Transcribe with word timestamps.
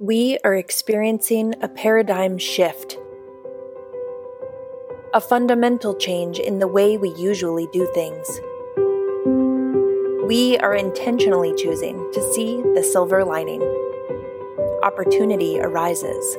We 0.00 0.38
are 0.44 0.54
experiencing 0.54 1.56
a 1.60 1.66
paradigm 1.66 2.38
shift, 2.38 2.96
a 5.12 5.20
fundamental 5.20 5.92
change 5.96 6.38
in 6.38 6.60
the 6.60 6.68
way 6.68 6.96
we 6.96 7.08
usually 7.16 7.66
do 7.72 7.84
things. 7.94 8.40
We 10.28 10.56
are 10.58 10.76
intentionally 10.76 11.52
choosing 11.56 11.96
to 12.12 12.32
see 12.32 12.62
the 12.76 12.84
silver 12.84 13.24
lining. 13.24 13.60
Opportunity 14.84 15.58
arises. 15.58 16.36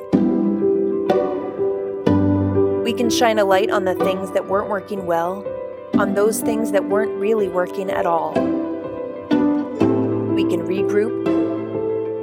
We 2.82 2.94
can 2.94 3.10
shine 3.10 3.38
a 3.38 3.44
light 3.44 3.70
on 3.70 3.84
the 3.84 3.94
things 3.94 4.32
that 4.32 4.48
weren't 4.48 4.70
working 4.70 5.04
well, 5.04 5.44
on 5.98 6.14
those 6.14 6.40
things 6.40 6.72
that 6.72 6.88
weren't 6.88 7.12
really 7.20 7.48
working 7.48 7.90
at 7.90 8.06
all. 8.06 8.32
We 10.32 10.46
can 10.48 10.62
regroup, 10.62 11.26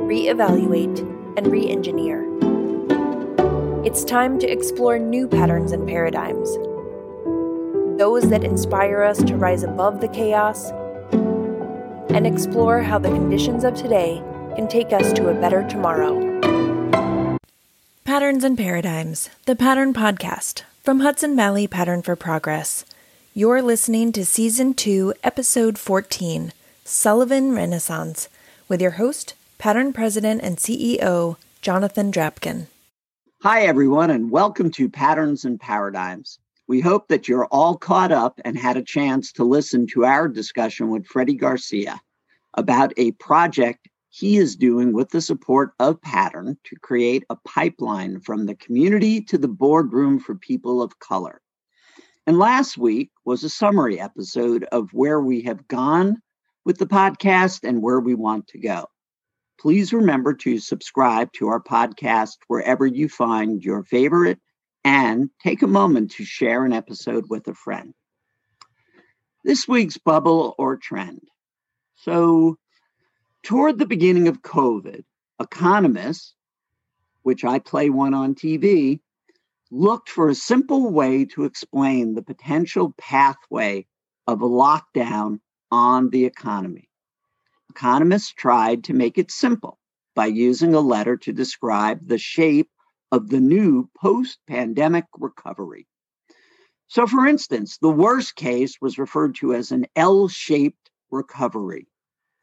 reevaluate, 0.01 1.16
and 1.37 1.47
re 1.51 1.69
engineer. 1.69 2.25
It's 3.85 4.03
time 4.03 4.37
to 4.39 4.47
explore 4.47 4.99
new 4.99 5.27
patterns 5.27 5.71
and 5.71 5.87
paradigms, 5.87 6.49
those 7.97 8.29
that 8.29 8.43
inspire 8.43 9.03
us 9.03 9.23
to 9.23 9.37
rise 9.37 9.63
above 9.63 10.01
the 10.01 10.09
chaos 10.09 10.71
and 12.09 12.27
explore 12.27 12.81
how 12.81 12.97
the 12.97 13.09
conditions 13.09 13.63
of 13.63 13.75
today 13.75 14.21
can 14.55 14.67
take 14.67 14.91
us 14.91 15.13
to 15.13 15.29
a 15.29 15.33
better 15.33 15.65
tomorrow. 15.69 16.27
Patterns 18.03 18.43
and 18.43 18.57
Paradigms, 18.57 19.29
the 19.45 19.55
Pattern 19.55 19.93
Podcast 19.93 20.63
from 20.83 21.01
Hudson 21.01 21.35
Valley 21.35 21.67
Pattern 21.67 22.01
for 22.01 22.15
Progress. 22.15 22.83
You're 23.33 23.61
listening 23.61 24.11
to 24.13 24.25
Season 24.25 24.73
2, 24.73 25.13
Episode 25.23 25.77
14 25.77 26.53
Sullivan 26.83 27.53
Renaissance 27.53 28.29
with 28.67 28.81
your 28.81 28.91
host, 28.91 29.33
Pattern 29.57 29.91
President 29.91 30.41
and 30.43 30.57
CEO, 30.57 31.35
Jonathan 31.61 32.11
Drapkin. 32.11 32.67
Hi, 33.41 33.63
everyone, 33.63 34.11
and 34.11 34.29
welcome 34.29 34.69
to 34.71 34.87
Patterns 34.87 35.45
and 35.45 35.59
Paradigms. 35.59 36.37
We 36.67 36.79
hope 36.79 37.07
that 37.07 37.27
you're 37.27 37.47
all 37.47 37.75
caught 37.75 38.11
up 38.11 38.39
and 38.45 38.55
had 38.55 38.77
a 38.77 38.83
chance 38.83 39.31
to 39.31 39.43
listen 39.43 39.87
to 39.87 40.05
our 40.05 40.27
discussion 40.27 40.89
with 40.89 41.07
Freddie 41.07 41.33
Garcia 41.33 41.99
about 42.53 42.93
a 42.97 43.13
project 43.13 43.89
he 44.09 44.37
is 44.37 44.55
doing 44.55 44.93
with 44.93 45.09
the 45.09 45.21
support 45.21 45.71
of 45.79 45.99
Pattern 46.03 46.55
to 46.65 46.75
create 46.75 47.23
a 47.31 47.35
pipeline 47.37 48.19
from 48.19 48.45
the 48.45 48.55
community 48.55 49.21
to 49.21 49.39
the 49.39 49.47
boardroom 49.47 50.19
for 50.19 50.35
people 50.35 50.83
of 50.83 50.99
color. 50.99 51.41
And 52.27 52.37
last 52.37 52.77
week 52.77 53.09
was 53.25 53.43
a 53.43 53.49
summary 53.49 53.99
episode 53.99 54.65
of 54.65 54.93
where 54.93 55.19
we 55.19 55.41
have 55.41 55.67
gone 55.67 56.21
with 56.63 56.77
the 56.77 56.85
podcast 56.85 57.67
and 57.67 57.81
where 57.81 57.99
we 57.99 58.13
want 58.13 58.47
to 58.49 58.59
go. 58.59 58.85
Please 59.59 59.91
remember 59.91 60.35
to 60.35 60.59
subscribe 60.59 61.33
to 61.33 61.47
our 61.47 61.59
podcast 61.59 62.37
wherever 62.47 62.85
you 62.85 63.09
find 63.09 63.63
your 63.63 63.83
favorite 63.83 64.39
and 64.83 65.31
take 65.43 65.63
a 65.63 65.67
moment 65.67 66.11
to 66.11 66.25
share 66.25 66.63
an 66.63 66.73
episode 66.73 67.25
with 67.27 67.47
a 67.47 67.55
friend. 67.55 67.95
This 69.43 69.67
week's 69.67 69.97
bubble 69.97 70.53
or 70.59 70.77
trend. 70.77 71.21
So, 71.95 72.57
toward 73.41 73.79
the 73.79 73.87
beginning 73.87 74.27
of 74.27 74.43
COVID, 74.43 75.03
economists, 75.41 76.35
which 77.23 77.43
I 77.43 77.57
play 77.57 77.89
one 77.89 78.13
on 78.13 78.35
TV, 78.35 78.99
looked 79.71 80.09
for 80.09 80.29
a 80.29 80.35
simple 80.35 80.91
way 80.91 81.25
to 81.25 81.45
explain 81.45 82.13
the 82.13 82.21
potential 82.21 82.93
pathway 82.97 83.87
of 84.27 84.41
a 84.41 84.47
lockdown 84.47 85.39
on 85.71 86.11
the 86.11 86.25
economy 86.25 86.86
economists 87.69 88.33
tried 88.33 88.83
to 88.85 88.93
make 88.93 89.17
it 89.17 89.31
simple 89.31 89.77
by 90.15 90.25
using 90.25 90.73
a 90.73 90.79
letter 90.79 91.15
to 91.17 91.33
describe 91.33 92.07
the 92.07 92.17
shape 92.17 92.69
of 93.11 93.29
the 93.29 93.39
new 93.39 93.89
post 93.97 94.39
pandemic 94.47 95.05
recovery. 95.17 95.87
So, 96.87 97.05
for 97.05 97.27
instance, 97.27 97.77
the 97.77 97.89
worst 97.89 98.35
case 98.35 98.77
was 98.81 98.97
referred 98.97 99.35
to 99.35 99.53
as 99.53 99.71
an 99.71 99.85
L 99.95 100.27
shaped 100.27 100.89
recovery. 101.11 101.87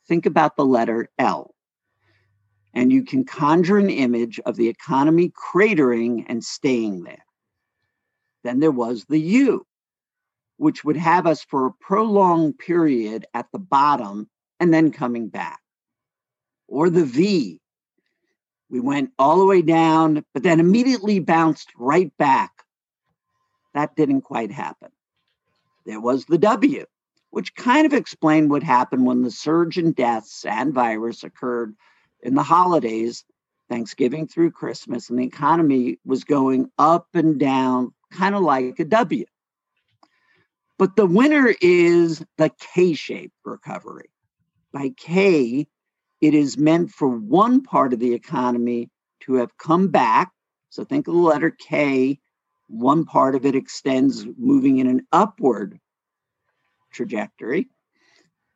Think 0.06 0.26
about 0.26 0.56
the 0.56 0.64
letter 0.64 1.08
L. 1.18 1.54
And 2.74 2.92
you 2.92 3.04
can 3.04 3.24
conjure 3.24 3.78
an 3.78 3.90
image 3.90 4.40
of 4.40 4.56
the 4.56 4.68
economy 4.68 5.30
cratering 5.30 6.24
and 6.28 6.44
staying 6.44 7.04
there. 7.04 7.24
Then 8.42 8.60
there 8.60 8.70
was 8.70 9.06
the 9.08 9.20
U, 9.20 9.66
which 10.58 10.84
would 10.84 10.96
have 10.96 11.26
us 11.26 11.42
for 11.42 11.66
a 11.66 11.72
prolonged 11.72 12.58
period 12.58 13.26
at 13.32 13.46
the 13.52 13.58
bottom 13.58 14.28
and 14.64 14.72
then 14.72 14.90
coming 14.90 15.28
back. 15.28 15.60
Or 16.68 16.88
the 16.88 17.04
V. 17.04 17.60
We 18.70 18.80
went 18.80 19.10
all 19.18 19.38
the 19.38 19.44
way 19.44 19.60
down, 19.60 20.24
but 20.32 20.42
then 20.42 20.58
immediately 20.58 21.18
bounced 21.18 21.68
right 21.76 22.10
back. 22.16 22.50
That 23.74 23.94
didn't 23.94 24.22
quite 24.22 24.50
happen. 24.50 24.88
There 25.84 26.00
was 26.00 26.24
the 26.24 26.38
W, 26.38 26.86
which 27.28 27.54
kind 27.54 27.84
of 27.84 27.92
explained 27.92 28.50
what 28.50 28.62
happened 28.62 29.04
when 29.04 29.20
the 29.20 29.30
surge 29.30 29.76
in 29.76 29.92
deaths 29.92 30.46
and 30.46 30.72
virus 30.72 31.24
occurred 31.24 31.74
in 32.22 32.34
the 32.34 32.42
holidays, 32.42 33.22
Thanksgiving 33.68 34.26
through 34.26 34.52
Christmas, 34.52 35.10
and 35.10 35.18
the 35.18 35.26
economy 35.26 35.98
was 36.06 36.24
going 36.24 36.70
up 36.78 37.08
and 37.12 37.38
down, 37.38 37.92
kind 38.10 38.34
of 38.34 38.40
like 38.40 38.78
a 38.78 38.86
W. 38.86 39.26
But 40.78 40.96
the 40.96 41.06
winner 41.06 41.54
is 41.60 42.24
the 42.38 42.50
K 42.58 42.94
shaped 42.94 43.36
recovery 43.44 44.08
by 44.74 44.90
K, 44.96 45.66
it 46.20 46.34
is 46.34 46.58
meant 46.58 46.90
for 46.90 47.08
one 47.08 47.62
part 47.62 47.94
of 47.94 48.00
the 48.00 48.12
economy 48.12 48.90
to 49.20 49.34
have 49.34 49.56
come 49.56 49.88
back. 49.88 50.32
So 50.68 50.84
think 50.84 51.06
of 51.08 51.14
the 51.14 51.20
letter 51.20 51.50
K, 51.50 52.18
one 52.66 53.04
part 53.04 53.36
of 53.36 53.46
it 53.46 53.54
extends 53.54 54.26
moving 54.36 54.78
in 54.78 54.88
an 54.88 55.06
upward 55.12 55.78
trajectory, 56.92 57.68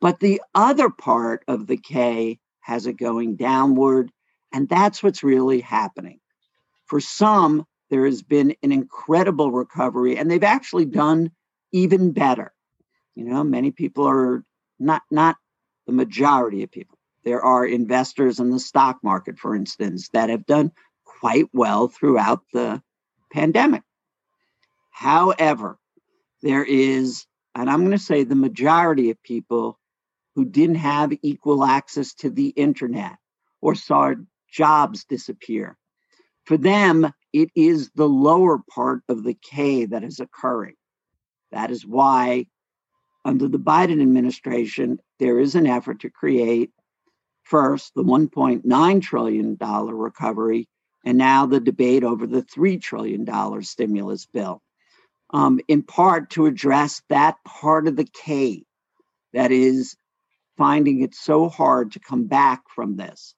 but 0.01 0.21
the 0.21 0.43
other 0.55 0.91
part 0.91 1.45
of 1.47 1.67
the 1.67 1.77
K 1.77 2.39
has 2.61 2.87
it 2.87 2.95
going 2.95 3.37
downward. 3.37 4.11
And 4.53 4.69
that's 4.69 5.03
what's 5.03 5.23
really 5.23 5.61
happening. 5.61 6.21
For 6.87 7.01
some, 7.01 7.65
there 7.91 8.07
has 8.07 8.23
been 8.23 8.55
an 8.63 8.73
incredible 8.73 9.51
recovery, 9.51 10.17
and 10.17 10.31
they've 10.31 10.43
actually 10.43 10.87
done 10.87 11.31
even 11.73 12.13
better. 12.13 12.53
You 13.15 13.25
know, 13.25 13.45
many 13.45 13.71
people 13.71 14.07
are 14.07 14.45
not 14.79 15.03
not 15.11 15.37
the 15.89 15.95
majority 15.95 16.63
of 16.63 16.71
people. 16.71 16.99
There 17.25 17.41
are 17.41 17.67
investors 17.67 18.39
in 18.41 18.51
the 18.51 18.61
stock 18.61 18.99
market, 19.03 19.39
for 19.39 19.57
instance, 19.57 20.11
that 20.11 20.29
have 20.29 20.45
done 20.45 20.71
quite 21.05 21.47
well 21.55 21.89
throughout 21.89 22.43
the 22.53 22.83
pandemic. 23.33 23.83
However, 24.91 25.79
there 26.43 26.63
is, 26.63 27.27
and 27.55 27.71
I'm 27.71 27.81
going 27.81 27.93
to 27.93 27.99
say 27.99 28.23
the 28.23 28.37
majority 28.37 29.09
of 29.11 29.23
people 29.23 29.79
who 30.35 30.45
didn't 30.45 30.77
have 30.77 31.11
equal 31.23 31.65
access 31.65 32.13
to 32.17 32.29
the 32.29 32.49
internet 32.49 33.17
or 33.63 33.75
saw 33.75 34.13
jobs 34.53 35.07
disappear. 35.07 35.79
For 36.45 36.59
them, 36.59 37.11
it 37.33 37.49
is 37.55 37.91
the 37.95 38.09
lower 38.09 38.59
part 38.75 39.03
of 39.09 39.25
the 39.25 39.35
K 39.35 39.87
that 39.87 40.05
is 40.05 40.21
occurring. 40.21 40.75
That 41.51 41.71
is 41.71 41.87
why 41.87 42.47
under 43.25 43.49
the 43.49 43.59
Biden 43.59 44.03
administration, 44.03 44.99
there 45.19 45.39
is 45.39 45.55
an 45.55 45.67
effort 45.67 46.01
to 46.01 46.11
create 46.11 46.71
first 47.43 47.95
the 47.95 48.05
$1.9 48.05 49.03
trillion 49.03 49.57
recovery, 49.59 50.69
and 51.05 51.17
now 51.19 51.47
the 51.47 51.61
debate 51.61 52.05
over 52.05 52.27
the 52.27 52.43
$3 52.43 52.81
trillion 52.81 53.63
stimulus 53.63 54.27
bill, 54.27 54.63
um, 55.31 55.61
in 55.69 55.83
part 55.83 56.31
to 56.31 56.47
address 56.47 57.03
that 57.09 57.37
part 57.45 57.89
of 57.89 57.97
the 57.97 58.05
K 58.05 58.65
that 59.33 59.51
is 59.51 59.97
finding 60.57 61.03
it 61.03 61.15
so 61.15 61.49
hard 61.49 61.93
to 61.93 62.01
come 62.01 62.27
back 62.27 62.63
from 62.75 62.97
this. 62.97 63.35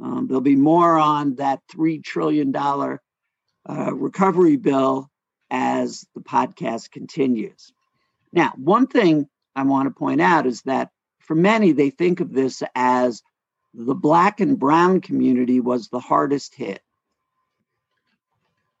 Um, 0.00 0.26
there'll 0.26 0.40
be 0.40 0.56
more 0.56 0.98
on 0.98 1.36
that 1.36 1.60
$3 1.72 2.02
trillion 2.02 2.54
uh, 2.56 3.94
recovery 3.94 4.56
bill 4.56 5.08
as 5.50 6.06
the 6.14 6.22
podcast 6.22 6.90
continues. 6.90 7.72
Now, 8.32 8.52
one 8.56 8.86
thing 8.86 9.28
I 9.54 9.64
want 9.64 9.86
to 9.86 9.94
point 9.98 10.20
out 10.20 10.46
is 10.46 10.62
that 10.62 10.90
for 11.32 11.36
many, 11.36 11.72
they 11.72 11.88
think 11.88 12.20
of 12.20 12.30
this 12.30 12.62
as 12.74 13.22
the 13.72 13.94
black 13.94 14.40
and 14.40 14.58
brown 14.58 15.00
community 15.00 15.60
was 15.60 15.88
the 15.88 15.98
hardest 15.98 16.54
hit. 16.54 16.82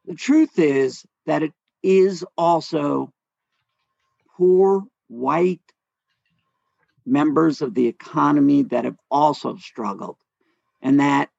The 0.04 0.14
truth 0.14 0.58
is 0.58 1.02
that 1.24 1.42
it 1.42 1.54
is 1.82 2.26
also 2.36 3.10
poor 4.36 4.84
white 5.08 5.62
members 7.06 7.62
of 7.62 7.72
the 7.72 7.86
economy 7.86 8.64
that 8.64 8.84
have 8.84 8.98
also 9.10 9.56
struggled. 9.56 10.18
And 10.82 11.00
that 11.00 11.30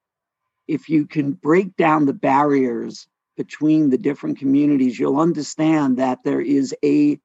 if 0.66 0.88
you 0.88 1.06
can 1.06 1.30
break 1.30 1.76
down 1.76 2.06
the 2.06 2.12
barriers 2.12 3.06
between 3.36 3.88
the 3.88 3.98
different 3.98 4.40
communities, 4.40 4.98
you'll 4.98 5.20
understand 5.20 5.98
that 5.98 6.24
there 6.24 6.40
is 6.40 6.74
a 6.84 7.20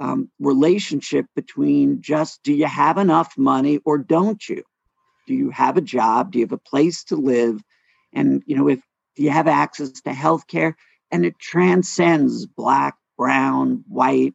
um, 0.00 0.30
relationship 0.38 1.26
between 1.34 2.00
just 2.00 2.42
do 2.42 2.52
you 2.52 2.66
have 2.66 2.98
enough 2.98 3.36
money 3.36 3.80
or 3.84 3.98
don't 3.98 4.48
you? 4.48 4.62
Do 5.26 5.34
you 5.34 5.50
have 5.50 5.76
a 5.76 5.82
job? 5.82 6.32
Do 6.32 6.38
you 6.38 6.44
have 6.44 6.52
a 6.52 6.58
place 6.58 7.04
to 7.04 7.16
live? 7.16 7.62
And, 8.12 8.42
you 8.46 8.56
know, 8.56 8.68
if 8.68 8.80
do 9.16 9.22
you 9.22 9.30
have 9.30 9.48
access 9.48 10.00
to 10.02 10.12
health 10.12 10.46
care 10.46 10.76
and 11.10 11.24
it 11.24 11.38
transcends 11.38 12.46
black, 12.46 12.96
brown, 13.16 13.84
white, 13.88 14.34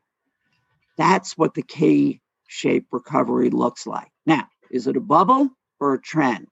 that's 0.97 1.37
what 1.37 1.53
the 1.53 1.63
K 1.63 2.19
shaped 2.47 2.87
recovery 2.91 3.49
looks 3.49 3.87
like. 3.87 4.09
Now, 4.25 4.47
is 4.69 4.87
it 4.87 4.97
a 4.97 5.01
bubble 5.01 5.49
or 5.79 5.93
a 5.93 6.01
trend? 6.01 6.47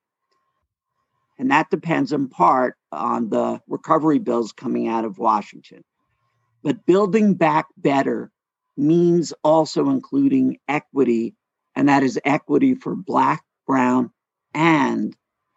And 1.38 1.52
that 1.52 1.69
depends 1.69 2.13
in 2.13 2.30
part 2.30 2.75
on 2.92 3.30
the 3.30 3.62
recovery 3.68 4.19
bills 4.19 4.52
coming 4.52 4.88
out 4.88 5.06
of 5.06 5.18
Washington. 5.18 5.84
But 6.63 6.86
building 6.86 7.34
back 7.34 7.66
better 7.78 8.31
means 8.77 9.33
also 9.44 9.89
including 9.89 10.57
equity, 10.68 11.35
and 11.75 11.89
that 11.89 12.03
is 12.03 12.19
equity 12.25 12.75
for 12.75 12.95
Black, 12.95 13.44
Brown, 13.68 14.12
and 14.53 15.15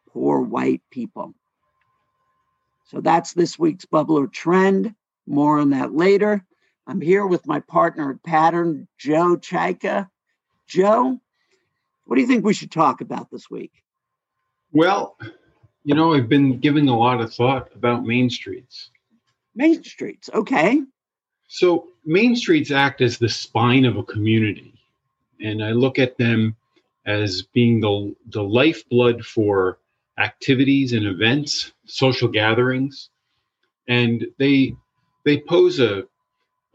poor 0.09 0.41
white 0.41 0.83
people. 0.91 1.35
So 2.87 3.01
that's 3.01 3.33
this 3.33 3.59
week's 3.59 3.87
bubbler 3.87 4.33
trend. 4.33 4.95
More 5.27 5.59
on 5.59 5.71
that 5.71 5.95
later. 5.95 6.45
I'm 6.87 7.01
here 7.01 7.27
with 7.27 7.47
my 7.47 7.61
partner 7.61 8.11
at 8.11 8.23
Pattern, 8.23 8.87
Joe 8.99 9.37
Czajka. 9.37 10.09
Joe, 10.69 11.19
what 12.05 12.17
do 12.17 12.21
you 12.21 12.27
think 12.27 12.45
we 12.45 12.55
should 12.55 12.71
talk 12.71 13.01
about 13.01 13.31
this 13.31 13.51
week? 13.51 13.73
Well, 14.73 15.17
you 15.85 15.95
know, 15.95 16.15
I've 16.15 16.29
been 16.29 16.59
giving 16.59 16.89
a 16.89 16.99
lot 16.99 17.21
of 17.21 17.33
thought 17.33 17.69
about 17.75 18.05
main 18.05 18.29
streets. 18.29 18.91
Main 19.55 19.83
streets, 19.83 20.29
okay. 20.35 20.83
So, 21.49 21.89
main 22.05 22.37
streets 22.37 22.71
act 22.71 23.01
as 23.01 23.19
the 23.19 23.29
spine 23.29 23.85
of 23.85 23.97
a 23.97 24.05
community. 24.05 24.75
And 25.41 25.63
I 25.63 25.73
look 25.73 25.99
at 25.99 26.19
them 26.19 26.57
as 27.07 27.43
being 27.43 27.81
the, 27.81 28.15
the 28.31 28.43
lifeblood 28.43 29.25
for 29.25 29.79
activities 30.19 30.93
and 30.93 31.07
events, 31.07 31.73
social 31.87 32.29
gatherings. 32.29 33.11
And 33.89 34.27
they, 34.39 34.75
they 35.25 35.41
pose 35.41 35.81
a, 35.81 36.05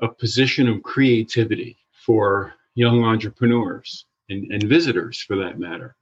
a 0.02 0.08
position 0.08 0.68
of 0.68 0.84
creativity 0.84 1.78
for 1.92 2.54
young 2.76 3.04
entrepreneurs 3.04 4.06
and, 4.30 4.52
and 4.52 4.64
visitors 4.64 5.22
for 5.22 5.36
that 5.38 5.60
matter. 5.60 5.96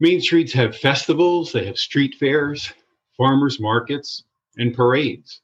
Main 0.00 0.20
streets 0.20 0.52
have 0.52 0.76
festivals, 0.76 1.52
they 1.52 1.64
have 1.66 1.78
street 1.78 2.16
fairs, 2.18 2.72
farmers 3.16 3.60
markets, 3.60 4.24
and 4.56 4.74
parades. 4.74 5.40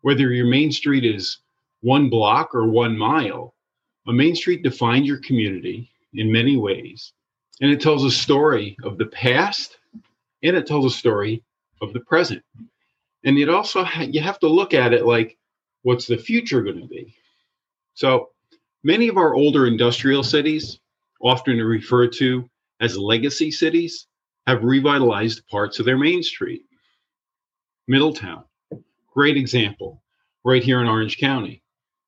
Whether 0.00 0.32
your 0.32 0.46
main 0.46 0.72
street 0.72 1.04
is 1.04 1.38
one 1.84 2.08
block 2.08 2.54
or 2.54 2.66
one 2.66 2.96
mile, 2.96 3.54
a 4.08 4.12
main 4.12 4.34
street 4.34 4.62
defines 4.62 5.06
your 5.06 5.18
community 5.18 5.90
in 6.14 6.32
many 6.32 6.56
ways, 6.56 7.12
and 7.60 7.70
it 7.70 7.78
tells 7.78 8.04
a 8.04 8.10
story 8.10 8.74
of 8.82 8.96
the 8.96 9.06
past 9.06 9.76
and 10.42 10.56
it 10.56 10.66
tells 10.66 10.86
a 10.86 10.96
story 10.96 11.42
of 11.82 11.92
the 11.92 12.00
present. 12.00 12.42
And 13.24 13.38
it 13.38 13.50
also 13.50 13.84
ha- 13.84 14.06
you 14.08 14.22
have 14.22 14.38
to 14.40 14.48
look 14.48 14.72
at 14.72 14.94
it 14.94 15.04
like 15.04 15.36
what's 15.82 16.06
the 16.06 16.16
future 16.16 16.62
going 16.62 16.80
to 16.80 16.86
be? 16.86 17.14
So 17.92 18.30
many 18.82 19.08
of 19.08 19.18
our 19.18 19.34
older 19.34 19.66
industrial 19.66 20.22
cities, 20.22 20.78
often 21.20 21.58
referred 21.58 22.12
to 22.14 22.48
as 22.80 22.96
legacy 22.96 23.50
cities, 23.50 24.06
have 24.46 24.64
revitalized 24.64 25.46
parts 25.48 25.78
of 25.78 25.84
their 25.84 25.98
main 25.98 26.22
street. 26.22 26.64
Middletown, 27.88 28.44
great 29.12 29.36
example, 29.36 30.02
right 30.44 30.62
here 30.62 30.80
in 30.80 30.88
Orange 30.88 31.18
County. 31.18 31.62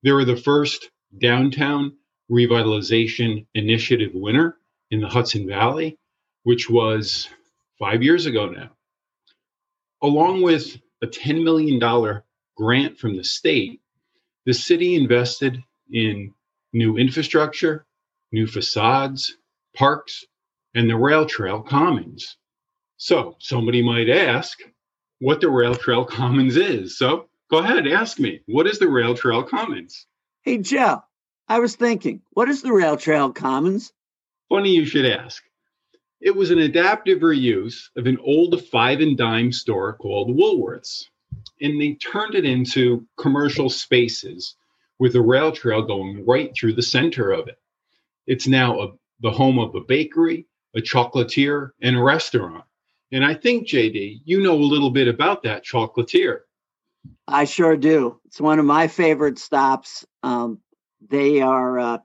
They 0.06 0.12
were 0.12 0.25
the 0.25 0.37
first 0.37 0.88
downtown 1.20 1.97
revitalization 2.31 3.44
initiative 3.56 4.12
winner 4.14 4.56
in 4.93 5.00
the 5.00 5.08
Hudson 5.08 5.49
Valley, 5.49 5.99
which 6.44 6.70
was 6.70 7.29
five 7.81 8.05
years 8.05 8.25
ago 8.25 8.49
now. 8.49 8.70
Along 10.00 10.43
with 10.43 10.76
a 11.03 11.08
$10 11.08 11.43
million 11.43 11.81
grant 12.56 12.99
from 12.99 13.17
the 13.17 13.25
state, 13.25 13.81
the 14.44 14.55
city 14.55 14.94
invested 14.94 15.61
in 15.91 16.32
new 16.73 16.99
infrastructure, 16.99 17.85
new 18.31 18.47
facades, 18.47 19.37
parks, 19.75 20.25
and 20.76 20.88
the 20.88 20.97
rail 20.97 21.26
trail 21.26 21.62
commons. 21.62 22.37
So 22.97 23.35
somebody 23.41 23.82
might 23.82 24.08
ask 24.08 24.56
what 25.19 25.41
the 25.41 25.50
rail 25.50 25.75
trail 25.75 26.05
commons 26.05 26.56
is. 26.56 26.97
So 26.97 27.29
go 27.50 27.58
ahead, 27.58 27.87
ask 27.87 28.19
me, 28.19 28.40
what 28.46 28.66
is 28.66 28.78
the 28.78 28.88
rail 28.88 29.14
trail 29.14 29.43
commons? 29.43 30.06
Hey, 30.43 30.58
Joe, 30.58 31.02
I 31.48 31.60
was 31.60 31.76
thinking, 31.76 32.22
what 32.31 32.48
is 32.48 32.62
the 32.62 32.72
rail 32.72 32.96
trail 32.96 33.32
commons? 33.32 33.93
Funny 34.48 34.70
you 34.70 34.84
should 34.84 35.06
ask. 35.06 35.43
It 36.20 36.34
was 36.34 36.50
an 36.50 36.58
adaptive 36.58 37.20
reuse 37.20 37.88
of 37.96 38.06
an 38.06 38.19
old 38.19 38.64
five 38.66 39.00
and 39.00 39.16
dime 39.16 39.52
store 39.52 39.93
called 39.94 40.37
Woolworths. 40.37 41.04
And 41.60 41.81
they 41.81 41.94
turned 41.94 42.34
it 42.34 42.44
into 42.44 43.06
commercial 43.16 43.69
spaces 43.69 44.56
with 44.98 45.14
a 45.14 45.20
rail 45.20 45.52
trail 45.52 45.82
going 45.82 46.25
right 46.25 46.52
through 46.54 46.72
the 46.72 46.82
center 46.82 47.31
of 47.31 47.48
it. 47.48 47.58
It's 48.26 48.48
now 48.48 48.81
a, 48.81 48.93
the 49.20 49.31
home 49.31 49.58
of 49.58 49.75
a 49.75 49.81
bakery, 49.81 50.46
a 50.75 50.81
chocolatier, 50.81 51.70
and 51.82 51.96
a 51.96 52.02
restaurant. 52.02 52.64
And 53.12 53.25
I 53.25 53.34
think, 53.34 53.69
JD, 53.69 54.22
you 54.25 54.43
know 54.43 54.54
a 54.54 54.72
little 54.72 54.90
bit 54.90 55.06
about 55.08 55.43
that 55.44 55.64
chocolatier. 55.64 56.40
I 57.29 57.44
sure 57.44 57.76
do. 57.76 58.20
It's 58.26 58.41
one 58.41 58.58
of 58.58 58.64
my 58.64 58.88
favorite 58.88 59.38
stops. 59.38 60.05
Um, 60.23 60.61
they 61.08 61.41
are, 61.41 61.79
uh, 61.79 61.99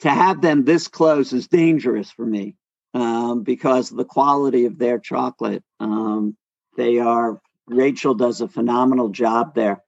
to 0.00 0.10
have 0.10 0.40
them 0.42 0.64
this 0.64 0.88
close 0.88 1.32
is 1.32 1.48
dangerous 1.48 2.10
for 2.10 2.26
me 2.26 2.56
um, 2.92 3.42
because 3.42 3.90
of 3.90 3.96
the 3.96 4.04
quality 4.04 4.66
of 4.66 4.78
their 4.78 4.98
chocolate. 4.98 5.62
Um, 5.80 6.36
they 6.76 6.98
are, 6.98 7.40
Rachel 7.66 8.14
does 8.14 8.40
a 8.40 8.48
phenomenal 8.48 9.08
job 9.10 9.54
there. 9.54 9.82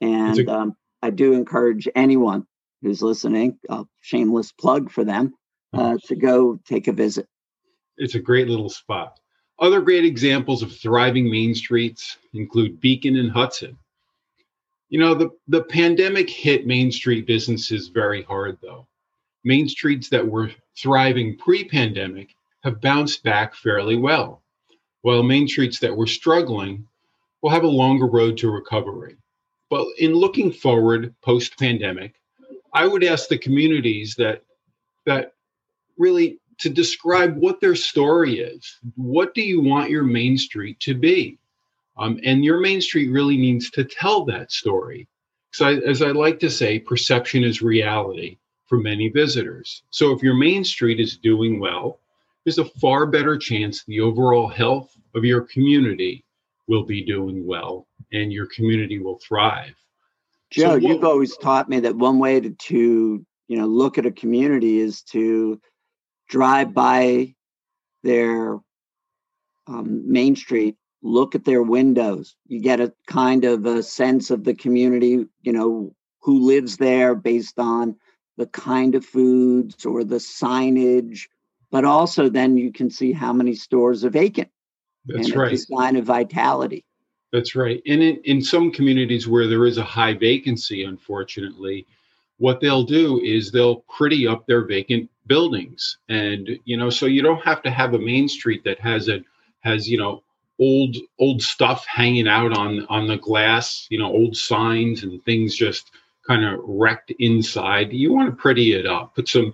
And 0.00 0.38
a- 0.48 0.52
um, 0.52 0.76
I 1.02 1.10
do 1.10 1.34
encourage 1.34 1.88
anyone 1.94 2.46
who's 2.82 3.02
listening, 3.02 3.58
a 3.68 3.84
shameless 4.00 4.52
plug 4.52 4.90
for 4.90 5.04
them, 5.04 5.34
uh, 5.72 5.98
to 6.06 6.16
go 6.16 6.58
take 6.64 6.88
a 6.88 6.92
visit. 6.92 7.26
It's 7.96 8.14
a 8.14 8.20
great 8.20 8.48
little 8.48 8.70
spot. 8.70 9.19
Other 9.60 9.82
great 9.82 10.06
examples 10.06 10.62
of 10.62 10.74
thriving 10.74 11.30
main 11.30 11.54
streets 11.54 12.16
include 12.32 12.80
Beacon 12.80 13.16
and 13.16 13.30
Hudson. 13.30 13.78
You 14.88 14.98
know, 14.98 15.14
the, 15.14 15.30
the 15.48 15.62
pandemic 15.62 16.30
hit 16.30 16.66
Main 16.66 16.90
Street 16.90 17.26
businesses 17.26 17.88
very 17.88 18.22
hard, 18.22 18.58
though. 18.62 18.88
Main 19.44 19.68
streets 19.68 20.08
that 20.08 20.26
were 20.26 20.50
thriving 20.76 21.36
pre 21.36 21.64
pandemic 21.64 22.34
have 22.62 22.80
bounced 22.80 23.22
back 23.22 23.54
fairly 23.54 23.96
well, 23.96 24.42
while 25.02 25.22
main 25.22 25.46
streets 25.46 25.78
that 25.80 25.96
were 25.96 26.06
struggling 26.06 26.86
will 27.42 27.50
have 27.50 27.64
a 27.64 27.68
longer 27.68 28.06
road 28.06 28.36
to 28.38 28.50
recovery. 28.50 29.16
But 29.70 29.86
in 29.98 30.12
looking 30.12 30.52
forward 30.52 31.14
post 31.22 31.58
pandemic, 31.58 32.14
I 32.74 32.86
would 32.86 33.04
ask 33.04 33.28
the 33.28 33.38
communities 33.38 34.14
that 34.16 34.42
that 35.06 35.32
really 35.96 36.39
to 36.60 36.70
describe 36.70 37.36
what 37.36 37.60
their 37.60 37.74
story 37.74 38.40
is. 38.40 38.78
What 38.96 39.34
do 39.34 39.42
you 39.42 39.60
want 39.60 39.90
your 39.90 40.04
main 40.04 40.38
street 40.38 40.78
to 40.80 40.94
be? 40.94 41.38
Um, 41.96 42.20
and 42.24 42.44
your 42.44 42.60
main 42.60 42.80
street 42.80 43.10
really 43.10 43.36
needs 43.36 43.70
to 43.70 43.84
tell 43.84 44.24
that 44.26 44.52
story. 44.52 45.08
So, 45.52 45.66
I, 45.66 45.74
as 45.78 46.00
I 46.02 46.12
like 46.12 46.38
to 46.40 46.50
say, 46.50 46.78
perception 46.78 47.42
is 47.44 47.60
reality 47.60 48.38
for 48.66 48.78
many 48.78 49.08
visitors. 49.08 49.82
So, 49.90 50.12
if 50.12 50.22
your 50.22 50.34
main 50.34 50.64
street 50.64 51.00
is 51.00 51.16
doing 51.16 51.58
well, 51.58 51.98
there's 52.44 52.58
a 52.58 52.64
far 52.64 53.06
better 53.06 53.36
chance 53.36 53.84
the 53.84 54.00
overall 54.00 54.48
health 54.48 54.96
of 55.14 55.24
your 55.24 55.42
community 55.42 56.24
will 56.68 56.84
be 56.84 57.04
doing 57.04 57.46
well 57.46 57.86
and 58.12 58.32
your 58.32 58.46
community 58.46 58.98
will 58.98 59.18
thrive. 59.18 59.74
Joe, 60.50 60.70
so 60.70 60.76
you've 60.76 61.04
always 61.04 61.36
taught 61.36 61.68
me 61.68 61.80
that 61.80 61.96
one 61.96 62.18
way 62.18 62.40
to, 62.40 62.50
to 62.50 63.26
you 63.48 63.56
know 63.56 63.66
look 63.66 63.98
at 63.98 64.06
a 64.06 64.12
community 64.12 64.78
is 64.78 65.02
to 65.02 65.60
drive 66.30 66.72
by 66.72 67.34
their 68.02 68.58
um, 69.66 70.10
main 70.10 70.34
street, 70.34 70.76
look 71.02 71.34
at 71.34 71.44
their 71.44 71.62
windows. 71.62 72.34
You 72.46 72.60
get 72.60 72.80
a 72.80 72.94
kind 73.06 73.44
of 73.44 73.66
a 73.66 73.82
sense 73.82 74.30
of 74.30 74.44
the 74.44 74.54
community, 74.54 75.26
you 75.42 75.52
know, 75.52 75.94
who 76.22 76.46
lives 76.46 76.78
there 76.78 77.14
based 77.14 77.58
on 77.58 77.96
the 78.38 78.46
kind 78.46 78.94
of 78.94 79.04
foods 79.04 79.84
or 79.84 80.04
the 80.04 80.16
signage 80.16 81.26
but 81.70 81.84
also 81.84 82.28
then 82.28 82.56
you 82.56 82.72
can 82.72 82.90
see 82.90 83.12
how 83.12 83.32
many 83.32 83.54
stores 83.54 84.04
are 84.04 84.10
vacant. 84.10 84.48
That's 85.06 85.28
and 85.28 85.36
right. 85.36 85.52
It's 85.52 85.62
a 85.70 85.76
sign 85.76 85.96
of 85.96 86.04
vitality. 86.04 86.84
That's 87.32 87.54
right. 87.54 87.80
And 87.86 88.02
in, 88.02 88.20
in 88.24 88.42
some 88.42 88.72
communities 88.72 89.28
where 89.28 89.46
there 89.46 89.64
is 89.66 89.78
a 89.78 89.84
high 89.84 90.14
vacancy, 90.14 90.84
unfortunately, 90.84 91.86
what 92.40 92.58
they'll 92.60 92.84
do 92.84 93.20
is 93.20 93.50
they'll 93.52 93.84
pretty 93.96 94.26
up 94.26 94.46
their 94.46 94.64
vacant 94.64 95.10
buildings. 95.26 95.98
And, 96.08 96.48
you 96.64 96.76
know, 96.78 96.88
so 96.88 97.04
you 97.04 97.20
don't 97.22 97.44
have 97.44 97.62
to 97.64 97.70
have 97.70 97.92
a 97.92 97.98
main 97.98 98.28
street 98.28 98.64
that 98.64 98.80
has 98.80 99.08
a 99.10 99.22
has, 99.60 99.86
you 99.86 99.98
know, 99.98 100.22
old 100.58 100.96
old 101.18 101.42
stuff 101.42 101.84
hanging 101.86 102.26
out 102.26 102.56
on 102.56 102.86
on 102.88 103.06
the 103.06 103.18
glass, 103.18 103.86
you 103.90 103.98
know, 103.98 104.06
old 104.06 104.34
signs 104.34 105.02
and 105.02 105.22
things 105.24 105.54
just 105.54 105.90
kind 106.26 106.44
of 106.46 106.60
wrecked 106.64 107.12
inside. 107.18 107.92
You 107.92 108.14
want 108.14 108.30
to 108.30 108.36
pretty 108.36 108.72
it 108.72 108.86
up, 108.86 109.14
put 109.14 109.28
some 109.28 109.52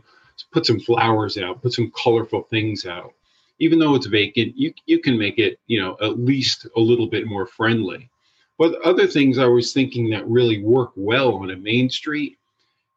put 0.53 0.65
some 0.65 0.79
flowers 0.79 1.37
out, 1.39 1.63
put 1.63 1.73
some 1.73 1.91
colorful 1.91 2.43
things 2.43 2.87
out. 2.87 3.13
even 3.59 3.79
though 3.79 3.95
it's 3.95 4.07
vacant, 4.07 4.57
you 4.57 4.73
you 4.87 5.01
can 5.01 5.19
make 5.19 5.39
it, 5.39 5.59
you 5.67 5.81
know, 5.81 5.97
at 6.01 6.19
least 6.19 6.67
a 6.77 6.81
little 6.81 7.07
bit 7.07 7.27
more 7.27 7.47
friendly. 7.47 8.09
But 8.59 8.81
other 8.83 9.07
things 9.07 9.39
I 9.39 9.47
was 9.47 9.73
thinking 9.73 10.11
that 10.11 10.29
really 10.29 10.63
work 10.63 10.93
well 10.97 11.35
on 11.35 11.51
a 11.51 11.57
main 11.57 11.91
street 11.91 12.39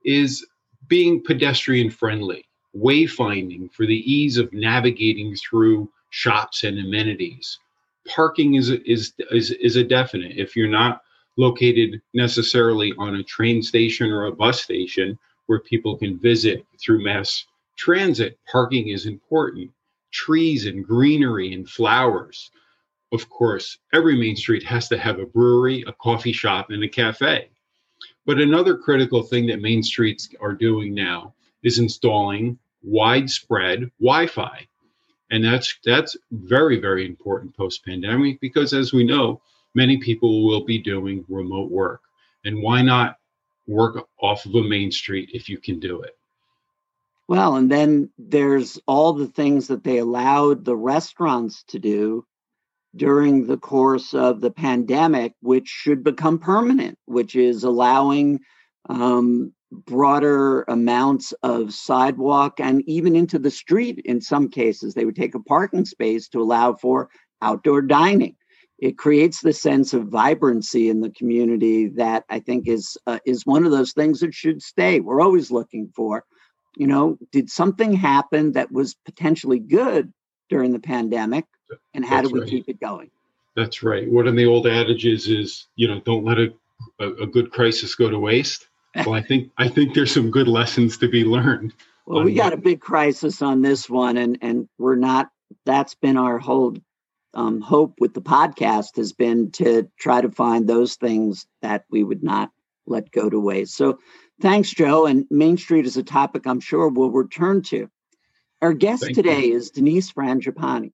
is 0.03 0.45
being 0.87 1.23
pedestrian 1.23 1.89
friendly, 1.89 2.45
wayfinding 2.75 3.71
for 3.73 3.85
the 3.85 4.11
ease 4.11 4.37
of 4.37 4.51
navigating 4.53 5.35
through 5.35 5.89
shops 6.09 6.63
and 6.63 6.79
amenities. 6.79 7.59
Parking 8.07 8.55
is 8.55 8.69
is 8.69 9.13
is, 9.31 9.51
is 9.51 9.75
a 9.75 9.83
definite. 9.83 10.37
If 10.37 10.55
you're 10.55 10.67
not 10.67 11.01
located 11.37 12.01
necessarily 12.13 12.93
on 12.97 13.15
a 13.15 13.23
train 13.23 13.61
station 13.61 14.11
or 14.11 14.25
a 14.25 14.31
bus 14.31 14.61
station 14.61 15.17
where 15.45 15.59
people 15.59 15.97
can 15.97 16.19
visit 16.19 16.65
through 16.79 17.03
mass 17.03 17.45
transit, 17.77 18.37
parking 18.51 18.89
is 18.89 19.05
important. 19.05 19.71
Trees 20.11 20.65
and 20.65 20.85
greenery 20.85 21.53
and 21.53 21.69
flowers. 21.69 22.51
Of 23.11 23.29
course, 23.29 23.77
every 23.93 24.17
main 24.17 24.35
street 24.35 24.63
has 24.63 24.87
to 24.89 24.97
have 24.97 25.19
a 25.19 25.25
brewery, 25.25 25.83
a 25.87 25.93
coffee 25.93 26.33
shop, 26.33 26.69
and 26.69 26.83
a 26.83 26.89
cafe. 26.89 27.49
But 28.29 28.39
another 28.39 28.77
critical 28.77 29.23
thing 29.23 29.47
that 29.47 29.59
main 29.59 29.81
streets 29.81 30.29
are 30.39 30.53
doing 30.53 30.93
now 30.93 31.33
is 31.63 31.79
installing 31.79 32.59
widespread 32.83 33.89
Wi-Fi. 33.99 34.67
And 35.31 35.43
that's 35.43 35.79
that's 35.83 36.15
very, 36.29 36.79
very 36.79 37.07
important 37.07 37.57
post-pandemic 37.57 38.39
because 38.39 38.71
as 38.71 38.93
we 38.93 39.03
know, 39.03 39.41
many 39.73 39.97
people 39.97 40.45
will 40.45 40.63
be 40.63 40.77
doing 40.77 41.25
remote 41.27 41.71
work. 41.71 42.01
And 42.45 42.61
why 42.61 42.83
not 42.83 43.17
work 43.65 44.07
off 44.21 44.45
of 44.45 44.53
a 44.53 44.61
main 44.61 44.91
street 44.91 45.31
if 45.33 45.49
you 45.49 45.57
can 45.57 45.79
do 45.79 46.03
it? 46.03 46.15
Well, 47.27 47.55
and 47.55 47.71
then 47.71 48.11
there's 48.19 48.79
all 48.85 49.13
the 49.13 49.25
things 49.25 49.69
that 49.69 49.83
they 49.83 49.97
allowed 49.97 50.65
the 50.65 50.77
restaurants 50.77 51.63
to 51.69 51.79
do 51.79 52.27
during 52.95 53.45
the 53.45 53.57
course 53.57 54.13
of 54.13 54.41
the 54.41 54.51
pandemic, 54.51 55.33
which 55.41 55.67
should 55.67 56.03
become 56.03 56.39
permanent, 56.39 56.97
which 57.05 57.35
is 57.35 57.63
allowing 57.63 58.39
um, 58.89 59.53
broader 59.71 60.63
amounts 60.63 61.31
of 61.43 61.73
sidewalk 61.73 62.59
and 62.59 62.81
even 62.87 63.15
into 63.15 63.37
the 63.37 63.51
street 63.51 64.01
in 64.05 64.19
some 64.19 64.49
cases. 64.49 64.93
They 64.93 65.05
would 65.05 65.15
take 65.15 65.35
a 65.35 65.43
parking 65.43 65.85
space 65.85 66.27
to 66.29 66.41
allow 66.41 66.73
for 66.73 67.09
outdoor 67.41 67.83
dining 67.83 68.35
it 68.81 68.97
creates 68.97 69.41
the 69.41 69.53
sense 69.53 69.93
of 69.93 70.07
vibrancy 70.07 70.89
in 70.89 71.01
the 71.01 71.09
community 71.09 71.87
that 71.89 72.23
I 72.29 72.39
think 72.39 72.67
is 72.67 72.97
uh, 73.07 73.19
is 73.25 73.45
one 73.45 73.65
of 73.65 73.71
those 73.71 73.91
things 73.91 74.21
that 74.21 74.33
should 74.33 74.61
stay. 74.61 74.99
We're 74.99 75.21
always 75.21 75.51
looking 75.51 75.91
for, 75.95 76.23
you 76.77 76.87
know, 76.87 77.17
did 77.31 77.49
something 77.49 77.93
happen 77.93 78.53
that 78.53 78.71
was 78.71 78.95
potentially 79.05 79.59
good 79.59 80.13
during 80.49 80.71
the 80.71 80.79
pandemic, 80.79 81.45
and 81.93 82.05
how 82.05 82.17
That's 82.17 82.29
do 82.29 82.33
we 82.35 82.41
right. 82.41 82.49
keep 82.49 82.69
it 82.69 82.79
going? 82.79 83.09
That's 83.55 83.83
right. 83.83 84.09
One 84.09 84.27
of 84.27 84.35
the 84.35 84.45
old 84.45 84.67
adages 84.67 85.27
is, 85.27 85.67
you 85.75 85.87
know, 85.87 85.99
don't 86.01 86.23
let 86.23 86.37
a, 86.37 86.53
a, 86.99 87.07
a 87.23 87.27
good 87.27 87.51
crisis 87.51 87.95
go 87.95 88.09
to 88.09 88.19
waste. 88.19 88.67
Well, 88.95 89.13
I 89.13 89.21
think 89.21 89.51
I 89.57 89.67
think 89.67 89.93
there's 89.93 90.13
some 90.13 90.31
good 90.31 90.47
lessons 90.47 90.97
to 90.97 91.07
be 91.07 91.23
learned. 91.23 91.73
Well, 92.05 92.23
we 92.23 92.33
got 92.33 92.53
a 92.53 92.57
big 92.57 92.81
crisis 92.81 93.41
on 93.41 93.61
this 93.61 93.89
one, 93.89 94.17
and 94.17 94.37
and 94.41 94.67
we're 94.77 94.95
not. 94.95 95.29
That's 95.65 95.95
been 95.95 96.17
our 96.17 96.39
whole 96.39 96.75
um, 97.33 97.61
hope 97.61 97.95
with 97.99 98.13
the 98.13 98.21
podcast 98.21 98.97
has 98.97 99.13
been 99.13 99.51
to 99.51 99.89
try 99.99 100.21
to 100.21 100.31
find 100.31 100.67
those 100.67 100.95
things 100.95 101.45
that 101.61 101.85
we 101.89 102.03
would 102.03 102.23
not 102.23 102.51
let 102.87 103.11
go 103.11 103.29
to 103.29 103.39
waste. 103.39 103.75
So 103.75 103.99
thanks, 104.41 104.71
Joe. 104.71 105.05
And 105.05 105.25
Main 105.29 105.57
Street 105.57 105.85
is 105.85 105.97
a 105.97 106.03
topic 106.03 106.45
I'm 106.45 106.59
sure 106.59 106.87
we'll 106.87 107.11
return 107.11 107.61
to. 107.63 107.89
Our 108.61 108.73
guest 108.73 109.03
Thank 109.03 109.15
today 109.15 109.45
you. 109.45 109.55
is 109.55 109.69
Denise 109.69 110.11
Frangipane. 110.11 110.91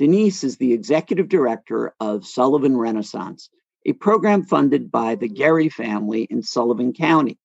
Denise 0.00 0.44
is 0.44 0.56
the 0.56 0.72
executive 0.72 1.28
director 1.28 1.92
of 2.00 2.26
Sullivan 2.26 2.74
Renaissance, 2.74 3.50
a 3.84 3.92
program 3.92 4.44
funded 4.44 4.90
by 4.90 5.14
the 5.14 5.28
Gerry 5.28 5.68
family 5.68 6.22
in 6.22 6.42
Sullivan 6.42 6.94
County. 6.94 7.38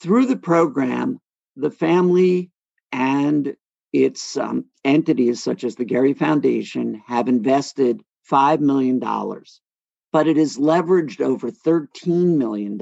Through 0.00 0.24
the 0.24 0.38
program, 0.38 1.20
the 1.54 1.70
family 1.70 2.50
and 2.92 3.54
its 3.92 4.38
um, 4.38 4.64
entities, 4.86 5.42
such 5.42 5.64
as 5.64 5.76
the 5.76 5.84
Gerry 5.84 6.14
Foundation, 6.14 7.02
have 7.06 7.28
invested 7.28 8.02
$5 8.30 8.60
million, 8.60 8.98
but 9.00 10.26
it 10.26 10.38
has 10.38 10.56
leveraged 10.56 11.20
over 11.20 11.50
$13 11.50 12.38
million. 12.38 12.80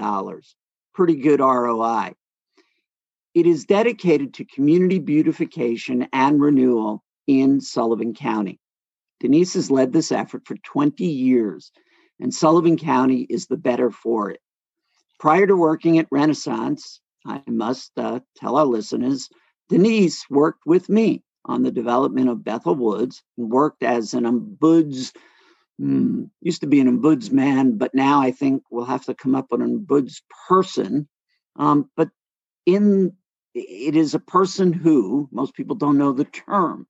Pretty 0.95 1.17
good 1.17 1.41
ROI. 1.41 2.13
It 3.35 3.47
is 3.49 3.65
dedicated 3.65 4.35
to 4.35 4.45
community 4.45 5.01
beautification 5.01 6.07
and 6.13 6.41
renewal 6.41 7.03
in 7.27 7.61
Sullivan 7.61 8.15
County. 8.15 8.61
Denise 9.21 9.55
has 9.55 9.71
led 9.71 9.93
this 9.93 10.13
effort 10.13 10.47
for 10.47 10.57
20 10.57 11.05
years, 11.05 11.71
and 12.19 12.33
Sullivan 12.33 12.77
County 12.77 13.27
is 13.29 13.47
the 13.47 13.57
better 13.57 13.91
for 13.91 14.31
it. 14.31 14.41
Prior 15.19 15.47
to 15.47 15.57
working 15.57 15.99
at 15.99 16.09
Renaissance, 16.11 17.01
I 17.27 17.43
must 17.47 17.93
uh, 17.99 18.21
tell 18.37 18.57
our 18.57 18.65
listeners, 18.65 19.29
Denise 19.69 20.25
worked 20.31 20.63
with 20.67 20.89
me 20.89 21.23
on 21.45 21.63
the 21.63 21.71
development 21.71 22.29
of 22.29 22.45
Bethel 22.45 22.75
Woods 22.75 23.23
and 23.37 23.51
worked 23.51 23.83
as 23.83 24.15
an 24.15 24.25
ombuds, 24.25 25.13
hmm, 25.79 26.25
used 26.41 26.63
to 26.63 26.67
be 26.67 26.81
an 26.81 26.89
ombudsman, 26.89 27.79
but 27.79 27.95
now 27.95 28.21
I 28.21 28.31
think 28.31 28.63
we'll 28.71 28.85
have 28.87 29.05
to 29.05 29.15
come 29.15 29.35
up 29.35 29.49
with 29.51 29.61
an 29.61 29.85
ombuds 29.87 30.23
person. 30.49 31.09
Um, 31.57 31.91
but 31.97 32.09
in 32.65 33.17
it 33.55 33.97
is 33.97 34.15
a 34.15 34.21
person 34.21 34.73
who 34.73 35.29
most 35.33 35.55
people 35.55 35.77
don't 35.77 35.99
know 35.99 36.13
the 36.13 36.25
term. 36.25 36.87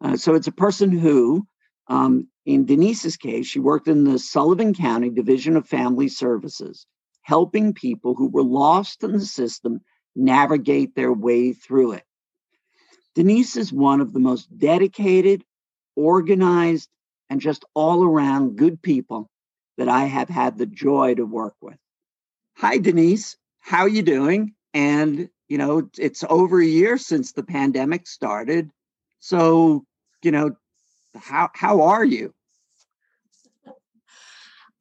Uh, 0.00 0.16
so 0.16 0.34
it's 0.34 0.46
a 0.46 0.52
person 0.52 0.90
who, 0.90 1.46
um, 1.88 2.28
in 2.46 2.66
Denise's 2.66 3.16
case, 3.16 3.46
she 3.46 3.58
worked 3.58 3.88
in 3.88 4.04
the 4.04 4.18
Sullivan 4.18 4.74
County 4.74 5.10
Division 5.10 5.56
of 5.56 5.66
Family 5.66 6.08
Services, 6.08 6.86
helping 7.22 7.72
people 7.74 8.14
who 8.14 8.28
were 8.28 8.42
lost 8.42 9.02
in 9.02 9.12
the 9.12 9.20
system 9.20 9.80
navigate 10.14 10.94
their 10.94 11.12
way 11.12 11.52
through 11.52 11.92
it. 11.92 12.04
Denise 13.14 13.56
is 13.56 13.72
one 13.72 14.00
of 14.00 14.12
the 14.12 14.20
most 14.20 14.46
dedicated, 14.56 15.44
organized, 15.96 16.88
and 17.30 17.40
just 17.40 17.64
all 17.74 18.04
around 18.04 18.56
good 18.56 18.82
people 18.82 19.30
that 19.78 19.88
I 19.88 20.04
have 20.04 20.28
had 20.28 20.58
the 20.58 20.66
joy 20.66 21.14
to 21.14 21.24
work 21.24 21.54
with. 21.60 21.76
Hi, 22.56 22.78
Denise. 22.78 23.36
How 23.60 23.80
are 23.80 23.88
you 23.88 24.02
doing? 24.02 24.54
And, 24.72 25.28
you 25.48 25.58
know, 25.58 25.88
it's 25.98 26.24
over 26.28 26.60
a 26.60 26.66
year 26.66 26.98
since 26.98 27.32
the 27.32 27.42
pandemic 27.42 28.06
started. 28.06 28.70
So, 29.20 29.84
you 30.22 30.30
know, 30.30 30.56
how, 31.16 31.50
how 31.54 31.82
are 31.82 32.04
you? 32.04 32.34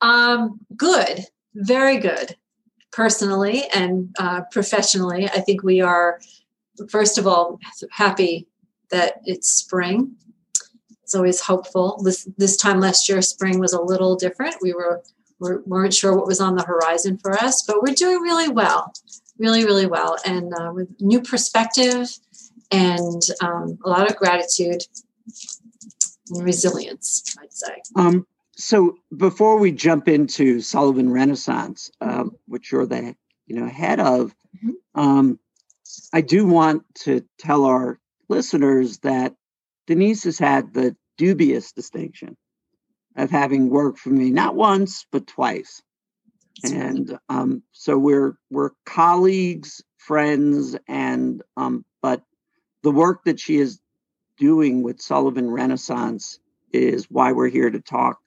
Um, 0.01 0.59
good, 0.75 1.25
very 1.53 1.97
good. 1.97 2.35
Personally 2.91 3.63
and 3.73 4.15
uh, 4.19 4.41
professionally, 4.51 5.25
I 5.25 5.39
think 5.39 5.63
we 5.63 5.81
are 5.81 6.19
first 6.89 7.17
of 7.17 7.27
all, 7.27 7.59
happy 7.91 8.47
that 8.89 9.21
it's 9.25 9.49
spring. 9.49 10.15
It's 11.03 11.15
always 11.15 11.41
hopeful. 11.41 12.01
This 12.03 12.27
this 12.37 12.57
time 12.57 12.79
last 12.79 13.07
year, 13.09 13.21
spring 13.21 13.59
was 13.59 13.73
a 13.73 13.81
little 13.81 14.15
different. 14.15 14.55
We 14.61 14.73
were 14.73 15.03
we 15.39 15.55
weren't 15.65 15.93
sure 15.93 16.15
what 16.15 16.27
was 16.27 16.39
on 16.39 16.55
the 16.55 16.63
horizon 16.63 17.17
for 17.17 17.33
us, 17.33 17.63
but 17.63 17.81
we're 17.81 17.93
doing 17.93 18.21
really 18.21 18.47
well, 18.47 18.93
really 19.37 19.65
really 19.65 19.85
well, 19.87 20.17
and 20.25 20.53
uh, 20.53 20.71
with 20.73 20.89
new 20.99 21.21
perspective 21.21 22.09
and 22.71 23.21
um, 23.41 23.77
a 23.83 23.89
lot 23.89 24.09
of 24.09 24.15
gratitude 24.15 24.83
and 26.29 26.43
resilience. 26.43 27.35
I'd 27.41 27.53
say. 27.53 27.81
Um, 27.95 28.27
so 28.55 28.97
before 29.15 29.57
we 29.57 29.71
jump 29.71 30.07
into 30.07 30.61
Sullivan 30.61 31.11
Renaissance, 31.11 31.91
um, 32.01 32.35
which 32.47 32.71
you're 32.71 32.85
the 32.85 33.15
you 33.47 33.55
know 33.55 33.67
head 33.67 33.99
of, 33.99 34.35
mm-hmm. 34.55 34.99
um, 34.99 35.39
I 36.11 36.21
do 36.21 36.45
want 36.45 36.83
to 37.03 37.23
tell 37.37 37.65
our 37.65 37.99
listeners 38.29 38.99
that 38.99 39.35
Denise 39.87 40.23
has 40.23 40.39
had 40.39 40.73
the 40.73 40.95
dubious 41.17 41.71
distinction 41.71 42.37
of 43.15 43.29
having 43.29 43.69
worked 43.69 43.99
for 43.99 44.09
me 44.09 44.31
not 44.31 44.55
once 44.55 45.05
but 45.11 45.27
twice, 45.27 45.81
and 46.63 47.17
um, 47.29 47.63
so 47.71 47.97
we're 47.97 48.37
we're 48.49 48.71
colleagues, 48.85 49.83
friends, 49.97 50.75
and 50.87 51.41
um, 51.57 51.85
but 52.01 52.23
the 52.83 52.91
work 52.91 53.23
that 53.25 53.39
she 53.39 53.57
is 53.57 53.79
doing 54.37 54.83
with 54.83 55.01
Sullivan 55.01 55.49
Renaissance 55.49 56.39
is 56.71 57.05
why 57.09 57.31
we're 57.31 57.49
here 57.49 57.69
to 57.69 57.79
talk 57.79 58.19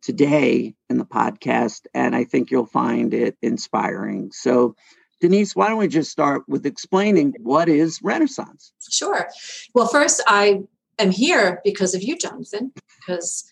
today 0.00 0.74
in 0.90 0.98
the 0.98 1.04
podcast, 1.04 1.86
and 1.94 2.16
I 2.16 2.24
think 2.24 2.50
you'll 2.50 2.66
find 2.66 3.14
it 3.14 3.36
inspiring. 3.42 4.32
So 4.32 4.74
Denise, 5.20 5.54
why 5.54 5.68
don't 5.68 5.78
we 5.78 5.86
just 5.86 6.10
start 6.10 6.42
with 6.48 6.66
explaining 6.66 7.34
what 7.38 7.68
is 7.68 8.00
Renaissance? 8.02 8.72
Sure. 8.90 9.28
Well, 9.72 9.86
first, 9.86 10.20
I 10.26 10.62
am 10.98 11.12
here 11.12 11.60
because 11.64 11.94
of 11.94 12.02
you, 12.02 12.18
Jonathan, 12.18 12.72
because 12.98 13.44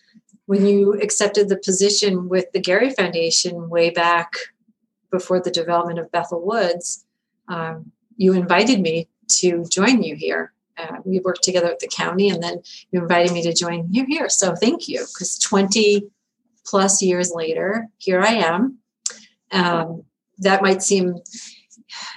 when 0.51 0.65
you 0.65 0.99
accepted 1.01 1.47
the 1.47 1.55
position 1.55 2.27
with 2.27 2.51
the 2.51 2.59
Gerry 2.59 2.89
Foundation 2.89 3.69
way 3.69 3.89
back 3.89 4.33
before 5.09 5.39
the 5.39 5.49
development 5.49 5.97
of 5.97 6.11
Bethel 6.11 6.45
Woods, 6.45 7.05
um, 7.47 7.93
you 8.17 8.33
invited 8.33 8.81
me 8.81 9.07
to 9.39 9.63
join 9.71 10.03
you 10.03 10.13
here. 10.13 10.51
uh, 10.77 10.97
we 11.05 11.21
worked 11.21 11.43
together 11.43 11.71
at 11.71 11.79
the 11.79 11.87
county, 11.87 12.27
and 12.27 12.43
then 12.43 12.61
you 12.91 13.01
invited 13.01 13.31
me 13.31 13.41
to 13.43 13.53
join 13.53 13.87
you 13.89 14.05
here. 14.05 14.27
So 14.27 14.53
thank 14.53 14.89
you, 14.89 14.99
because 14.99 15.37
20 15.39 16.09
plus 16.65 17.01
years 17.01 17.31
later, 17.33 17.87
here 17.97 18.19
I 18.19 18.33
am. 18.33 18.79
Um, 19.53 20.03
that 20.39 20.61
might 20.61 20.83
seem 20.83 21.15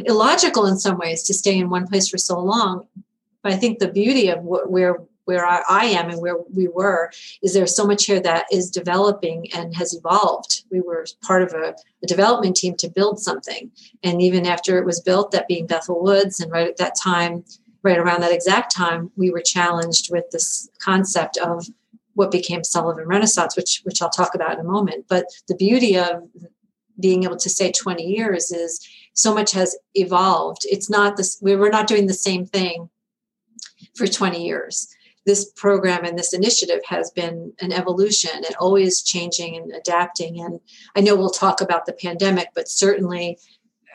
illogical 0.04 0.66
in 0.66 0.76
some 0.76 0.98
ways 0.98 1.22
to 1.24 1.34
stay 1.34 1.56
in 1.56 1.70
one 1.70 1.86
place 1.86 2.08
for 2.08 2.18
so 2.18 2.40
long, 2.40 2.88
but 3.44 3.52
I 3.52 3.56
think 3.56 3.78
the 3.78 3.92
beauty 3.92 4.28
of 4.28 4.40
wh- 4.40 4.68
where 4.68 4.96
where 5.24 5.46
I, 5.46 5.62
I, 5.68 5.84
am 5.86 6.10
and 6.10 6.20
where 6.20 6.36
we 6.54 6.68
were 6.68 7.10
is 7.42 7.54
there's 7.54 7.76
so 7.76 7.86
much 7.86 8.04
here 8.04 8.20
that 8.20 8.46
is 8.52 8.70
developing 8.70 9.50
and 9.54 9.74
has 9.74 9.94
evolved. 9.94 10.64
We 10.70 10.80
were 10.80 11.06
part 11.22 11.42
of 11.42 11.52
a, 11.52 11.74
a, 12.02 12.06
development 12.06 12.56
team 12.56 12.76
to 12.76 12.88
build 12.88 13.18
something. 13.20 13.70
And 14.02 14.20
even 14.20 14.46
after 14.46 14.78
it 14.78 14.84
was 14.84 15.00
built, 15.00 15.30
that 15.30 15.48
being 15.48 15.66
Bethel 15.66 16.02
Woods, 16.02 16.40
and 16.40 16.50
right 16.50 16.68
at 16.68 16.76
that 16.76 16.94
time, 17.02 17.44
right 17.82 17.98
around 17.98 18.20
that 18.20 18.32
exact 18.32 18.74
time, 18.74 19.10
we 19.16 19.30
were 19.30 19.40
challenged 19.40 20.10
with 20.10 20.30
this 20.30 20.68
concept 20.78 21.36
of 21.38 21.66
what 22.14 22.30
became 22.30 22.62
Sullivan 22.62 23.08
Renaissance, 23.08 23.56
which 23.56 23.80
which 23.84 24.00
I'll 24.00 24.10
talk 24.10 24.34
about 24.34 24.54
in 24.54 24.60
a 24.60 24.70
moment. 24.70 25.06
But 25.08 25.26
the 25.48 25.56
beauty 25.56 25.98
of 25.98 26.28
being 27.00 27.24
able 27.24 27.36
to 27.36 27.50
say 27.50 27.72
20 27.72 28.04
years 28.04 28.50
is 28.50 28.86
so 29.14 29.34
much 29.34 29.52
has 29.52 29.76
evolved. 29.94 30.62
It's 30.64 30.90
not 30.90 31.16
this, 31.16 31.38
we 31.40 31.56
were 31.56 31.70
not 31.70 31.86
doing 31.86 32.06
the 32.06 32.14
same 32.14 32.46
thing 32.46 32.88
for 33.96 34.06
20 34.06 34.44
years. 34.44 34.88
This 35.26 35.50
program 35.56 36.04
and 36.04 36.18
this 36.18 36.34
initiative 36.34 36.80
has 36.86 37.10
been 37.10 37.52
an 37.60 37.72
evolution 37.72 38.30
and 38.34 38.54
always 38.56 39.02
changing 39.02 39.56
and 39.56 39.72
adapting. 39.72 40.40
And 40.40 40.60
I 40.94 41.00
know 41.00 41.16
we'll 41.16 41.30
talk 41.30 41.60
about 41.60 41.86
the 41.86 41.94
pandemic, 41.94 42.48
but 42.54 42.68
certainly, 42.68 43.38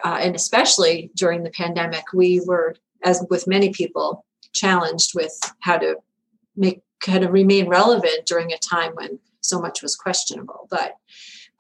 uh, 0.04 0.20
and 0.22 0.36
especially 0.36 1.12
during 1.16 1.44
the 1.44 1.52
pandemic, 1.52 2.14
we 2.14 2.42
were, 2.46 2.76
as 3.04 3.24
with 3.30 3.48
many 3.48 3.70
people, 3.70 4.26
challenged 4.54 5.12
with 5.14 5.38
how 5.60 5.78
to 5.78 5.98
make 6.56 6.82
how 7.06 7.20
to 7.20 7.28
remain 7.28 7.70
relevant 7.70 8.26
during 8.26 8.52
a 8.52 8.58
time 8.58 8.92
when 8.96 9.20
so 9.42 9.60
much 9.60 9.82
was 9.82 9.96
questionable. 9.96 10.68
But 10.70 10.96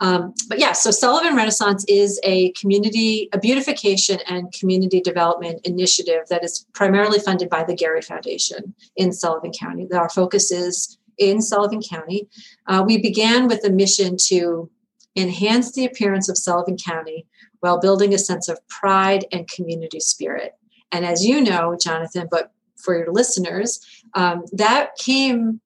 um, 0.01 0.33
but 0.47 0.59
yeah, 0.59 0.71
so 0.71 0.91
Sullivan 0.91 1.35
Renaissance 1.35 1.83
is 1.87 2.19
a 2.23 2.51
community, 2.51 3.27
a 3.33 3.37
beautification 3.37 4.19
and 4.27 4.51
community 4.53 5.01
development 5.01 5.59
initiative 5.65 6.27
that 6.29 6.43
is 6.43 6.65
primarily 6.73 7.19
funded 7.19 7.49
by 7.49 7.63
the 7.63 7.75
Gerry 7.75 8.01
Foundation 8.01 8.73
in 8.95 9.11
Sullivan 9.11 9.51
County. 9.51 9.87
Our 9.91 10.09
focus 10.09 10.51
is 10.51 10.97
in 11.17 11.41
Sullivan 11.41 11.81
County. 11.81 12.29
Uh, 12.65 12.83
we 12.85 12.97
began 12.97 13.47
with 13.47 13.65
a 13.65 13.69
mission 13.69 14.15
to 14.27 14.69
enhance 15.17 15.73
the 15.73 15.85
appearance 15.85 16.29
of 16.29 16.37
Sullivan 16.37 16.77
County 16.77 17.25
while 17.59 17.79
building 17.79 18.13
a 18.13 18.17
sense 18.17 18.47
of 18.47 18.65
pride 18.69 19.25
and 19.33 19.49
community 19.49 19.99
spirit. 19.99 20.53
And 20.93 21.05
as 21.05 21.25
you 21.25 21.41
know, 21.41 21.75
Jonathan, 21.79 22.29
but 22.31 22.53
for 22.77 22.97
your 22.97 23.11
listeners, 23.11 23.85
um, 24.13 24.45
that 24.53 24.95
came 24.95 25.59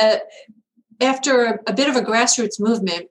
uh, 0.00 0.18
after 1.02 1.44
a, 1.44 1.58
a 1.66 1.74
bit 1.74 1.90
of 1.90 1.96
a 1.96 2.00
grassroots 2.00 2.58
movement 2.58 3.08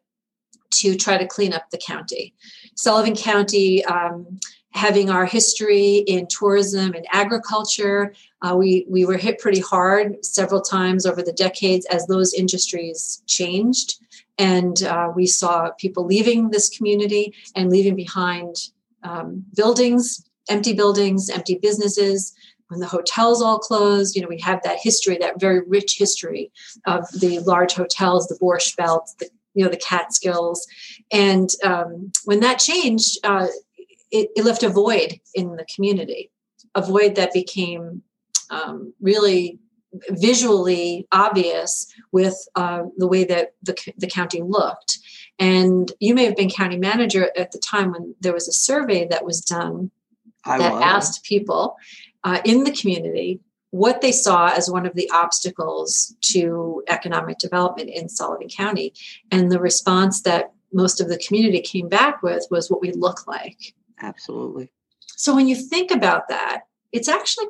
to 0.71 0.95
try 0.95 1.17
to 1.17 1.27
clean 1.27 1.53
up 1.53 1.69
the 1.69 1.77
county. 1.77 2.33
Sullivan 2.75 3.15
County, 3.15 3.83
um, 3.85 4.39
having 4.73 5.09
our 5.09 5.25
history 5.25 5.97
in 6.07 6.27
tourism 6.27 6.93
and 6.93 7.05
agriculture, 7.11 8.13
uh, 8.41 8.55
we, 8.55 8.85
we 8.89 9.05
were 9.05 9.17
hit 9.17 9.39
pretty 9.39 9.59
hard 9.59 10.23
several 10.25 10.61
times 10.61 11.05
over 11.05 11.21
the 11.21 11.33
decades 11.33 11.85
as 11.87 12.07
those 12.07 12.33
industries 12.33 13.21
changed. 13.27 13.97
And 14.37 14.81
uh, 14.83 15.11
we 15.15 15.27
saw 15.27 15.71
people 15.77 16.05
leaving 16.05 16.49
this 16.49 16.69
community 16.69 17.33
and 17.55 17.69
leaving 17.69 17.95
behind 17.95 18.55
um, 19.03 19.43
buildings, 19.55 20.27
empty 20.49 20.73
buildings, 20.73 21.29
empty 21.29 21.59
businesses. 21.61 22.33
When 22.69 22.79
the 22.79 22.87
hotels 22.87 23.41
all 23.41 23.59
closed, 23.59 24.15
you 24.15 24.21
know, 24.21 24.29
we 24.29 24.39
have 24.39 24.63
that 24.63 24.79
history, 24.81 25.17
that 25.17 25.41
very 25.41 25.61
rich 25.67 25.97
history 25.97 26.51
of 26.85 27.05
the 27.19 27.39
large 27.39 27.73
hotels, 27.73 28.27
the 28.27 28.39
Borscht 28.41 28.77
Belt, 28.77 29.09
the 29.19 29.29
you 29.53 29.63
know 29.63 29.71
the 29.71 29.77
Catskills, 29.77 30.65
and 31.11 31.49
um, 31.63 32.11
when 32.25 32.39
that 32.41 32.59
changed, 32.59 33.17
uh, 33.23 33.47
it, 34.11 34.29
it, 34.35 34.45
left 34.45 34.63
a 34.63 34.69
void 34.69 35.19
in 35.33 35.55
the 35.55 35.65
community, 35.73 36.31
a 36.75 36.81
void 36.81 37.15
that 37.15 37.33
became 37.33 38.03
um, 38.49 38.93
really 39.01 39.59
visually 40.09 41.07
obvious 41.11 41.91
with 42.11 42.35
uh, 42.55 42.83
the 42.97 43.07
way 43.07 43.23
that 43.25 43.53
the, 43.61 43.75
the 43.97 44.07
county 44.07 44.41
looked. 44.41 44.99
And 45.39 45.91
you 45.99 46.13
may 46.13 46.25
have 46.25 46.35
been 46.35 46.49
county 46.49 46.77
manager 46.77 47.29
at 47.35 47.51
the 47.51 47.59
time 47.59 47.91
when 47.91 48.15
there 48.21 48.33
was 48.33 48.47
a 48.47 48.53
survey 48.53 49.07
that 49.07 49.25
was 49.25 49.41
done 49.41 49.91
I 50.45 50.57
that 50.57 50.73
was. 50.73 50.83
asked 50.83 51.23
people 51.23 51.77
uh, 52.23 52.39
in 52.45 52.63
the 52.63 52.71
community 52.71 53.39
what 53.71 54.01
they 54.01 54.11
saw 54.11 54.49
as 54.49 54.69
one 54.69 54.85
of 54.85 54.93
the 54.95 55.09
obstacles 55.11 56.15
to 56.21 56.83
economic 56.87 57.37
development 57.39 57.89
in 57.89 58.09
Sullivan 58.09 58.49
County. 58.49 58.93
And 59.31 59.51
the 59.51 59.59
response 59.59 60.21
that 60.21 60.51
most 60.73 61.01
of 61.01 61.09
the 61.09 61.17
community 61.17 61.61
came 61.61 61.89
back 61.89 62.21
with 62.21 62.45
was 62.51 62.69
what 62.69 62.81
we 62.81 62.91
look 62.91 63.27
like. 63.27 63.73
Absolutely. 64.01 64.71
So 65.15 65.35
when 65.35 65.47
you 65.47 65.55
think 65.55 65.91
about 65.91 66.27
that, 66.29 66.61
it's 66.91 67.07
actually 67.07 67.47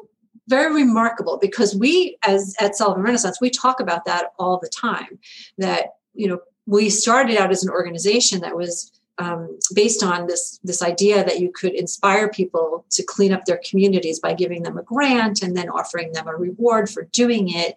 very 0.47 0.73
remarkable 0.73 1.38
because 1.41 1.75
we 1.75 2.17
as 2.23 2.55
at 2.60 2.75
Sullivan 2.75 3.03
Renaissance, 3.03 3.39
we 3.39 3.49
talk 3.49 3.79
about 3.79 4.05
that 4.05 4.27
all 4.38 4.60
the 4.60 4.69
time. 4.69 5.19
That, 5.57 5.88
you 6.13 6.27
know, 6.27 6.39
we 6.65 6.89
started 6.89 7.38
out 7.38 7.51
as 7.51 7.63
an 7.63 7.69
organization 7.69 8.41
that 8.41 8.55
was 8.55 8.91
um, 9.21 9.60
based 9.73 10.03
on 10.03 10.27
this 10.27 10.60
this 10.63 10.81
idea 10.81 11.23
that 11.23 11.39
you 11.39 11.51
could 11.51 11.73
inspire 11.73 12.29
people 12.29 12.86
to 12.91 13.03
clean 13.03 13.31
up 13.34 13.45
their 13.45 13.62
communities 13.69 14.19
by 14.19 14.34
giving 14.34 14.63
them 14.63 14.77
a 14.77 14.84
grant 14.84 15.41
and 15.43 15.55
then 15.55 15.69
offering 15.69 16.12
them 16.13 16.27
a 16.27 16.36
reward 16.36 16.89
for 16.89 17.03
doing 17.21 17.49
it. 17.49 17.75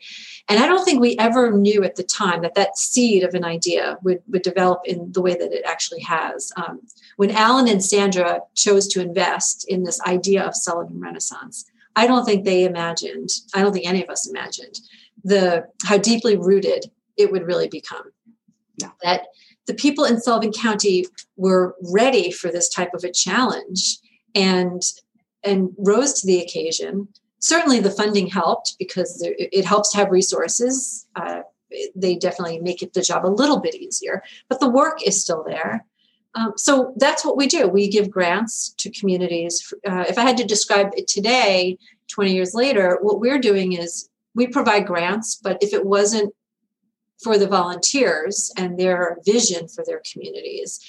And 0.48 0.62
i 0.62 0.66
don't 0.66 0.85
think 0.85 1.00
we 1.00 1.16
ever 1.18 1.52
knew 1.52 1.85
at 1.85 1.96
the 1.96 2.02
time 2.22 2.42
that 2.42 2.54
that 2.54 2.78
seed 2.78 3.22
of 3.22 3.35
an 3.35 3.44
idea 3.44 3.98
would, 4.02 4.20
would 4.28 4.42
develop 4.42 4.80
in 4.85 5.12
the 5.12 5.22
way 5.22 5.35
that 5.35 5.52
it 5.52 5.64
actually 5.64 6.00
has. 6.00 6.52
Um, 6.57 6.80
when 7.16 7.30
alan 7.30 7.68
and 7.68 7.85
sandra 7.85 8.40
chose 8.54 8.88
to 8.88 9.00
invest 9.00 9.64
in 9.68 9.85
this 9.85 10.00
idea 10.02 10.42
of 10.42 10.57
sullivan 10.57 11.00
renaissance 11.00 11.64
i 11.94 12.07
don't 12.09 12.24
think 12.24 12.44
they 12.44 12.64
imagined 12.64 13.30
i 13.54 13.62
don't 13.62 13.72
think 13.72 13.87
any 13.87 14.02
of 14.02 14.11
us 14.11 14.28
imagined 14.28 14.80
the 15.24 15.66
how 15.85 15.96
deeply 15.96 16.37
rooted 16.37 16.90
it 17.16 17.30
would 17.33 17.46
really 17.46 17.68
become. 17.68 18.11
Yeah. 18.76 18.90
that 19.02 19.26
the 19.66 19.74
people 19.74 20.05
in 20.05 20.20
Sullivan 20.20 20.53
County 20.53 21.07
were 21.37 21.74
ready 21.83 22.31
for 22.31 22.50
this 22.50 22.68
type 22.68 22.94
of 22.94 23.05
a 23.05 23.11
challenge 23.11 23.98
and 24.35 24.83
and 25.42 25.70
rose 25.79 26.14
to 26.20 26.27
the 26.27 26.40
occasion. 26.40 27.09
Certainly, 27.38 27.81
the 27.81 27.90
funding 27.90 28.27
helped 28.27 28.77
because 28.79 29.22
it 29.22 29.64
helps 29.64 29.92
to 29.92 29.98
have 29.98 30.11
resources. 30.11 31.07
Uh, 31.14 31.42
they 31.94 32.16
definitely 32.16 32.61
make 32.61 32.83
it 32.83 32.94
the 32.94 33.03
job 33.03 33.27
a 33.27 33.29
little 33.29 33.61
bit 33.61 33.74
easier, 33.74 34.22
but 34.48 34.61
the 34.61 34.68
work 34.68 35.07
is 35.07 35.20
still 35.20 35.44
there. 35.46 35.85
Um, 36.35 36.53
so 36.57 36.94
that's 36.96 37.24
what 37.24 37.37
we 37.37 37.46
do. 37.46 37.68
We 37.68 37.88
give 37.88 38.11
grants 38.11 38.74
to 38.79 38.90
communities. 38.90 39.72
Uh, 39.87 40.05
if 40.09 40.18
I 40.18 40.22
had 40.22 40.37
to 40.38 40.44
describe 40.44 40.90
it 40.96 41.07
today, 41.07 41.79
20 42.09 42.35
years 42.35 42.55
later, 42.55 42.98
what 43.03 43.20
we're 43.20 43.38
doing 43.38 43.72
is 43.72 44.09
we 44.35 44.46
provide 44.46 44.87
grants, 44.87 45.37
but 45.37 45.62
if 45.62 45.72
it 45.72 45.87
wasn't 45.87 46.35
for 47.22 47.38
the 47.38 47.46
volunteers 47.46 48.50
and 48.57 48.79
their 48.79 49.18
vision 49.24 49.68
for 49.68 49.85
their 49.87 50.03
communities, 50.11 50.81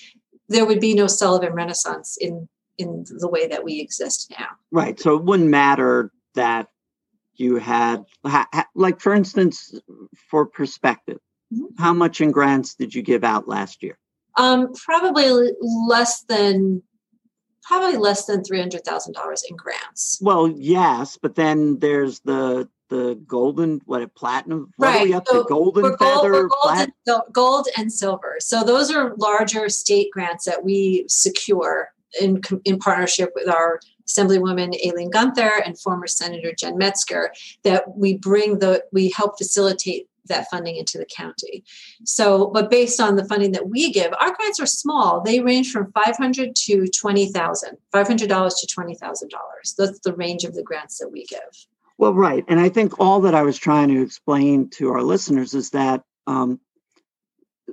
there 0.50 0.66
would 0.66 0.80
be 0.80 0.94
no 0.94 1.08
Sullivan 1.08 1.54
Renaissance 1.54 2.18
in 2.20 2.48
in 2.78 3.06
the 3.08 3.30
way 3.30 3.48
that 3.48 3.64
we 3.64 3.80
exist 3.80 4.34
now. 4.38 4.48
Right. 4.72 5.00
So 5.00 5.16
it 5.16 5.24
wouldn't 5.24 5.50
matter 5.50 6.12
that 6.34 6.68
you 7.36 7.56
had, 7.56 8.04
ha, 8.26 8.48
ha, 8.54 8.66
like, 8.76 9.00
for 9.00 9.14
instance, 9.14 9.74
for 10.30 10.46
perspective, 10.46 11.20
mm-hmm. 11.54 11.82
how 11.82 11.94
much 11.94 12.22
in 12.22 12.32
grants 12.32 12.76
did 12.76 12.94
you 12.94 13.02
give 13.02 13.24
out 13.24 13.48
last 13.48 13.82
year? 13.84 13.98
Um, 14.38 14.74
probably 14.74 15.52
less 15.88 16.24
than 16.24 16.84
probably 17.64 17.98
less 17.98 18.26
than 18.26 18.44
three 18.44 18.60
hundred 18.60 18.84
thousand 18.84 19.14
dollars 19.14 19.44
in 19.50 19.56
grants. 19.56 20.20
Well, 20.22 20.50
yes, 20.50 21.18
but 21.20 21.36
then 21.36 21.80
there's 21.80 22.20
the 22.20 22.70
the 22.90 23.16
golden 23.28 23.82
what 23.86 24.02
a 24.02 24.08
platinum 24.08 24.72
what 24.78 24.88
right. 24.88 25.02
are 25.02 25.06
we 25.06 25.14
up 25.14 25.28
so 25.28 25.44
to 25.44 25.50
golden 25.50 25.84
gold, 25.84 26.00
feather 26.00 26.48
gold, 26.48 26.78
and, 26.78 26.94
gold 27.32 27.68
and 27.78 27.92
silver. 27.92 28.38
So 28.40 28.64
those 28.64 28.92
are 28.92 29.16
larger 29.18 29.70
state 29.70 30.12
grants 30.12 30.46
that 30.46 30.64
we 30.64 31.06
secure 31.08 31.90
in 32.22 32.42
in 32.64 32.78
partnership 32.78 33.32
with 33.36 33.50
our 33.50 33.80
assemblywoman 34.08 34.76
aileen 34.86 35.10
gunther 35.10 35.64
and 35.66 35.80
former 35.80 36.08
senator 36.08 36.54
jen 36.54 36.78
metzger 36.78 37.34
that 37.64 37.98
we 37.98 38.18
bring 38.18 38.60
the 38.60 38.84
we 38.92 39.10
help 39.10 39.38
facilitate 39.38 40.08
that 40.28 40.50
funding 40.50 40.76
into 40.76 40.98
the 40.98 41.06
county. 41.06 41.64
So 42.04 42.48
but 42.48 42.70
based 42.70 43.00
on 43.00 43.16
the 43.16 43.26
funding 43.26 43.52
that 43.54 43.70
we 43.70 43.92
give 43.92 44.14
our 44.20 44.34
grants 44.36 44.60
are 44.60 44.66
small. 44.66 45.22
They 45.22 45.40
range 45.40 45.72
from 45.72 45.92
500 45.92 46.56
to 46.56 46.88
20000 46.88 47.78
$500 47.94 48.18
to 48.18 48.28
$20000 48.28 49.76
that's 49.78 50.00
the 50.00 50.14
range 50.14 50.44
of 50.44 50.54
the 50.54 50.64
grants 50.64 51.00
that 51.00 51.10
we 51.10 51.26
give 51.26 51.68
well, 51.98 52.14
right. 52.14 52.44
And 52.48 52.60
I 52.60 52.70
think 52.70 53.00
all 53.00 53.22
that 53.22 53.36
I 53.36 53.44
was 53.44 53.58
trying 53.58 53.90
to 53.90 54.02
explain 54.02 54.70
to 54.72 54.90
our 54.92 55.02
listeners 55.02 55.54
is 55.54 55.72
that 55.72 56.04
um, 56.28 56.60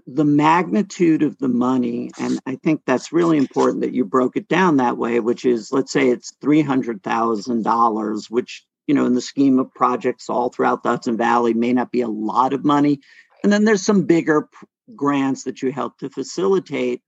the 0.06 0.24
magnitude 0.24 1.22
of 1.22 1.38
the 1.38 1.48
money, 1.48 2.10
and 2.18 2.38
I 2.46 2.56
think 2.56 2.82
that's 2.86 3.12
really 3.12 3.36
important 3.36 3.82
that 3.82 3.94
you 3.94 4.04
broke 4.04 4.36
it 4.36 4.48
down 4.48 4.76
that 4.76 4.96
way, 4.96 5.20
which 5.20 5.44
is 5.44 5.72
let's 5.72 5.92
say 5.92 6.08
it's 6.08 6.32
$300,000, 6.42 8.30
which 8.30 8.64
you 8.86 8.94
know, 8.94 9.06
in 9.06 9.14
the 9.14 9.20
scheme 9.20 9.58
of 9.58 9.72
projects 9.74 10.28
all 10.28 10.48
throughout 10.48 10.82
the 10.82 10.88
Hudson 10.90 11.16
Valley, 11.16 11.54
may 11.54 11.72
not 11.72 11.92
be 11.92 12.00
a 12.00 12.08
lot 12.08 12.52
of 12.52 12.64
money. 12.64 13.00
And 13.42 13.52
then 13.52 13.64
there's 13.64 13.84
some 13.84 14.04
bigger 14.04 14.48
grants 14.96 15.44
that 15.44 15.62
you 15.62 15.72
help 15.72 15.98
to 15.98 16.10
facilitate. 16.10 17.00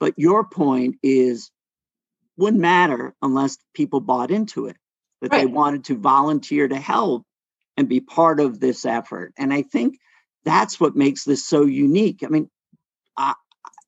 But 0.00 0.14
your 0.16 0.44
point 0.44 0.96
is 1.02 1.50
wouldn't 2.36 2.60
matter 2.60 3.14
unless 3.20 3.58
people 3.74 4.00
bought 4.00 4.30
into 4.30 4.66
it, 4.66 4.76
that 5.20 5.32
right. 5.32 5.40
they 5.40 5.46
wanted 5.46 5.84
to 5.84 5.96
volunteer 5.96 6.68
to 6.68 6.76
help 6.76 7.24
and 7.76 7.88
be 7.88 8.00
part 8.00 8.40
of 8.40 8.60
this 8.60 8.84
effort. 8.84 9.32
And 9.36 9.52
I 9.52 9.62
think 9.62 9.98
that's 10.44 10.80
what 10.80 10.96
makes 10.96 11.24
this 11.24 11.46
so 11.46 11.64
unique. 11.64 12.22
I 12.24 12.28
mean, 12.28 12.50
I, 13.16 13.34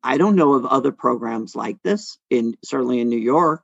I 0.03 0.19
don't 0.19 0.37
know 0.37 0.55
of 0.55 0.65
other 0.67 0.93
programs 0.93 1.55
like 1.55 1.77
this 1.83 2.19
in 2.31 2.55
certainly 2.65 3.01
in 3.01 3.09
New 3.09 3.19
York. 3.19 3.63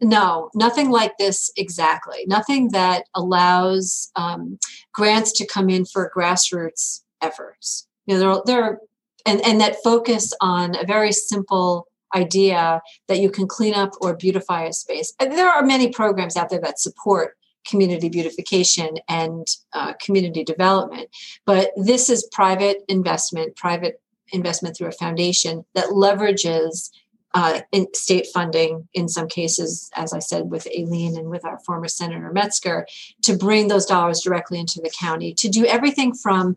No, 0.00 0.50
nothing 0.54 0.90
like 0.90 1.18
this 1.18 1.50
exactly. 1.56 2.24
Nothing 2.26 2.70
that 2.70 3.04
allows 3.14 4.10
um, 4.14 4.58
grants 4.92 5.32
to 5.32 5.46
come 5.46 5.68
in 5.68 5.84
for 5.84 6.10
grassroots 6.14 7.02
efforts. 7.20 7.86
You 8.06 8.14
know, 8.14 8.20
there, 8.20 8.42
there, 8.46 8.80
and 9.26 9.40
and 9.44 9.60
that 9.60 9.82
focus 9.82 10.32
on 10.40 10.76
a 10.76 10.84
very 10.84 11.12
simple 11.12 11.88
idea 12.14 12.80
that 13.08 13.20
you 13.20 13.30
can 13.30 13.46
clean 13.46 13.74
up 13.74 13.92
or 14.00 14.16
beautify 14.16 14.64
a 14.64 14.72
space. 14.72 15.12
There 15.18 15.48
are 15.48 15.62
many 15.62 15.90
programs 15.90 16.36
out 16.36 16.50
there 16.50 16.60
that 16.60 16.78
support 16.78 17.36
community 17.66 18.08
beautification 18.08 18.96
and 19.08 19.46
uh, 19.74 19.92
community 20.02 20.42
development, 20.42 21.08
but 21.44 21.70
this 21.76 22.08
is 22.08 22.28
private 22.32 22.78
investment, 22.88 23.56
private 23.56 24.00
investment 24.32 24.76
through 24.76 24.88
a 24.88 24.92
foundation 24.92 25.64
that 25.74 25.86
leverages 25.86 26.90
uh, 27.34 27.60
state 27.94 28.26
funding 28.32 28.88
in 28.94 29.08
some 29.08 29.28
cases, 29.28 29.90
as 29.94 30.12
I 30.12 30.18
said, 30.18 30.50
with 30.50 30.66
Aileen 30.66 31.16
and 31.16 31.28
with 31.28 31.44
our 31.44 31.58
former 31.60 31.88
Senator 31.88 32.32
Metzger, 32.32 32.86
to 33.22 33.36
bring 33.36 33.68
those 33.68 33.86
dollars 33.86 34.20
directly 34.20 34.58
into 34.58 34.80
the 34.80 34.90
county 34.98 35.34
to 35.34 35.48
do 35.48 35.66
everything 35.66 36.14
from 36.14 36.56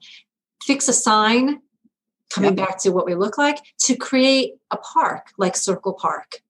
fix 0.63 0.87
a 0.87 0.93
sign 0.93 1.61
coming 2.33 2.55
back 2.55 2.79
to 2.79 2.91
what 2.91 3.05
we 3.05 3.15
look 3.15 3.37
like 3.37 3.59
to 3.79 3.95
create 3.95 4.53
a 4.71 4.77
park 4.77 5.27
like 5.37 5.55
Circle 5.55 5.93
Park, 5.93 6.41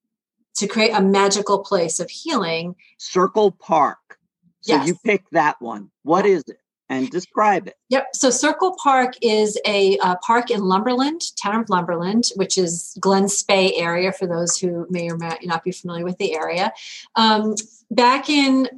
to 0.55 0.67
create 0.67 0.91
a 0.91 1.01
magical 1.01 1.59
place 1.59 1.99
of 1.99 2.09
healing. 2.09 2.75
Circle 2.97 3.51
Park. 3.51 4.19
So 4.61 4.75
yes. 4.75 4.87
you 4.87 4.95
pick 5.03 5.29
that 5.31 5.59
one. 5.61 5.89
What 6.03 6.25
is 6.25 6.43
it? 6.47 6.59
And 6.87 7.09
describe 7.09 7.67
it. 7.67 7.77
Yep. 7.87 8.07
So 8.13 8.29
Circle 8.29 8.75
Park 8.83 9.13
is 9.21 9.57
a 9.65 9.97
uh, 9.99 10.17
park 10.17 10.51
in 10.51 10.59
Lumberland, 10.59 11.21
town 11.41 11.61
of 11.61 11.69
Lumberland, 11.69 12.25
which 12.35 12.57
is 12.57 12.97
Glen 12.99 13.29
Spey 13.29 13.73
area 13.75 14.11
for 14.11 14.27
those 14.27 14.57
who 14.57 14.85
may 14.89 15.09
or 15.09 15.15
may 15.15 15.37
not 15.43 15.63
be 15.63 15.71
familiar 15.71 16.03
with 16.03 16.17
the 16.17 16.35
area. 16.35 16.73
Um, 17.15 17.55
back 17.91 18.29
in 18.29 18.69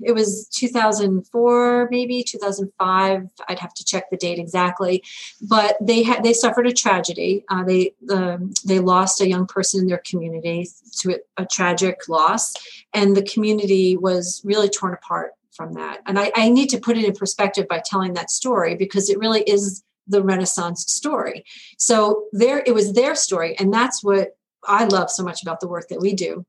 it 0.00 0.12
was 0.12 0.46
2004 0.48 1.88
maybe 1.90 2.22
2005 2.22 3.22
i'd 3.48 3.58
have 3.58 3.72
to 3.72 3.84
check 3.84 4.10
the 4.10 4.16
date 4.16 4.38
exactly. 4.38 5.02
But 5.40 5.76
they 5.80 6.02
had 6.02 6.22
they 6.22 6.32
suffered 6.32 6.66
a 6.66 6.72
tragedy. 6.72 7.44
Uh, 7.48 7.64
they 7.64 7.94
um, 8.10 8.52
they 8.64 8.78
lost 8.78 9.20
a 9.20 9.28
young 9.28 9.46
person 9.46 9.80
in 9.80 9.86
their 9.86 10.02
community 10.08 10.68
to 11.00 11.14
a, 11.14 11.42
a, 11.42 11.46
tragic 11.46 12.08
loss. 12.08 12.54
And 12.92 13.16
the 13.16 13.22
community 13.22 13.96
was 13.96 14.42
really 14.44 14.68
torn 14.68 14.94
apart 14.94 15.32
from 15.52 15.74
that. 15.74 16.02
And 16.06 16.18
I, 16.18 16.32
I 16.34 16.48
need 16.48 16.68
to 16.70 16.78
put 16.78 16.98
it 16.98 17.04
in 17.04 17.14
perspective 17.14 17.66
by 17.68 17.82
telling 17.84 18.14
that 18.14 18.30
story 18.30 18.74
because 18.74 19.08
it 19.08 19.18
really 19.18 19.42
is 19.42 19.82
the 20.06 20.22
renaissance 20.22 20.84
story. 20.92 21.44
So 21.78 22.24
there 22.32 22.62
it 22.66 22.74
was 22.74 22.92
their 22.92 23.14
story. 23.14 23.56
And 23.58 23.72
that's 23.72 24.02
what 24.02 24.36
i 24.68 24.84
love 24.84 25.08
so 25.08 25.22
much 25.22 25.42
about 25.42 25.60
the 25.60 25.68
work 25.68 25.86
that 25.88 26.00
we 26.00 26.12
do 26.12 26.44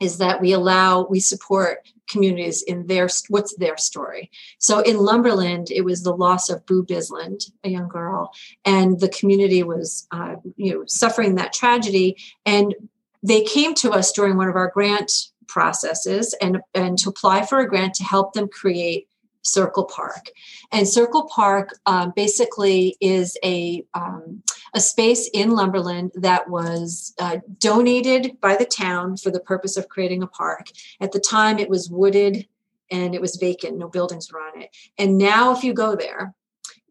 is 0.00 0.18
that 0.18 0.40
we 0.40 0.52
allow 0.52 1.06
we 1.06 1.20
support 1.20 1.86
communities 2.08 2.62
in 2.62 2.86
their 2.86 3.08
what's 3.28 3.54
their 3.56 3.76
story 3.76 4.30
so 4.58 4.80
in 4.80 4.96
lumberland 4.96 5.70
it 5.70 5.82
was 5.82 6.02
the 6.02 6.14
loss 6.14 6.48
of 6.48 6.64
boo 6.66 6.84
bisland 6.84 7.50
a 7.64 7.68
young 7.68 7.88
girl 7.88 8.32
and 8.64 9.00
the 9.00 9.08
community 9.08 9.62
was 9.62 10.06
uh, 10.10 10.36
you 10.56 10.72
know 10.72 10.84
suffering 10.86 11.34
that 11.34 11.52
tragedy 11.52 12.16
and 12.46 12.74
they 13.22 13.42
came 13.42 13.74
to 13.74 13.90
us 13.90 14.12
during 14.12 14.36
one 14.36 14.48
of 14.48 14.56
our 14.56 14.70
grant 14.70 15.12
processes 15.48 16.34
and 16.40 16.58
and 16.74 16.98
to 16.98 17.08
apply 17.08 17.44
for 17.44 17.58
a 17.60 17.68
grant 17.68 17.94
to 17.94 18.04
help 18.04 18.32
them 18.32 18.48
create 18.48 19.08
Circle 19.42 19.84
Park. 19.84 20.30
And 20.72 20.86
Circle 20.86 21.28
Park 21.34 21.78
um, 21.86 22.12
basically 22.14 22.96
is 23.00 23.36
a, 23.44 23.84
um, 23.94 24.42
a 24.78 24.80
space 24.80 25.28
in 25.34 25.50
Lumberland 25.50 26.12
that 26.14 26.48
was 26.48 27.12
uh, 27.18 27.38
donated 27.58 28.40
by 28.40 28.54
the 28.54 28.64
town 28.64 29.16
for 29.16 29.32
the 29.32 29.40
purpose 29.40 29.76
of 29.76 29.88
creating 29.88 30.22
a 30.22 30.28
park. 30.28 30.68
At 31.00 31.10
the 31.10 31.18
time, 31.18 31.58
it 31.58 31.68
was 31.68 31.90
wooded 31.90 32.46
and 32.88 33.12
it 33.12 33.20
was 33.20 33.34
vacant, 33.34 33.76
no 33.76 33.88
buildings 33.88 34.32
were 34.32 34.38
on 34.40 34.62
it. 34.62 34.70
And 34.96 35.18
now, 35.18 35.52
if 35.52 35.64
you 35.64 35.74
go 35.74 35.96
there, 35.96 36.32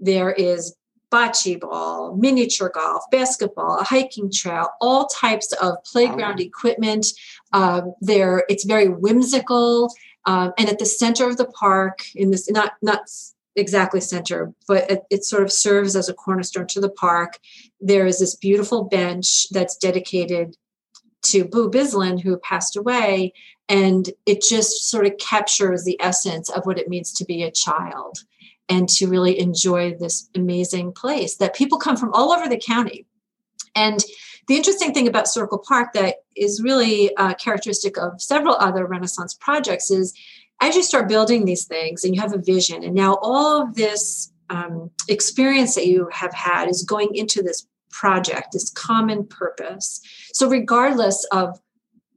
there 0.02 0.34
is 0.34 0.76
bocce 1.10 1.58
ball, 1.62 2.14
miniature 2.18 2.70
golf, 2.70 3.04
basketball, 3.10 3.80
a 3.80 3.86
hiking 3.86 4.30
trail, 4.30 4.68
all 4.82 5.08
types 5.08 5.54
of 5.54 5.82
playground 5.86 6.42
equipment. 6.42 7.06
Um, 7.54 7.94
there, 8.02 8.44
it's 8.50 8.66
very 8.66 8.90
whimsical. 8.90 9.94
Um, 10.26 10.52
and 10.58 10.68
at 10.68 10.78
the 10.78 10.86
center 10.86 11.26
of 11.26 11.38
the 11.38 11.46
park, 11.46 12.04
in 12.16 12.32
this 12.32 12.52
not 12.52 12.74
not 12.82 13.04
exactly 13.58 14.00
center, 14.00 14.54
but 14.68 14.90
it, 14.90 15.02
it, 15.10 15.26
sort 15.26 15.44
of 15.44 15.52
serves 15.52 15.96
as 15.96 16.08
a 16.08 16.14
cornerstone 16.14 16.68
to 16.68 16.80
the 16.80 16.90
park. 16.90 17.40
There 17.82 18.06
is 18.06 18.20
this 18.20 18.36
beautiful 18.36 18.84
bench 18.84 19.50
that's 19.50 19.76
dedicated 19.76 20.56
to 21.24 21.44
Boo 21.44 21.70
Bisland, 21.70 22.22
who 22.22 22.38
passed 22.38 22.78
away, 22.78 23.34
and 23.68 24.10
it 24.26 24.42
just 24.42 24.90
sort 24.90 25.06
of 25.06 25.18
captures 25.18 25.84
the 25.84 26.00
essence 26.00 26.50
of 26.50 26.66
what 26.66 26.80
it 26.80 26.88
means 26.88 27.12
to 27.14 27.26
be 27.26 27.44
a 27.44 27.52
child 27.52 28.20
and 28.70 28.88
to 28.90 29.08
really 29.08 29.40
enjoy 29.40 29.96
this 29.96 30.30
amazing 30.36 30.92
place 30.92 31.38
that 31.38 31.56
people 31.56 31.78
come 31.78 31.98
from 31.98 32.14
all 32.14 32.32
over 32.32 32.48
the 32.48 32.62
county. 32.64 33.06
And 33.76 34.04
the 34.48 34.56
interesting 34.56 34.94
thing 34.94 35.08
about 35.08 35.28
Circle 35.28 35.60
Park 35.60 35.94
that 35.94 36.16
is 36.36 36.62
really 36.64 37.16
uh, 37.18 37.34
characteristic 37.36 37.98
of 37.98 38.22
several 38.22 38.56
other 38.56 38.86
Renaissance 38.86 39.34
projects 39.34 39.92
is 39.92 40.14
as 40.62 40.76
you 40.76 40.84
start 40.84 41.08
building 41.08 41.46
these 41.46 41.66
things 41.66 42.04
and 42.04 42.16
you 42.16 42.22
have 42.22 42.34
a 42.34 42.40
vision, 42.40 42.84
and 42.84 42.96
now 42.96 43.18
all 43.22 43.62
of 43.62 43.76
this 43.76 44.32
um, 44.50 44.90
experience 45.08 45.76
that 45.76 45.88
you 45.88 46.10
have 46.12 46.34
had 46.34 46.70
is 46.70 46.84
going 46.84 47.16
into 47.16 47.42
this 47.42 47.68
project, 47.92 48.50
this 48.54 48.70
common 48.72 49.26
purpose. 49.26 50.02
So, 50.34 50.50
regardless 50.50 51.26
of 51.32 51.60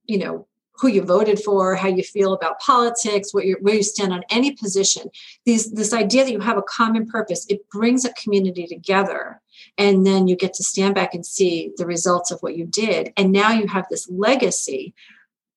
you 0.07 0.19
know 0.19 0.47
who 0.81 0.89
you 0.89 1.03
voted 1.03 1.39
for, 1.39 1.75
how 1.75 1.89
you 1.89 2.03
feel 2.03 2.33
about 2.33 2.59
politics, 2.61 3.35
what 3.35 3.45
where 3.61 3.75
you 3.75 3.83
stand 3.83 4.13
on 4.13 4.23
any 4.31 4.53
position. 4.53 5.11
These, 5.45 5.73
this 5.73 5.93
idea 5.93 6.25
that 6.25 6.33
you 6.33 6.41
have 6.41 6.57
a 6.57 6.63
common 6.63 7.07
purpose, 7.07 7.47
it 7.49 7.69
brings 7.69 8.05
a 8.05 8.13
community 8.15 8.67
together. 8.67 9.43
And 9.77 10.07
then 10.07 10.27
you 10.27 10.37
get 10.37 10.55
to 10.55 10.65
stand 10.65 10.95
back 10.95 11.13
and 11.13 11.25
see 11.25 11.73
the 11.77 11.85
results 11.85 12.31
of 12.31 12.41
what 12.41 12.57
you 12.57 12.65
did. 12.65 13.13
And 13.17 13.31
now 13.31 13.53
you 13.53 13.67
have 13.67 13.87
this 13.91 14.09
legacy. 14.09 14.95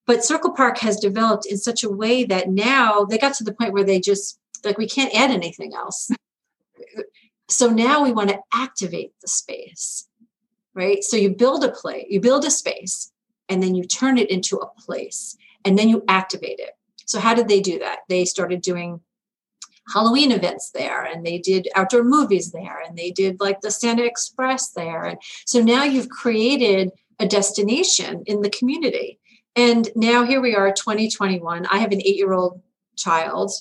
But 0.06 0.24
Circle 0.24 0.52
Park 0.52 0.78
has 0.78 0.98
developed 0.98 1.46
in 1.46 1.56
such 1.56 1.82
a 1.82 1.90
way 1.90 2.24
that 2.24 2.50
now 2.50 3.04
they 3.04 3.18
got 3.18 3.34
to 3.34 3.44
the 3.44 3.54
point 3.54 3.72
where 3.72 3.84
they 3.84 4.00
just, 4.00 4.38
like, 4.64 4.78
we 4.78 4.88
can't 4.88 5.14
add 5.14 5.30
anything 5.30 5.74
else. 5.74 6.10
so 7.48 7.68
now 7.68 8.02
we 8.02 8.12
want 8.12 8.30
to 8.30 8.40
activate 8.52 9.12
the 9.20 9.28
space, 9.28 10.08
right? 10.74 11.02
So 11.02 11.16
you 11.16 11.30
build 11.30 11.64
a 11.64 11.70
play, 11.70 12.06
you 12.08 12.20
build 12.20 12.44
a 12.44 12.50
space, 12.50 13.12
and 13.48 13.62
then 13.62 13.74
you 13.74 13.84
turn 13.84 14.18
it 14.18 14.30
into 14.30 14.56
a 14.56 14.70
place 14.80 15.36
and 15.64 15.78
then 15.78 15.88
you 15.88 16.04
activate 16.08 16.58
it. 16.58 16.70
So, 17.06 17.20
how 17.20 17.34
did 17.34 17.48
they 17.48 17.60
do 17.60 17.78
that? 17.80 18.00
They 18.08 18.24
started 18.24 18.62
doing 18.62 19.00
Halloween 19.92 20.32
events 20.32 20.70
there 20.70 21.04
and 21.04 21.24
they 21.24 21.38
did 21.38 21.68
outdoor 21.74 22.04
movies 22.04 22.52
there 22.52 22.80
and 22.86 22.96
they 22.96 23.10
did 23.10 23.40
like 23.40 23.60
the 23.60 23.70
Santa 23.70 24.04
Express 24.04 24.70
there. 24.70 25.04
And 25.04 25.18
so 25.44 25.60
now 25.60 25.84
you've 25.84 26.08
created 26.08 26.90
a 27.18 27.26
destination 27.26 28.22
in 28.26 28.40
the 28.40 28.50
community. 28.50 29.18
And 29.56 29.88
now 29.94 30.24
here 30.24 30.40
we 30.40 30.54
are, 30.54 30.72
2021. 30.72 31.66
I 31.66 31.78
have 31.78 31.92
an 31.92 32.00
eight 32.00 32.16
year 32.16 32.32
old 32.32 32.60
child. 32.96 33.52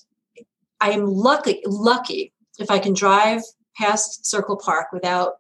I 0.82 0.92
am 0.92 1.06
lucky, 1.06 1.62
lucky 1.66 2.34
if 2.60 2.70
I 2.72 2.80
can 2.80 2.94
drive 2.94 3.42
past 3.78 4.26
Circle 4.26 4.58
Park 4.58 4.88
without 4.92 5.36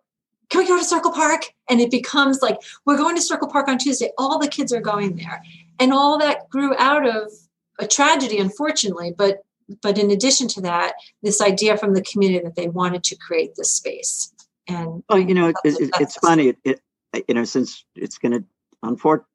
can 0.49 0.61
we 0.61 0.67
go 0.67 0.77
to 0.77 0.85
Circle 0.85 1.11
Park? 1.11 1.45
And 1.67 1.81
it 1.81 1.89
becomes 1.89 2.43
like, 2.43 2.57
we're 2.85 2.97
going 2.97 3.15
to 3.15 3.21
Circle 3.23 3.47
Park 3.47 3.67
on 3.67 3.79
Tuesday. 3.79 4.11
All 4.19 4.37
the 4.37 4.47
kids 4.47 4.71
are 4.71 4.81
going 4.81 5.15
there. 5.15 5.41
And 5.79 5.91
all 5.91 6.19
that 6.19 6.47
grew 6.49 6.75
out 6.77 7.07
of 7.07 7.31
a 7.79 7.87
tragedy, 7.87 8.37
unfortunately. 8.37 9.13
But 9.17 9.39
but 9.81 9.97
in 9.97 10.11
addition 10.11 10.47
to 10.49 10.61
that, 10.61 10.93
this 11.23 11.41
idea 11.41 11.77
from 11.77 11.95
the 11.95 12.03
community 12.03 12.43
that 12.43 12.55
they 12.55 12.67
wanted 12.67 13.03
to 13.05 13.15
create 13.15 13.55
this 13.55 13.73
space. 13.73 14.31
And 14.67 15.03
oh, 15.09 15.15
you 15.15 15.33
know, 15.33 15.47
it, 15.47 15.55
it, 15.63 15.89
it's 15.99 16.17
funny. 16.17 16.49
It, 16.49 16.81
it, 17.13 17.25
you 17.27 17.33
know, 17.33 17.45
since 17.45 17.83
it's 17.95 18.19
going 18.19 18.33
to 18.33 18.43
unfortunately 18.83 19.32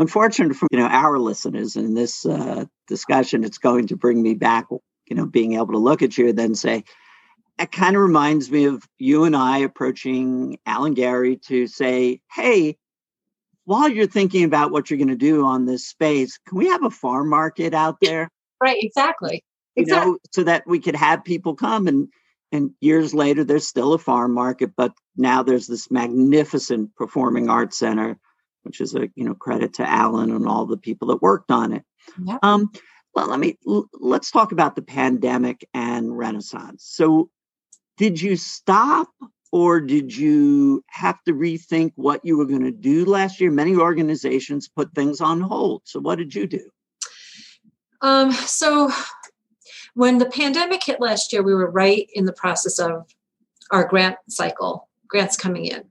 unfortunate 0.00 0.56
for 0.56 0.66
you 0.70 0.78
know 0.78 0.86
our 0.86 1.18
listeners 1.18 1.76
in 1.76 1.94
this 1.94 2.26
uh, 2.26 2.64
discussion, 2.88 3.44
it's 3.44 3.58
going 3.58 3.86
to 3.88 3.96
bring 3.96 4.22
me 4.22 4.34
back. 4.34 4.66
You 4.70 5.16
know, 5.16 5.26
being 5.26 5.54
able 5.54 5.72
to 5.72 5.78
look 5.78 6.02
at 6.02 6.16
you 6.16 6.28
and 6.28 6.38
then 6.38 6.54
say, 6.54 6.84
it 7.58 7.72
kind 7.72 7.96
of 7.96 8.02
reminds 8.02 8.50
me 8.50 8.66
of 8.66 8.84
you 8.98 9.24
and 9.24 9.34
I 9.34 9.58
approaching 9.58 10.58
Alan 10.66 10.94
Gerry 10.94 11.36
to 11.48 11.66
say, 11.66 12.20
hey, 12.32 12.76
while 13.64 13.88
you're 13.88 14.06
thinking 14.06 14.44
about 14.44 14.70
what 14.70 14.88
you're 14.88 14.98
going 14.98 15.08
to 15.08 15.16
do 15.16 15.44
on 15.44 15.66
this 15.66 15.86
space, 15.86 16.38
can 16.46 16.58
we 16.58 16.68
have 16.68 16.84
a 16.84 16.90
farm 16.90 17.28
market 17.28 17.74
out 17.74 17.98
there? 18.00 18.28
right 18.60 18.78
exactly 18.80 19.42
you 19.76 19.82
exactly. 19.82 20.12
know 20.12 20.18
so 20.32 20.44
that 20.44 20.66
we 20.66 20.78
could 20.78 20.96
have 20.96 21.24
people 21.24 21.54
come 21.54 21.86
and 21.86 22.08
and 22.52 22.70
years 22.80 23.14
later 23.14 23.44
there's 23.44 23.66
still 23.66 23.92
a 23.92 23.98
farm 23.98 24.32
market 24.32 24.70
but 24.76 24.92
now 25.16 25.42
there's 25.42 25.66
this 25.66 25.90
magnificent 25.90 26.94
performing 26.96 27.48
arts 27.48 27.78
center 27.78 28.18
which 28.62 28.80
is 28.80 28.94
a 28.94 29.08
you 29.14 29.24
know 29.24 29.34
credit 29.34 29.74
to 29.74 29.88
alan 29.88 30.30
and 30.30 30.46
all 30.46 30.66
the 30.66 30.76
people 30.76 31.08
that 31.08 31.22
worked 31.22 31.50
on 31.50 31.72
it. 31.72 31.84
Yep. 32.24 32.38
um 32.42 32.70
well 33.14 33.28
let 33.28 33.40
me 33.40 33.58
l- 33.66 33.88
let's 33.94 34.30
talk 34.30 34.52
about 34.52 34.76
the 34.76 34.82
pandemic 34.82 35.66
and 35.74 36.16
renaissance. 36.16 36.84
So 36.84 37.30
did 37.96 38.20
you 38.20 38.36
stop 38.36 39.08
or 39.52 39.80
did 39.80 40.16
you 40.16 40.84
have 40.88 41.22
to 41.24 41.32
rethink 41.32 41.92
what 41.96 42.24
you 42.24 42.36
were 42.36 42.46
going 42.46 42.64
to 42.64 42.70
do 42.70 43.04
last 43.04 43.40
year? 43.40 43.50
Many 43.50 43.74
organizations 43.74 44.68
put 44.68 44.94
things 44.94 45.20
on 45.20 45.40
hold. 45.40 45.82
So 45.84 46.00
what 46.00 46.18
did 46.18 46.34
you 46.34 46.46
do? 46.46 46.70
Um, 48.00 48.32
so 48.32 48.90
when 49.94 50.18
the 50.18 50.26
pandemic 50.26 50.84
hit 50.84 51.00
last 51.00 51.32
year, 51.32 51.42
we 51.42 51.54
were 51.54 51.70
right 51.70 52.08
in 52.14 52.24
the 52.24 52.32
process 52.32 52.78
of 52.78 53.12
our 53.70 53.86
grant 53.86 54.16
cycle, 54.28 54.88
grants 55.08 55.36
coming 55.36 55.66
in. 55.66 55.84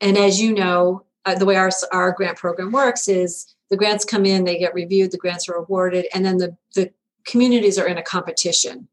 And 0.00 0.18
as 0.18 0.40
you 0.40 0.52
know, 0.52 1.04
uh, 1.24 1.34
the 1.34 1.46
way 1.46 1.56
our, 1.56 1.70
our 1.92 2.12
grant 2.12 2.38
program 2.38 2.72
works 2.72 3.08
is 3.08 3.54
the 3.70 3.76
grants 3.76 4.04
come 4.04 4.26
in, 4.26 4.44
they 4.44 4.58
get 4.58 4.74
reviewed, 4.74 5.10
the 5.10 5.18
grants 5.18 5.48
are 5.48 5.54
awarded, 5.54 6.06
and 6.14 6.24
then 6.24 6.38
the, 6.38 6.56
the 6.74 6.90
communities 7.24 7.78
are 7.78 7.86
in 7.86 7.98
a 7.98 8.02
competition, 8.02 8.88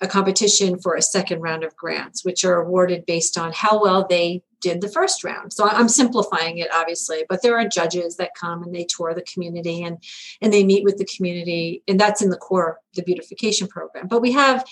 a 0.00 0.08
competition 0.08 0.78
for 0.78 0.94
a 0.94 1.02
second 1.02 1.40
round 1.40 1.64
of 1.64 1.76
grants, 1.76 2.24
which 2.24 2.44
are 2.44 2.60
awarded 2.60 3.06
based 3.06 3.38
on 3.38 3.52
how 3.52 3.80
well 3.80 4.06
they 4.08 4.42
did 4.60 4.80
the 4.80 4.88
first 4.88 5.22
round. 5.22 5.52
So 5.52 5.68
I'm 5.68 5.88
simplifying 5.88 6.58
it, 6.58 6.68
obviously, 6.74 7.24
but 7.28 7.42
there 7.42 7.56
are 7.58 7.68
judges 7.68 8.16
that 8.16 8.32
come 8.38 8.62
and 8.62 8.74
they 8.74 8.84
tour 8.84 9.14
the 9.14 9.22
community 9.22 9.82
and 9.82 9.98
and 10.40 10.52
they 10.52 10.64
meet 10.64 10.84
with 10.84 10.96
the 10.98 11.08
community, 11.16 11.82
and 11.86 12.00
that's 12.00 12.22
in 12.22 12.30
the 12.30 12.36
core 12.36 12.80
the 12.94 13.02
beautification 13.02 13.68
program. 13.68 14.08
But 14.08 14.22
we 14.22 14.32
have 14.32 14.64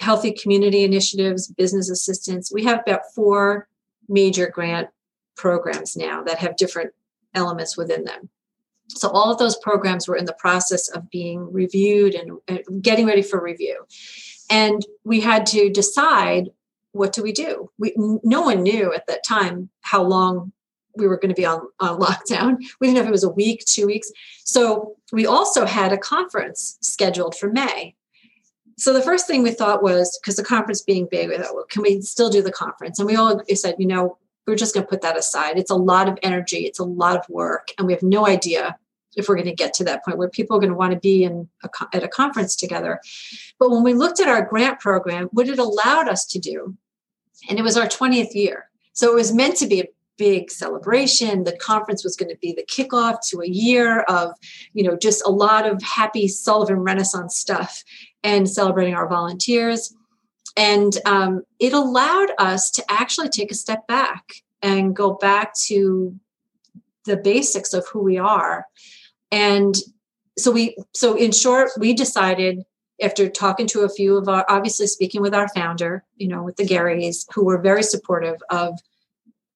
healthy 0.00 0.32
community 0.32 0.82
initiatives, 0.82 1.48
business 1.48 1.90
assistance. 1.90 2.50
We 2.52 2.64
have 2.64 2.80
about 2.80 3.02
four 3.14 3.68
major 4.08 4.48
grant 4.48 4.88
programs 5.36 5.96
now 5.96 6.22
that 6.24 6.38
have 6.38 6.56
different 6.56 6.92
elements 7.34 7.76
within 7.76 8.04
them. 8.04 8.28
So 8.88 9.08
all 9.08 9.30
of 9.30 9.38
those 9.38 9.56
programs 9.56 10.08
were 10.08 10.16
in 10.16 10.24
the 10.24 10.32
process 10.34 10.88
of 10.88 11.10
being 11.10 11.52
reviewed 11.52 12.14
and, 12.14 12.82
getting 12.82 13.06
ready 13.06 13.22
for 13.22 13.42
review. 13.42 13.84
And 14.50 14.84
we 15.04 15.20
had 15.20 15.46
to 15.46 15.70
decide 15.70 16.50
what 16.92 17.12
do 17.12 17.22
we 17.22 17.30
do? 17.30 17.70
We 17.78 17.94
no 17.96 18.40
one 18.42 18.64
knew 18.64 18.92
at 18.92 19.06
that 19.06 19.24
time 19.24 19.70
how 19.82 20.02
long 20.02 20.52
we 20.96 21.06
were 21.06 21.16
going 21.16 21.28
to 21.28 21.40
be 21.40 21.46
on, 21.46 21.60
on 21.78 22.00
lockdown. 22.00 22.56
We 22.80 22.88
didn't 22.88 22.96
know 22.96 23.02
if 23.02 23.08
it 23.08 23.12
was 23.12 23.24
a 23.24 23.30
week, 23.30 23.64
two 23.64 23.86
weeks. 23.86 24.10
So 24.44 24.96
we 25.12 25.24
also 25.24 25.66
had 25.66 25.92
a 25.92 25.98
conference 25.98 26.78
scheduled 26.80 27.36
for 27.36 27.48
May. 27.48 27.94
So 28.76 28.92
the 28.92 29.02
first 29.02 29.26
thing 29.26 29.42
we 29.42 29.52
thought 29.52 29.82
was 29.82 30.18
because 30.20 30.36
the 30.36 30.42
conference 30.42 30.82
being 30.82 31.06
big, 31.10 31.28
we 31.28 31.36
thought, 31.36 31.54
well, 31.54 31.66
can 31.68 31.82
we 31.82 32.00
still 32.00 32.30
do 32.30 32.42
the 32.42 32.50
conference? 32.50 32.98
And 32.98 33.06
we 33.06 33.14
all 33.14 33.40
said, 33.54 33.76
you 33.78 33.86
know, 33.86 34.16
we're 34.46 34.56
just 34.56 34.74
going 34.74 34.84
to 34.84 34.90
put 34.90 35.02
that 35.02 35.16
aside. 35.16 35.58
It's 35.58 35.70
a 35.70 35.76
lot 35.76 36.08
of 36.08 36.18
energy, 36.22 36.58
it's 36.58 36.78
a 36.78 36.84
lot 36.84 37.16
of 37.16 37.28
work, 37.28 37.68
and 37.78 37.86
we 37.86 37.92
have 37.92 38.02
no 38.02 38.26
idea 38.26 38.76
if 39.16 39.28
we're 39.28 39.34
going 39.34 39.46
to 39.46 39.54
get 39.54 39.74
to 39.74 39.84
that 39.84 40.04
point 40.04 40.18
where 40.18 40.28
people 40.28 40.56
are 40.56 40.60
going 40.60 40.70
to 40.70 40.76
want 40.76 40.92
to 40.92 41.00
be 41.00 41.24
in 41.24 41.48
a, 41.64 41.68
at 41.92 42.04
a 42.04 42.08
conference 42.08 42.54
together. 42.54 43.00
But 43.58 43.70
when 43.70 43.82
we 43.82 43.94
looked 43.94 44.20
at 44.20 44.28
our 44.28 44.42
grant 44.42 44.78
program, 44.80 45.28
what 45.32 45.48
it 45.48 45.58
allowed 45.58 46.08
us 46.08 46.24
to 46.26 46.38
do, 46.38 46.76
and 47.48 47.58
it 47.58 47.62
was 47.62 47.76
our 47.76 47.86
20th 47.86 48.34
year. 48.34 48.68
So 48.92 49.10
it 49.10 49.14
was 49.14 49.32
meant 49.32 49.56
to 49.56 49.66
be 49.66 49.80
a 49.80 49.88
big 50.18 50.50
celebration. 50.50 51.44
The 51.44 51.56
conference 51.56 52.04
was 52.04 52.14
going 52.14 52.28
to 52.28 52.36
be 52.36 52.52
the 52.52 52.64
kickoff 52.64 53.26
to 53.30 53.40
a 53.40 53.48
year 53.48 54.00
of, 54.02 54.32
you 54.74 54.84
know, 54.84 54.96
just 54.96 55.22
a 55.24 55.30
lot 55.30 55.66
of 55.66 55.82
happy 55.82 56.28
Sullivan 56.28 56.80
Renaissance 56.80 57.38
stuff 57.38 57.82
and 58.22 58.48
celebrating 58.48 58.94
our 58.94 59.08
volunteers. 59.08 59.94
And 60.56 60.96
um, 61.06 61.42
it 61.58 61.72
allowed 61.72 62.30
us 62.38 62.70
to 62.72 62.84
actually 62.88 63.28
take 63.28 63.50
a 63.50 63.54
step 63.54 63.86
back 63.86 64.24
and 64.62 64.94
go 64.94 65.14
back 65.14 65.54
to 65.66 66.18
the 67.06 67.16
basics 67.16 67.72
of 67.72 67.86
who 67.88 68.02
we 68.02 68.18
are. 68.18 68.66
And 69.30 69.74
so 70.36 70.50
we, 70.50 70.76
so 70.94 71.16
in 71.16 71.32
short, 71.32 71.70
we 71.78 71.92
decided 71.92 72.64
after 73.02 73.28
talking 73.28 73.66
to 73.68 73.80
a 73.80 73.88
few 73.88 74.16
of 74.16 74.28
our, 74.28 74.44
obviously 74.48 74.86
speaking 74.86 75.22
with 75.22 75.34
our 75.34 75.48
founder, 75.48 76.04
you 76.16 76.28
know, 76.28 76.42
with 76.42 76.56
the 76.56 76.64
Gerrys, 76.64 77.26
who 77.32 77.44
were 77.44 77.60
very 77.60 77.82
supportive 77.82 78.36
of 78.50 78.78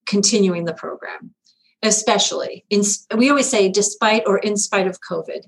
continuing 0.07 0.65
the 0.65 0.73
program, 0.73 1.35
especially 1.83 2.65
in, 2.71 2.83
we 3.17 3.29
always 3.29 3.49
say, 3.49 3.69
despite 3.69 4.23
or 4.27 4.39
in 4.39 4.57
spite 4.57 4.87
of 4.87 5.01
COVID, 5.01 5.43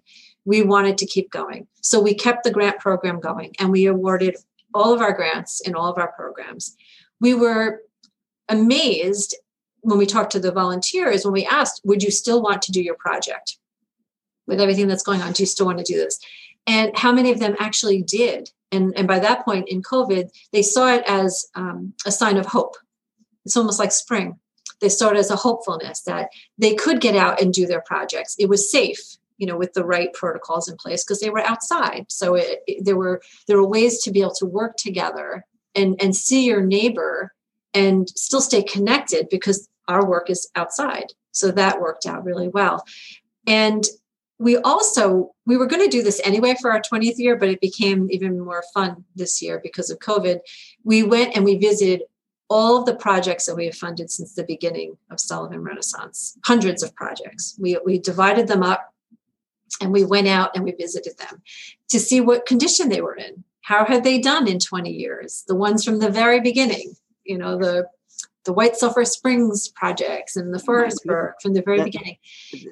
we 0.44 0.62
wanted 0.62 0.98
to 0.98 1.06
keep 1.06 1.30
going. 1.30 1.66
So 1.80 2.00
we 2.00 2.14
kept 2.14 2.44
the 2.44 2.50
grant 2.50 2.78
program 2.78 3.20
going 3.20 3.54
and 3.58 3.70
we 3.70 3.86
awarded 3.86 4.36
all 4.76 4.92
of 4.92 5.00
our 5.00 5.12
grants 5.12 5.60
in 5.60 5.74
all 5.74 5.90
of 5.90 5.98
our 5.98 6.12
programs. 6.12 6.76
We 7.20 7.34
were 7.34 7.80
amazed 8.48 9.34
when 9.80 9.98
we 9.98 10.06
talked 10.06 10.32
to 10.32 10.40
the 10.40 10.52
volunteers, 10.52 11.24
when 11.24 11.32
we 11.32 11.46
asked, 11.46 11.80
would 11.84 12.02
you 12.02 12.10
still 12.10 12.42
want 12.42 12.62
to 12.62 12.72
do 12.72 12.82
your 12.82 12.96
project? 12.96 13.58
With 14.46 14.60
everything 14.60 14.88
that's 14.88 15.02
going 15.02 15.22
on, 15.22 15.32
do 15.32 15.42
you 15.42 15.46
still 15.46 15.66
want 15.66 15.78
to 15.78 15.84
do 15.84 15.96
this? 15.96 16.18
And 16.66 16.96
how 16.96 17.12
many 17.12 17.30
of 17.30 17.38
them 17.38 17.56
actually 17.58 18.02
did? 18.02 18.50
And, 18.72 18.96
and 18.96 19.06
by 19.06 19.18
that 19.20 19.44
point 19.44 19.68
in 19.68 19.82
COVID, 19.82 20.28
they 20.52 20.62
saw 20.62 20.92
it 20.92 21.04
as 21.06 21.46
um, 21.54 21.94
a 22.04 22.10
sign 22.10 22.36
of 22.36 22.46
hope. 22.46 22.76
It's 23.44 23.56
almost 23.56 23.78
like 23.78 23.92
spring. 23.92 24.38
They 24.80 24.88
saw 24.88 25.10
it 25.10 25.16
as 25.16 25.30
a 25.30 25.36
hopefulness 25.36 26.02
that 26.02 26.30
they 26.58 26.74
could 26.74 27.00
get 27.00 27.16
out 27.16 27.40
and 27.40 27.54
do 27.54 27.66
their 27.66 27.80
projects. 27.80 28.34
It 28.38 28.48
was 28.48 28.70
safe, 28.70 29.16
you 29.38 29.46
know, 29.46 29.56
with 29.56 29.72
the 29.74 29.84
right 29.84 30.12
protocols 30.12 30.68
in 30.68 30.76
place 30.76 31.04
because 31.04 31.20
they 31.20 31.30
were 31.30 31.46
outside. 31.46 32.06
So 32.08 32.34
it, 32.34 32.60
it, 32.66 32.84
there 32.84 32.96
were 32.96 33.20
there 33.46 33.56
were 33.56 33.68
ways 33.68 34.02
to 34.02 34.10
be 34.10 34.20
able 34.20 34.34
to 34.34 34.46
work 34.46 34.76
together 34.76 35.44
and 35.74 36.00
and 36.02 36.14
see 36.14 36.44
your 36.44 36.62
neighbor 36.62 37.32
and 37.74 38.08
still 38.10 38.40
stay 38.40 38.62
connected 38.62 39.28
because 39.30 39.68
our 39.88 40.06
work 40.06 40.30
is 40.30 40.48
outside. 40.56 41.12
So 41.32 41.50
that 41.50 41.80
worked 41.80 42.06
out 42.06 42.24
really 42.24 42.48
well. 42.48 42.84
And 43.46 43.86
we 44.38 44.56
also 44.58 45.34
we 45.46 45.56
were 45.56 45.66
going 45.66 45.82
to 45.82 45.96
do 45.96 46.02
this 46.02 46.20
anyway 46.24 46.54
for 46.60 46.70
our 46.70 46.80
20th 46.80 47.18
year 47.18 47.36
but 47.36 47.48
it 47.48 47.60
became 47.60 48.08
even 48.10 48.38
more 48.38 48.62
fun 48.74 49.04
this 49.14 49.40
year 49.40 49.60
because 49.62 49.90
of 49.90 49.98
covid 49.98 50.40
we 50.84 51.02
went 51.02 51.34
and 51.34 51.44
we 51.44 51.56
visited 51.56 52.02
all 52.48 52.78
of 52.78 52.86
the 52.86 52.94
projects 52.94 53.46
that 53.46 53.56
we 53.56 53.64
have 53.64 53.74
funded 53.74 54.10
since 54.10 54.34
the 54.34 54.44
beginning 54.44 54.96
of 55.10 55.20
sullivan 55.20 55.62
renaissance 55.62 56.36
hundreds 56.44 56.82
of 56.82 56.94
projects 56.94 57.56
we, 57.58 57.78
we 57.84 57.98
divided 57.98 58.46
them 58.46 58.62
up 58.62 58.92
and 59.80 59.92
we 59.92 60.04
went 60.04 60.28
out 60.28 60.50
and 60.54 60.64
we 60.64 60.72
visited 60.72 61.16
them 61.18 61.42
to 61.88 61.98
see 61.98 62.20
what 62.20 62.46
condition 62.46 62.88
they 62.88 63.00
were 63.00 63.16
in 63.16 63.44
how 63.62 63.84
had 63.84 64.04
they 64.04 64.18
done 64.18 64.48
in 64.48 64.58
20 64.58 64.90
years 64.90 65.44
the 65.48 65.56
ones 65.56 65.84
from 65.84 65.98
the 65.98 66.10
very 66.10 66.40
beginning 66.40 66.94
you 67.24 67.36
know 67.36 67.58
the 67.58 67.86
the 68.46 68.52
White 68.52 68.76
Sulphur 68.76 69.04
Springs 69.04 69.68
projects 69.68 70.36
and 70.36 70.54
the 70.54 70.58
Forestburgh 70.58 71.04
mm-hmm. 71.04 71.40
from 71.42 71.52
the 71.52 71.62
very 71.62 71.82
beginning. 71.82 72.16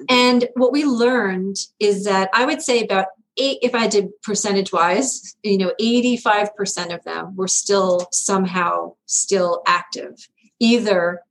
And 0.09 0.47
what 0.55 0.71
we 0.71 0.85
learned 0.85 1.57
is 1.79 2.05
that 2.05 2.29
I 2.33 2.45
would 2.45 2.61
say 2.61 2.81
about 2.81 3.07
eight, 3.37 3.59
if 3.61 3.75
I 3.75 3.87
did 3.87 4.09
percentage 4.23 4.71
wise, 4.71 5.35
you 5.43 5.57
know, 5.57 5.73
85% 5.79 6.95
of 6.95 7.03
them 7.03 7.35
were 7.35 7.47
still 7.47 8.07
somehow 8.11 8.95
still 9.05 9.61
active. 9.67 10.27
Either 10.59 11.21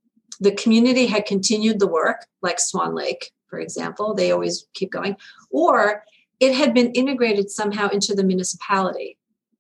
the 0.41 0.53
community 0.53 1.07
had 1.07 1.27
continued 1.27 1.81
the 1.81 1.89
work, 1.89 2.27
like 2.43 2.61
Swan 2.61 2.95
Lake, 2.95 3.33
for 3.49 3.59
example, 3.59 4.15
they 4.15 4.31
always 4.31 4.67
keep 4.75 4.91
going, 4.91 5.17
or 5.51 6.05
it 6.41 6.55
had 6.55 6.75
been 6.75 6.93
integrated 6.93 7.51
somehow 7.51 7.89
into 7.89 8.15
the 8.15 8.25
municipality. 8.25 9.17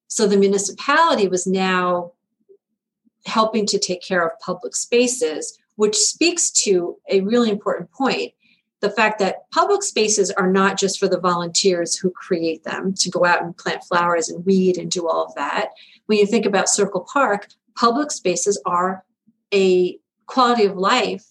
So 0.08 0.26
the 0.26 0.36
municipality 0.36 1.28
was 1.28 1.46
now 1.46 2.12
helping 3.26 3.66
to 3.66 3.78
take 3.78 4.02
care 4.02 4.26
of 4.26 4.38
public 4.40 4.76
spaces, 4.76 5.58
which 5.76 5.96
speaks 5.96 6.50
to 6.50 6.96
a 7.10 7.20
really 7.22 7.50
important 7.50 7.90
point 7.90 8.32
the 8.80 8.90
fact 8.90 9.18
that 9.18 9.50
public 9.50 9.82
spaces 9.82 10.30
are 10.32 10.50
not 10.50 10.78
just 10.78 11.00
for 11.00 11.08
the 11.08 11.18
volunteers 11.18 11.96
who 11.96 12.10
create 12.10 12.64
them 12.64 12.92
to 12.92 13.08
go 13.08 13.24
out 13.24 13.42
and 13.42 13.56
plant 13.56 13.82
flowers 13.82 14.28
and 14.28 14.44
weed 14.44 14.76
and 14.76 14.90
do 14.90 15.08
all 15.08 15.24
of 15.24 15.34
that. 15.36 15.70
When 16.04 16.18
you 16.18 16.26
think 16.26 16.44
about 16.44 16.68
Circle 16.68 17.06
Park, 17.10 17.48
public 17.76 18.10
spaces 18.10 18.60
are 18.66 19.02
a 19.54 19.98
quality 20.26 20.66
of 20.66 20.76
life 20.76 21.24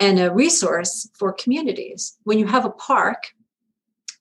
and 0.00 0.18
a 0.18 0.32
resource 0.32 1.08
for 1.14 1.32
communities. 1.32 2.16
When 2.24 2.38
you 2.38 2.46
have 2.46 2.64
a 2.64 2.70
park, 2.70 3.32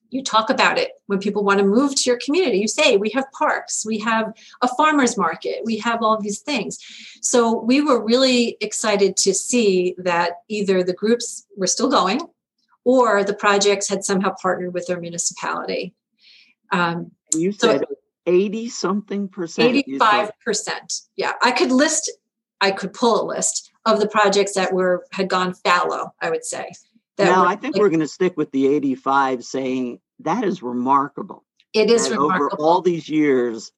you 0.09 0.23
talk 0.23 0.49
about 0.49 0.77
it. 0.77 0.91
When 1.07 1.19
people 1.19 1.43
want 1.43 1.59
to 1.59 1.65
move 1.65 1.95
to 1.95 2.09
your 2.09 2.19
community 2.23 2.57
you 2.57 2.67
say 2.67 2.97
we 2.97 3.09
have 3.09 3.25
parks. 3.31 3.85
We 3.85 3.99
have 3.99 4.33
a 4.61 4.67
farmers 4.75 5.17
market. 5.17 5.61
We 5.65 5.77
have 5.79 6.01
all 6.01 6.19
these 6.19 6.39
things. 6.39 6.79
So 7.21 7.59
we 7.61 7.81
were 7.81 8.03
really 8.03 8.57
excited 8.61 9.17
to 9.17 9.33
see 9.33 9.95
that 9.97 10.33
either 10.47 10.83
the 10.83 10.93
groups 10.93 11.45
were 11.57 11.67
still 11.67 11.89
going 11.89 12.21
or 12.83 13.23
the 13.23 13.33
projects 13.33 13.89
had 13.89 14.03
somehow 14.05 14.33
partnered 14.41 14.73
with 14.73 14.87
their 14.87 14.99
municipality. 14.99 15.93
Um, 16.71 17.11
you 17.33 17.51
said 17.51 17.81
so 17.81 17.95
80 18.25 18.69
something 18.69 19.27
percent 19.27 19.69
85 19.69 20.31
percent. 20.43 21.01
Yeah 21.15 21.33
i 21.43 21.51
could 21.51 21.71
list 21.71 22.11
i 22.61 22.71
could 22.71 22.93
pull 22.93 23.21
a 23.21 23.25
list 23.25 23.71
of 23.85 23.99
the 23.99 24.07
projects 24.07 24.53
that 24.53 24.73
were 24.73 25.05
had 25.11 25.29
gone 25.29 25.53
fallow 25.53 26.13
i 26.21 26.29
would 26.29 26.43
say 26.43 26.71
now, 27.17 27.45
I 27.45 27.55
think 27.55 27.75
like, 27.75 27.81
we're 27.81 27.89
going 27.89 27.99
to 28.01 28.07
stick 28.07 28.35
with 28.35 28.51
the 28.51 28.67
85 28.67 29.43
saying 29.43 29.99
that 30.19 30.43
is 30.43 30.61
remarkable. 30.61 31.43
It 31.73 31.89
is 31.89 32.09
remarkable. 32.09 32.35
over 32.35 32.49
all 32.61 32.81
these 32.81 33.07
years, 33.07 33.71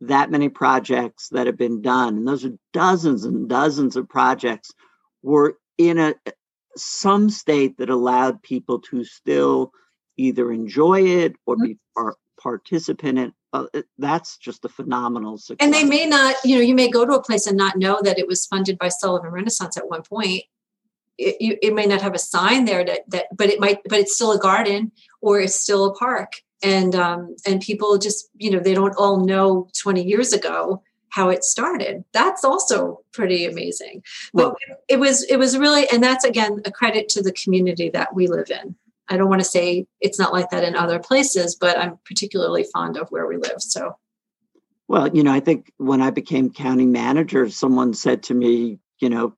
that 0.00 0.30
many 0.30 0.48
projects 0.48 1.28
that 1.28 1.46
have 1.46 1.56
been 1.56 1.80
done, 1.80 2.16
and 2.16 2.28
those 2.28 2.44
are 2.44 2.56
dozens 2.72 3.24
and 3.24 3.48
dozens 3.48 3.96
of 3.96 4.08
projects, 4.08 4.72
were 5.22 5.56
in 5.78 5.98
a 5.98 6.14
eh, 6.26 6.30
some 6.76 7.28
state 7.28 7.76
that 7.78 7.90
allowed 7.90 8.42
people 8.42 8.80
to 8.80 9.04
still 9.04 9.72
either 10.16 10.50
enjoy 10.50 11.02
it 11.02 11.36
or 11.46 11.56
be 11.56 11.78
par- 11.94 12.16
participant 12.42 13.18
in. 13.18 13.32
Uh, 13.54 13.66
that's 13.98 14.38
just 14.38 14.64
a 14.64 14.68
phenomenal 14.68 15.36
success. 15.36 15.58
and 15.60 15.74
they 15.74 15.84
may 15.84 16.06
not, 16.06 16.36
you 16.42 16.56
know, 16.56 16.62
you 16.62 16.74
may 16.74 16.90
go 16.90 17.04
to 17.04 17.12
a 17.12 17.22
place 17.22 17.46
and 17.46 17.56
not 17.56 17.76
know 17.76 18.00
that 18.02 18.18
it 18.18 18.26
was 18.26 18.46
funded 18.46 18.78
by 18.78 18.88
Sullivan 18.88 19.30
Renaissance 19.30 19.76
at 19.76 19.88
one 19.88 20.02
point. 20.02 20.44
It, 21.18 21.36
you, 21.38 21.58
it 21.60 21.74
may 21.74 21.84
not 21.84 22.00
have 22.00 22.14
a 22.14 22.18
sign 22.18 22.64
there 22.64 22.82
that, 22.82 23.00
that, 23.08 23.26
but 23.36 23.50
it 23.50 23.60
might, 23.60 23.80
but 23.86 23.98
it's 23.98 24.14
still 24.14 24.32
a 24.32 24.38
garden 24.38 24.90
or 25.20 25.38
it's 25.38 25.54
still 25.54 25.84
a 25.84 25.94
park. 25.94 26.32
And, 26.62 26.94
um, 26.94 27.36
and 27.46 27.60
people 27.60 27.98
just, 27.98 28.30
you 28.36 28.50
know, 28.50 28.58
they 28.58 28.72
don't 28.72 28.96
all 28.96 29.22
know 29.22 29.68
20 29.78 30.02
years 30.02 30.32
ago 30.32 30.82
how 31.10 31.28
it 31.28 31.44
started. 31.44 32.04
That's 32.14 32.44
also 32.44 33.00
pretty 33.12 33.44
amazing. 33.44 34.02
But 34.32 34.44
Well- 34.44 34.56
it 34.88 34.98
was, 34.98 35.24
it 35.24 35.36
was 35.36 35.58
really, 35.58 35.86
and 35.92 36.02
that's 36.02 36.24
again, 36.24 36.62
a 36.64 36.70
credit 36.72 37.10
to 37.10 37.22
the 37.22 37.32
community 37.32 37.90
that 37.90 38.14
we 38.14 38.28
live 38.28 38.50
in. 38.50 38.76
I 39.12 39.16
don't 39.16 39.28
want 39.28 39.40
to 39.40 39.46
say 39.48 39.86
it's 40.00 40.18
not 40.18 40.32
like 40.32 40.50
that 40.50 40.64
in 40.64 40.74
other 40.74 40.98
places, 40.98 41.56
but 41.56 41.78
I'm 41.78 41.98
particularly 42.04 42.64
fond 42.72 42.96
of 42.96 43.08
where 43.10 43.26
we 43.26 43.36
live. 43.36 43.60
So 43.60 43.96
Well, 44.88 45.14
you 45.14 45.22
know, 45.22 45.32
I 45.32 45.40
think 45.40 45.72
when 45.76 46.00
I 46.00 46.10
became 46.10 46.50
county 46.50 46.86
manager, 46.86 47.48
someone 47.50 47.94
said 47.94 48.22
to 48.24 48.34
me, 48.34 48.78
you 49.00 49.10
know, 49.10 49.36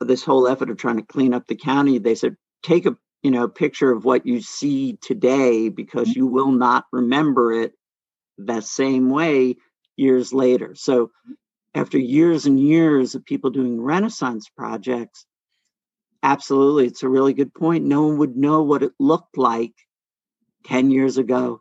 this 0.00 0.24
whole 0.24 0.46
effort 0.48 0.70
of 0.70 0.76
trying 0.76 0.96
to 0.96 1.02
clean 1.02 1.32
up 1.32 1.46
the 1.46 1.56
county, 1.56 1.98
they 1.98 2.14
said, 2.14 2.36
take 2.62 2.86
a 2.86 2.96
you 3.22 3.30
know 3.30 3.48
picture 3.48 3.90
of 3.90 4.04
what 4.04 4.26
you 4.26 4.40
see 4.40 4.98
today 5.00 5.68
because 5.68 6.08
mm-hmm. 6.10 6.20
you 6.20 6.26
will 6.26 6.52
not 6.52 6.84
remember 6.92 7.52
it 7.52 7.72
the 8.36 8.60
same 8.60 9.10
way 9.10 9.56
years 9.96 10.32
later. 10.32 10.74
So 10.74 11.10
after 11.74 11.98
years 11.98 12.46
and 12.46 12.60
years 12.60 13.14
of 13.14 13.24
people 13.24 13.50
doing 13.50 13.80
Renaissance 13.80 14.48
projects, 14.56 15.26
absolutely, 16.24 16.86
it's 16.86 17.02
a 17.04 17.08
really 17.08 17.34
good 17.34 17.54
point. 17.54 17.84
No 17.84 18.06
one 18.06 18.18
would 18.18 18.36
know 18.36 18.62
what 18.62 18.82
it 18.82 18.92
looked 18.98 19.36
like 19.36 19.74
10 20.64 20.90
years 20.90 21.18
ago, 21.18 21.60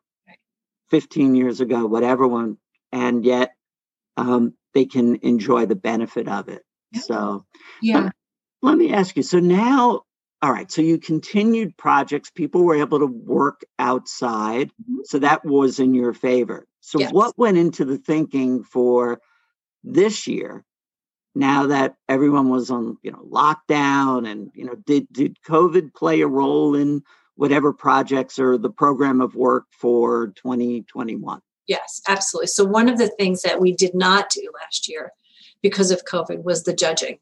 15 0.90 1.36
years 1.36 1.62
ago, 1.62 1.86
whatever 1.86 2.28
one, 2.28 2.58
and 2.92 3.26
yet 3.26 3.52
um, 4.18 4.54
they 4.74 4.86
can 4.86 5.18
enjoy 5.18 5.66
the 5.66 5.76
benefit 5.76 6.28
of 6.28 6.48
it. 6.50 6.64
So 6.96 7.46
yeah. 7.82 8.10
let 8.62 8.78
me 8.78 8.94
ask 8.94 9.18
you 9.18 9.24
so 9.24 9.40
now, 9.40 10.04
all 10.42 10.52
right, 10.52 10.72
so 10.72 10.82
you 10.82 11.00
continued 11.00 11.76
projects, 11.78 12.30
people 12.30 12.64
were 12.64 12.76
able 12.76 13.00
to 13.00 13.08
work 13.08 13.62
outside. 13.80 14.72
Mhm. 14.82 15.06
So 15.06 15.20
that 15.20 15.44
was 15.44 15.80
in 15.80 15.94
your 15.94 16.14
favor. 16.14 16.68
So 16.80 17.00
Yes. 17.00 17.12
what 17.12 17.38
went 17.38 17.58
into 17.58 17.86
the 17.86 17.98
thinking 17.98 18.64
for 18.64 19.20
this 19.84 20.28
year? 20.28 20.64
Now 21.36 21.68
that 21.68 21.96
everyone 22.08 22.50
was 22.50 22.70
on, 22.70 22.98
you 23.02 23.12
know, 23.12 23.26
lockdown 23.30 24.30
and, 24.30 24.52
you 24.54 24.66
know, 24.66 24.76
did 24.76 25.08
did 25.12 25.38
COVID 25.48 25.94
play 25.94 26.22
a 26.22 26.28
role 26.28 26.76
in 26.76 27.04
whatever 27.36 27.74
projects 27.74 28.38
or 28.38 28.58
the 28.58 28.70
program 28.70 29.20
of 29.22 29.36
work 29.36 29.66
for 29.72 30.28
2021? 30.36 31.42
Yes, 31.68 32.02
absolutely. 32.08 32.48
So, 32.48 32.66
one 32.66 32.90
of 32.90 32.98
the 32.98 33.08
things 33.08 33.42
that 33.42 33.60
we 33.60 33.72
did 33.72 33.96
not 33.96 34.30
do 34.30 34.48
last 34.62 34.90
year 34.90 35.12
because 35.62 35.92
of 35.92 36.06
COVID 36.06 36.44
was 36.44 36.64
the 36.64 36.74
judging. 36.74 37.20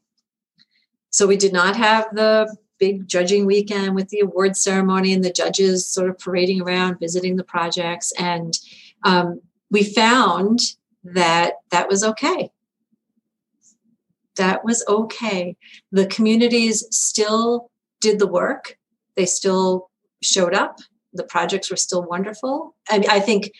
So, 1.10 1.26
we 1.26 1.36
did 1.36 1.52
not 1.52 1.76
have 1.76 2.08
the 2.12 2.54
big 2.78 3.06
judging 3.06 3.46
weekend 3.46 3.94
with 3.94 4.08
the 4.08 4.20
award 4.20 4.56
ceremony 4.56 5.12
and 5.12 5.22
the 5.22 5.32
judges 5.32 5.86
sort 5.86 6.10
of 6.10 6.18
parading 6.18 6.60
around, 6.60 6.98
visiting 6.98 7.36
the 7.36 7.44
projects. 7.44 8.12
And 8.18 8.58
um, 9.04 9.40
we 9.70 9.84
found 9.84 10.58
that 11.04 11.54
that 11.70 11.88
was 11.88 12.02
okay. 12.02 12.50
That 14.36 14.64
was 14.64 14.84
okay. 14.88 15.56
The 15.90 16.06
communities 16.06 16.84
still 16.90 17.70
did 18.00 18.18
the 18.18 18.26
work, 18.26 18.78
they 19.16 19.26
still 19.26 19.90
showed 20.22 20.54
up. 20.54 20.78
The 21.12 21.24
projects 21.24 21.70
were 21.70 21.76
still 21.76 22.02
wonderful. 22.02 22.74
I, 22.88 23.04
I 23.08 23.20
think 23.20 23.52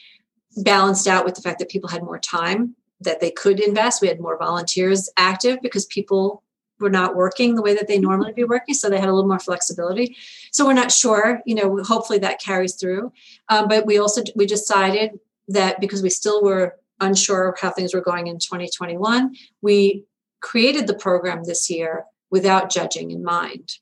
balanced 0.56 1.06
out 1.06 1.24
with 1.24 1.34
the 1.34 1.42
fact 1.42 1.58
that 1.58 1.68
people 1.68 1.88
had 1.88 2.02
more 2.02 2.18
time 2.18 2.76
that 3.00 3.20
they 3.20 3.30
could 3.30 3.60
invest. 3.60 4.00
We 4.00 4.08
had 4.08 4.20
more 4.20 4.38
volunteers 4.38 5.10
active 5.16 5.58
because 5.62 5.86
people 5.86 6.42
were 6.78 6.90
not 6.90 7.14
working 7.14 7.54
the 7.54 7.62
way 7.62 7.74
that 7.74 7.88
they 7.88 7.98
normally 7.98 8.32
be 8.32 8.44
working, 8.44 8.74
so 8.74 8.88
they 8.88 8.98
had 8.98 9.08
a 9.08 9.12
little 9.12 9.28
more 9.28 9.38
flexibility. 9.38 10.16
So 10.50 10.66
we're 10.66 10.72
not 10.72 10.90
sure, 10.90 11.40
you 11.46 11.54
know. 11.54 11.82
Hopefully 11.84 12.18
that 12.20 12.40
carries 12.40 12.74
through. 12.74 13.12
Um, 13.48 13.68
but 13.68 13.86
we 13.86 13.98
also 13.98 14.22
we 14.34 14.46
decided 14.46 15.18
that 15.48 15.80
because 15.80 16.02
we 16.02 16.10
still 16.10 16.42
were 16.42 16.76
unsure 17.00 17.48
of 17.48 17.58
how 17.58 17.70
things 17.70 17.94
were 17.94 18.00
going 18.00 18.28
in 18.28 18.38
2021, 18.38 19.34
we 19.60 20.04
created 20.42 20.86
the 20.86 20.94
program 20.94 21.44
this 21.44 21.70
year 21.70 22.04
without 22.30 22.70
judging 22.70 23.10
in 23.10 23.24
mind. 23.24 23.78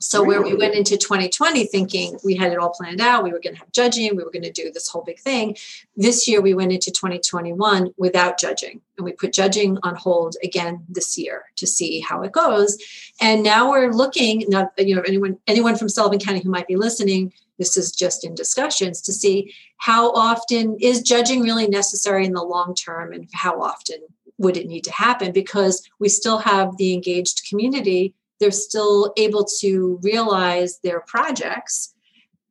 So 0.00 0.24
where 0.24 0.42
we 0.42 0.54
went 0.54 0.74
into 0.74 0.96
2020 0.96 1.66
thinking 1.66 2.18
we 2.24 2.34
had 2.34 2.52
it 2.52 2.58
all 2.58 2.70
planned 2.70 3.00
out, 3.00 3.22
we 3.22 3.30
were 3.30 3.38
going 3.38 3.54
to 3.54 3.60
have 3.60 3.70
judging, 3.72 4.16
we 4.16 4.24
were 4.24 4.30
going 4.30 4.42
to 4.42 4.50
do 4.50 4.72
this 4.72 4.88
whole 4.88 5.02
big 5.02 5.20
thing. 5.20 5.56
This 5.96 6.26
year 6.26 6.40
we 6.40 6.54
went 6.54 6.72
into 6.72 6.90
2021 6.90 7.94
without 7.96 8.38
judging, 8.38 8.80
and 8.96 9.04
we 9.04 9.12
put 9.12 9.32
judging 9.32 9.78
on 9.82 9.94
hold 9.94 10.36
again 10.42 10.84
this 10.88 11.16
year 11.16 11.44
to 11.56 11.66
see 11.66 12.00
how 12.00 12.22
it 12.22 12.32
goes. 12.32 12.76
And 13.20 13.42
now 13.42 13.70
we're 13.70 13.92
looking. 13.92 14.44
Now, 14.48 14.70
you 14.78 14.96
know, 14.96 15.02
anyone 15.06 15.38
anyone 15.46 15.76
from 15.76 15.88
Sullivan 15.88 16.18
County 16.18 16.40
who 16.40 16.50
might 16.50 16.66
be 16.66 16.76
listening, 16.76 17.32
this 17.58 17.76
is 17.76 17.92
just 17.92 18.24
in 18.24 18.34
discussions 18.34 19.00
to 19.02 19.12
see 19.12 19.54
how 19.76 20.10
often 20.12 20.76
is 20.80 21.02
judging 21.02 21.42
really 21.42 21.68
necessary 21.68 22.24
in 22.24 22.32
the 22.32 22.42
long 22.42 22.74
term, 22.74 23.12
and 23.12 23.28
how 23.32 23.62
often 23.62 23.98
would 24.38 24.56
it 24.56 24.66
need 24.66 24.84
to 24.84 24.92
happen 24.92 25.32
because 25.32 25.88
we 25.98 26.08
still 26.08 26.38
have 26.38 26.76
the 26.76 26.92
engaged 26.92 27.48
community. 27.48 28.14
They're 28.40 28.50
still 28.50 29.12
able 29.16 29.44
to 29.60 29.98
realize 30.02 30.80
their 30.80 31.00
projects. 31.00 31.94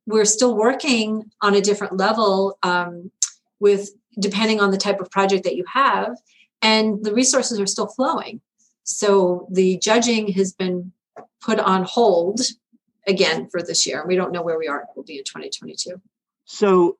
We're 0.06 0.26
still 0.26 0.56
working 0.56 1.32
on 1.41 1.56
a 1.56 1.62
different 1.62 1.98
level 1.98 2.58
um, 2.63 3.12
with 3.60 3.91
depending 4.19 4.60
on 4.60 4.72
the 4.72 4.78
type 4.78 5.00
of 5.00 5.12
project 5.12 5.43
that 5.43 5.56
you 5.56 5.65
have 5.72 6.15
and 6.62 7.04
the 7.04 7.13
resources 7.13 7.60
are 7.60 7.67
still 7.67 7.88
flowing. 7.88 8.41
So 8.84 9.48
the 9.52 9.78
judging 9.78 10.32
has 10.34 10.54
been 10.54 10.91
put 11.41 11.60
on 11.60 11.84
hold 11.84 12.41
again 13.08 13.50
for 13.50 13.62
this 13.62 13.86
year. 13.86 14.06
We 14.08 14.15
don't 14.15 14.32
know 14.32 14.41
where 14.41 14.58
we 14.58 14.67
are. 14.67 14.82
It 14.82 14.88
will 14.96 15.04
be 15.04 15.17
in 15.17 15.24
2022 15.26 16.02
So 16.46 16.98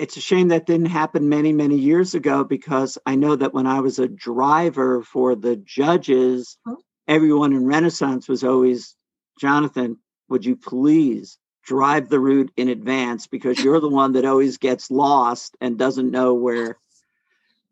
it's 0.00 0.16
a 0.16 0.20
shame 0.20 0.48
that 0.48 0.64
didn't 0.64 0.86
happen 0.86 1.28
many, 1.28 1.52
many 1.52 1.76
years 1.76 2.14
ago 2.14 2.42
because 2.42 2.96
I 3.04 3.16
know 3.16 3.36
that 3.36 3.52
when 3.52 3.66
I 3.66 3.80
was 3.80 3.98
a 3.98 4.08
driver 4.08 5.02
for 5.02 5.36
the 5.36 5.56
judges, 5.56 6.56
uh-huh. 6.66 6.76
everyone 7.06 7.52
in 7.52 7.66
Renaissance 7.66 8.26
was 8.26 8.42
always, 8.42 8.96
Jonathan, 9.38 9.98
would 10.30 10.46
you 10.46 10.56
please 10.56 11.38
drive 11.62 12.08
the 12.08 12.18
route 12.18 12.50
in 12.56 12.68
advance 12.68 13.26
because 13.26 13.62
you're 13.62 13.80
the 13.80 13.90
one 13.90 14.12
that 14.12 14.24
always 14.24 14.56
gets 14.56 14.90
lost 14.90 15.54
and 15.60 15.78
doesn't 15.78 16.10
know 16.10 16.32
where. 16.32 16.78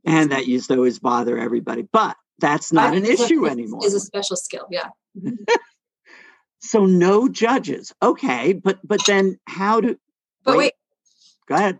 And 0.04 0.30
that 0.32 0.46
used 0.46 0.68
to 0.68 0.76
always 0.76 0.98
bother 0.98 1.38
everybody. 1.38 1.82
But 1.82 2.16
that's 2.38 2.72
not 2.72 2.94
an 2.94 3.06
issue 3.06 3.46
anymore. 3.46 3.84
is 3.84 3.94
a 3.94 4.00
special 4.00 4.36
skill 4.36 4.66
yeah 4.70 4.88
mm-hmm. 5.18 5.34
So 6.60 6.86
no 6.86 7.28
judges. 7.28 7.92
Okay, 8.02 8.52
but 8.52 8.80
but 8.84 9.00
then 9.06 9.38
how 9.46 9.80
do 9.80 9.96
but 10.44 10.56
Wait. 10.56 10.58
wait 10.58 10.72
go 11.46 11.54
ahead. 11.54 11.78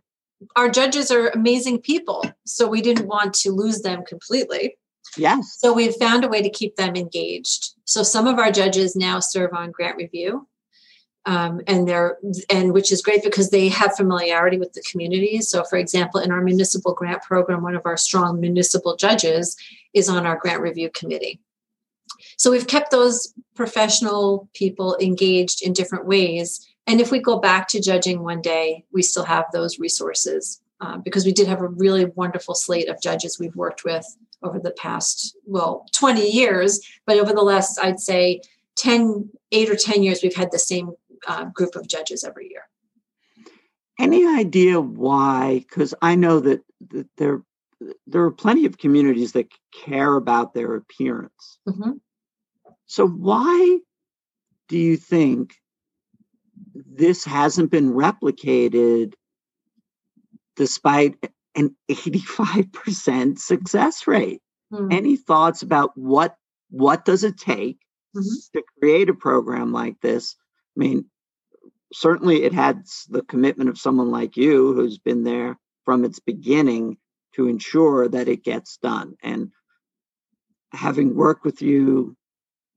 Our 0.56 0.68
judges 0.68 1.10
are 1.10 1.28
amazing 1.28 1.80
people 1.80 2.24
so 2.44 2.68
we 2.68 2.80
didn't 2.80 3.06
want 3.06 3.34
to 3.34 3.50
lose 3.50 3.82
them 3.82 4.04
completely 4.04 4.76
Yes. 5.16 5.56
So 5.58 5.72
we've 5.72 5.94
found 5.94 6.24
a 6.24 6.28
way 6.28 6.42
to 6.42 6.50
keep 6.50 6.76
them 6.76 6.94
engaged. 6.96 7.74
So 7.84 8.02
some 8.02 8.26
of 8.26 8.38
our 8.38 8.50
judges 8.50 8.94
now 8.94 9.20
serve 9.20 9.52
on 9.54 9.70
grant 9.70 9.96
review, 9.96 10.46
um, 11.24 11.60
and 11.66 11.88
they're 11.88 12.18
and 12.50 12.72
which 12.72 12.92
is 12.92 13.02
great 13.02 13.22
because 13.22 13.50
they 13.50 13.68
have 13.68 13.96
familiarity 13.96 14.58
with 14.58 14.72
the 14.72 14.82
community. 14.82 15.40
So, 15.40 15.64
for 15.64 15.76
example, 15.76 16.20
in 16.20 16.30
our 16.30 16.42
municipal 16.42 16.94
grant 16.94 17.22
program, 17.22 17.62
one 17.62 17.74
of 17.74 17.86
our 17.86 17.96
strong 17.96 18.40
municipal 18.40 18.96
judges 18.96 19.56
is 19.94 20.08
on 20.08 20.26
our 20.26 20.36
grant 20.36 20.60
review 20.60 20.90
committee. 20.92 21.40
So 22.36 22.50
we've 22.50 22.66
kept 22.66 22.90
those 22.90 23.32
professional 23.54 24.48
people 24.54 24.96
engaged 25.00 25.62
in 25.62 25.72
different 25.72 26.06
ways. 26.06 26.67
And 26.88 27.00
if 27.00 27.12
we 27.12 27.20
go 27.20 27.38
back 27.38 27.68
to 27.68 27.80
judging 27.80 28.24
one 28.24 28.40
day, 28.40 28.84
we 28.92 29.02
still 29.02 29.24
have 29.24 29.44
those 29.52 29.78
resources 29.78 30.60
uh, 30.80 30.96
because 30.98 31.24
we 31.24 31.32
did 31.32 31.46
have 31.46 31.60
a 31.60 31.68
really 31.68 32.06
wonderful 32.06 32.54
slate 32.54 32.88
of 32.88 33.00
judges 33.02 33.38
we've 33.38 33.54
worked 33.56 33.84
with 33.84 34.06
over 34.42 34.60
the 34.60 34.70
past 34.70 35.36
well 35.44 35.84
20 35.96 36.30
years 36.30 36.80
but 37.06 37.18
over 37.18 37.32
the 37.32 37.42
last 37.42 37.76
i'd 37.82 37.98
say 37.98 38.40
10 38.76 39.28
8 39.50 39.70
or 39.70 39.74
10 39.74 40.04
years 40.04 40.20
we've 40.22 40.36
had 40.36 40.52
the 40.52 40.58
same 40.60 40.92
uh, 41.26 41.46
group 41.46 41.74
of 41.74 41.88
judges 41.88 42.22
every 42.22 42.48
year 42.48 42.68
Any 43.98 44.24
idea 44.24 44.80
why? 44.80 45.64
Because 45.68 45.92
I 46.00 46.14
know 46.14 46.38
that, 46.38 46.60
that 46.92 47.08
there 47.16 47.42
there 48.06 48.22
are 48.22 48.30
plenty 48.30 48.64
of 48.64 48.78
communities 48.78 49.32
that 49.32 49.48
care 49.72 50.14
about 50.14 50.54
their 50.54 50.76
appearance. 50.76 51.58
Mhm. 51.66 51.98
So 52.86 53.08
why 53.08 53.80
do 54.68 54.78
you 54.78 54.96
think 54.96 55.56
this 56.74 57.24
hasn't 57.24 57.70
been 57.70 57.92
replicated 57.92 59.14
despite 60.56 61.16
an 61.54 61.76
85% 61.90 63.38
success 63.38 64.06
rate. 64.06 64.42
Mm-hmm. 64.72 64.92
Any 64.92 65.16
thoughts 65.16 65.62
about 65.62 65.92
what 65.96 66.36
what 66.70 67.04
does 67.04 67.24
it 67.24 67.38
take 67.38 67.78
mm-hmm. 68.16 68.58
to 68.58 68.62
create 68.78 69.08
a 69.08 69.14
program 69.14 69.72
like 69.72 70.00
this? 70.00 70.36
I 70.76 70.80
mean, 70.80 71.06
certainly 71.92 72.42
it 72.42 72.52
had 72.52 72.84
the 73.08 73.22
commitment 73.22 73.70
of 73.70 73.78
someone 73.78 74.10
like 74.10 74.36
you 74.36 74.74
who's 74.74 74.98
been 74.98 75.24
there 75.24 75.56
from 75.84 76.04
its 76.04 76.18
beginning 76.18 76.98
to 77.34 77.48
ensure 77.48 78.08
that 78.08 78.28
it 78.28 78.44
gets 78.44 78.76
done. 78.78 79.16
And 79.22 79.52
having 80.72 81.14
worked 81.14 81.44
with 81.44 81.62
you 81.62 82.16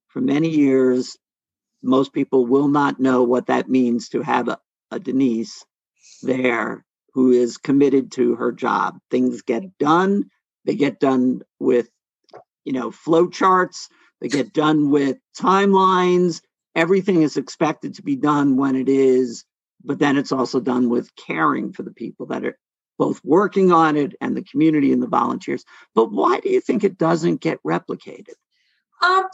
for 0.07 0.21
many 0.21 0.49
years, 0.49 1.17
most 1.83 2.13
people 2.13 2.45
will 2.45 2.67
not 2.67 2.99
know 2.99 3.23
what 3.23 3.47
that 3.47 3.69
means 3.69 4.09
to 4.09 4.21
have 4.21 4.47
a, 4.47 4.59
a 4.91 4.99
Denise 4.99 5.65
there 6.21 6.85
who 7.13 7.31
is 7.31 7.57
committed 7.57 8.11
to 8.13 8.35
her 8.35 8.51
job. 8.51 8.99
Things 9.09 9.41
get 9.41 9.77
done, 9.77 10.29
they 10.65 10.75
get 10.75 10.99
done 10.99 11.41
with, 11.59 11.89
you 12.63 12.73
know, 12.73 12.91
flow 12.91 13.27
charts, 13.27 13.89
they 14.21 14.27
get 14.27 14.53
done 14.53 14.91
with 14.91 15.17
timelines. 15.37 16.41
Everything 16.75 17.21
is 17.21 17.35
expected 17.35 17.95
to 17.95 18.03
be 18.03 18.15
done 18.15 18.55
when 18.55 18.75
it 18.75 18.87
is, 18.87 19.43
but 19.83 19.99
then 19.99 20.17
it's 20.17 20.31
also 20.31 20.59
done 20.59 20.89
with 20.89 21.13
caring 21.15 21.73
for 21.73 21.83
the 21.83 21.91
people 21.91 22.27
that 22.27 22.45
are 22.45 22.57
both 22.97 23.19
working 23.25 23.71
on 23.71 23.97
it 23.97 24.15
and 24.21 24.37
the 24.37 24.43
community 24.43 24.93
and 24.93 25.01
the 25.01 25.07
volunteers. 25.07 25.65
But 25.95 26.11
why 26.11 26.39
do 26.39 26.49
you 26.49 26.61
think 26.61 26.83
it 26.83 26.97
doesn't 26.97 27.41
get 27.41 27.61
replicated? 27.63 28.35
Um, 29.01 29.27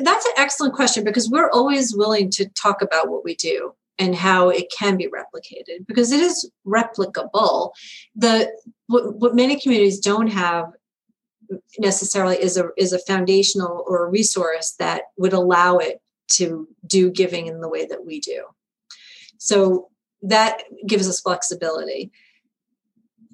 that's 0.00 0.26
an 0.26 0.32
excellent 0.36 0.74
question 0.74 1.04
because 1.04 1.28
we're 1.28 1.50
always 1.50 1.94
willing 1.94 2.30
to 2.30 2.48
talk 2.50 2.82
about 2.82 3.10
what 3.10 3.24
we 3.24 3.34
do 3.34 3.74
and 3.98 4.14
how 4.14 4.48
it 4.48 4.72
can 4.76 4.96
be 4.96 5.08
replicated 5.08 5.86
because 5.86 6.12
it 6.12 6.20
is 6.20 6.50
replicable. 6.66 7.72
The 8.14 8.50
what, 8.86 9.16
what 9.16 9.34
many 9.34 9.60
communities 9.60 10.00
don't 10.00 10.28
have 10.28 10.72
necessarily 11.78 12.36
is 12.36 12.56
a 12.56 12.70
is 12.76 12.92
a 12.92 12.98
foundational 12.98 13.84
or 13.86 14.06
a 14.06 14.10
resource 14.10 14.74
that 14.78 15.02
would 15.18 15.32
allow 15.32 15.78
it 15.78 16.00
to 16.32 16.66
do 16.86 17.10
giving 17.10 17.46
in 17.46 17.60
the 17.60 17.68
way 17.68 17.84
that 17.84 18.06
we 18.06 18.20
do. 18.20 18.44
So 19.38 19.90
that 20.22 20.62
gives 20.86 21.08
us 21.08 21.20
flexibility. 21.20 22.12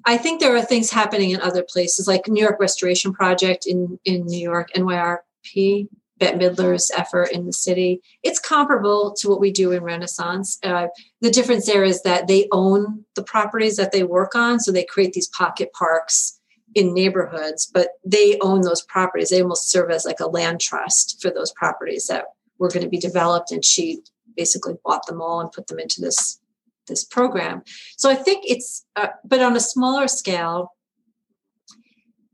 I 0.05 0.17
think 0.17 0.39
there 0.39 0.55
are 0.55 0.61
things 0.61 0.89
happening 0.89 1.31
in 1.31 1.41
other 1.41 1.63
places, 1.63 2.07
like 2.07 2.27
New 2.27 2.41
York 2.41 2.59
Restoration 2.59 3.13
Project 3.13 3.65
in 3.65 3.99
in 4.03 4.25
New 4.25 4.39
York, 4.39 4.69
NYRP, 4.75 5.87
Bette 6.19 6.37
Midler's 6.37 6.91
effort 6.91 7.31
in 7.31 7.45
the 7.45 7.53
city. 7.53 8.01
It's 8.23 8.39
comparable 8.39 9.13
to 9.19 9.29
what 9.29 9.39
we 9.39 9.51
do 9.51 9.71
in 9.71 9.83
Renaissance. 9.83 10.59
Uh, 10.63 10.87
the 11.21 11.31
difference 11.31 11.65
there 11.65 11.83
is 11.83 12.03
that 12.03 12.27
they 12.27 12.47
own 12.51 13.05
the 13.15 13.23
properties 13.23 13.77
that 13.77 13.91
they 13.91 14.03
work 14.03 14.35
on, 14.35 14.59
so 14.59 14.71
they 14.71 14.85
create 14.85 15.13
these 15.13 15.29
pocket 15.29 15.71
parks 15.73 16.39
in 16.75 16.93
neighborhoods, 16.93 17.65
but 17.73 17.89
they 18.05 18.37
own 18.41 18.61
those 18.61 18.83
properties. 18.83 19.29
They 19.29 19.41
almost 19.41 19.71
serve 19.71 19.89
as 19.89 20.05
like 20.05 20.19
a 20.19 20.27
land 20.27 20.61
trust 20.61 21.19
for 21.21 21.31
those 21.31 21.51
properties 21.53 22.07
that 22.07 22.25
were 22.59 22.69
going 22.69 22.83
to 22.83 22.89
be 22.89 22.99
developed, 22.99 23.51
and 23.51 23.65
she 23.65 24.01
basically 24.35 24.75
bought 24.85 25.07
them 25.07 25.21
all 25.21 25.41
and 25.41 25.51
put 25.51 25.67
them 25.67 25.79
into 25.79 26.01
this 26.01 26.39
this 26.87 27.05
program. 27.05 27.61
So 27.97 28.09
I 28.09 28.15
think 28.15 28.43
it's, 28.47 28.83
uh, 28.95 29.09
but 29.23 29.41
on 29.41 29.55
a 29.55 29.59
smaller 29.59 30.07
scale, 30.07 30.73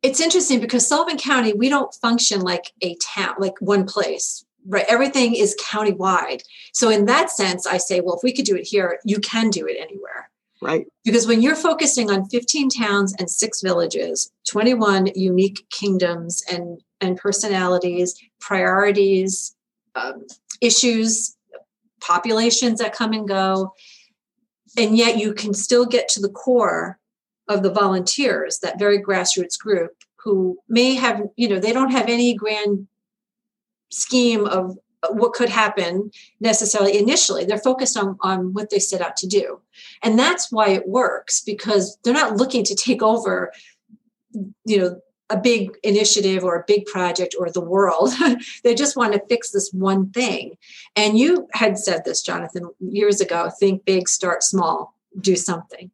it's 0.05 0.21
interesting 0.21 0.59
because 0.59 0.87
Sullivan 0.87 1.17
County, 1.17 1.53
we 1.53 1.67
don't 1.67 1.93
function 1.95 2.41
like 2.41 2.71
a 2.81 2.95
town, 2.97 3.33
like 3.39 3.55
one 3.59 3.85
place, 3.85 4.45
right? 4.67 4.85
Everything 4.87 5.35
is 5.35 5.57
county-wide. 5.59 6.43
So 6.73 6.89
in 6.89 7.05
that 7.05 7.31
sense, 7.31 7.65
I 7.65 7.77
say, 7.77 8.01
well, 8.01 8.15
if 8.15 8.21
we 8.23 8.31
could 8.31 8.45
do 8.45 8.55
it 8.55 8.67
here, 8.67 8.99
you 9.03 9.19
can 9.19 9.49
do 9.49 9.65
it 9.65 9.77
anywhere. 9.79 10.29
Right. 10.61 10.85
Because 11.03 11.25
when 11.25 11.41
you're 11.41 11.55
focusing 11.55 12.11
on 12.11 12.29
15 12.29 12.69
towns 12.69 13.15
and 13.17 13.29
six 13.29 13.61
villages, 13.61 14.31
21 14.47 15.07
unique 15.15 15.65
kingdoms 15.71 16.43
and, 16.51 16.81
and 17.01 17.17
personalities, 17.17 18.15
priorities, 18.39 19.55
um, 19.95 20.25
issues, 20.61 21.35
populations 21.99 22.79
that 22.79 22.93
come 22.93 23.11
and 23.11 23.27
go, 23.27 23.73
and 24.77 24.95
yet 24.95 25.17
you 25.17 25.33
can 25.33 25.53
still 25.53 25.85
get 25.85 26.07
to 26.09 26.19
the 26.21 26.29
core 26.29 26.99
of 27.47 27.63
the 27.63 27.71
volunteers, 27.71 28.59
that 28.59 28.79
very 28.79 29.01
grassroots 29.01 29.59
group 29.59 29.91
who 30.17 30.57
may 30.67 30.95
have, 30.95 31.21
you 31.35 31.47
know, 31.47 31.59
they 31.59 31.73
don't 31.73 31.91
have 31.91 32.09
any 32.09 32.33
grand 32.33 32.87
scheme 33.91 34.45
of 34.47 34.77
what 35.11 35.33
could 35.33 35.49
happen 35.49 36.09
necessarily 36.39 36.97
initially. 36.97 37.45
They're 37.45 37.57
focused 37.57 37.97
on, 37.97 38.17
on 38.21 38.53
what 38.53 38.69
they 38.69 38.79
set 38.79 39.01
out 39.01 39.15
to 39.17 39.27
do. 39.27 39.61
And 40.03 40.17
that's 40.17 40.51
why 40.51 40.69
it 40.69 40.87
works 40.87 41.41
because 41.41 41.97
they're 42.03 42.13
not 42.13 42.37
looking 42.37 42.63
to 42.63 42.75
take 42.75 43.03
over, 43.03 43.51
you 44.65 44.77
know, 44.77 45.01
a 45.31 45.37
big 45.37 45.71
initiative 45.83 46.43
or 46.43 46.55
a 46.55 46.63
big 46.67 46.85
project 46.85 47.35
or 47.37 47.49
the 47.49 47.61
world. 47.61 48.11
they 48.63 48.75
just 48.75 48.95
want 48.95 49.13
to 49.13 49.21
fix 49.27 49.51
this 49.51 49.71
one 49.73 50.11
thing. 50.11 50.55
And 50.95 51.17
you 51.17 51.47
had 51.53 51.77
said 51.77 52.05
this, 52.05 52.21
Jonathan, 52.21 52.69
years 52.79 53.21
ago 53.21 53.51
think 53.59 53.85
big, 53.85 54.07
start 54.07 54.43
small, 54.43 54.95
do 55.19 55.35
something. 55.35 55.89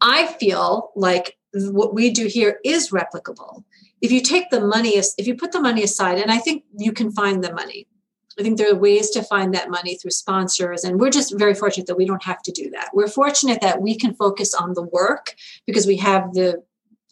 I 0.00 0.26
feel 0.26 0.90
like 0.96 1.36
what 1.52 1.94
we 1.94 2.10
do 2.10 2.26
here 2.26 2.60
is 2.64 2.90
replicable. 2.90 3.64
If 4.00 4.10
you 4.10 4.20
take 4.22 4.50
the 4.50 4.60
money, 4.60 4.90
if 4.96 5.26
you 5.26 5.34
put 5.34 5.52
the 5.52 5.60
money 5.60 5.82
aside, 5.82 6.18
and 6.18 6.30
I 6.30 6.38
think 6.38 6.64
you 6.76 6.92
can 6.92 7.10
find 7.12 7.44
the 7.44 7.52
money. 7.52 7.86
I 8.38 8.42
think 8.42 8.56
there 8.56 8.72
are 8.72 8.76
ways 8.76 9.10
to 9.10 9.22
find 9.22 9.52
that 9.54 9.68
money 9.68 9.96
through 9.96 10.12
sponsors, 10.12 10.84
and 10.84 10.98
we're 10.98 11.10
just 11.10 11.38
very 11.38 11.54
fortunate 11.54 11.86
that 11.88 11.96
we 11.96 12.06
don't 12.06 12.24
have 12.24 12.40
to 12.42 12.52
do 12.52 12.70
that. 12.70 12.90
We're 12.94 13.08
fortunate 13.08 13.60
that 13.60 13.82
we 13.82 13.96
can 13.96 14.14
focus 14.14 14.54
on 14.54 14.72
the 14.72 14.82
work 14.82 15.34
because 15.66 15.86
we 15.86 15.96
have 15.96 16.32
the 16.32 16.62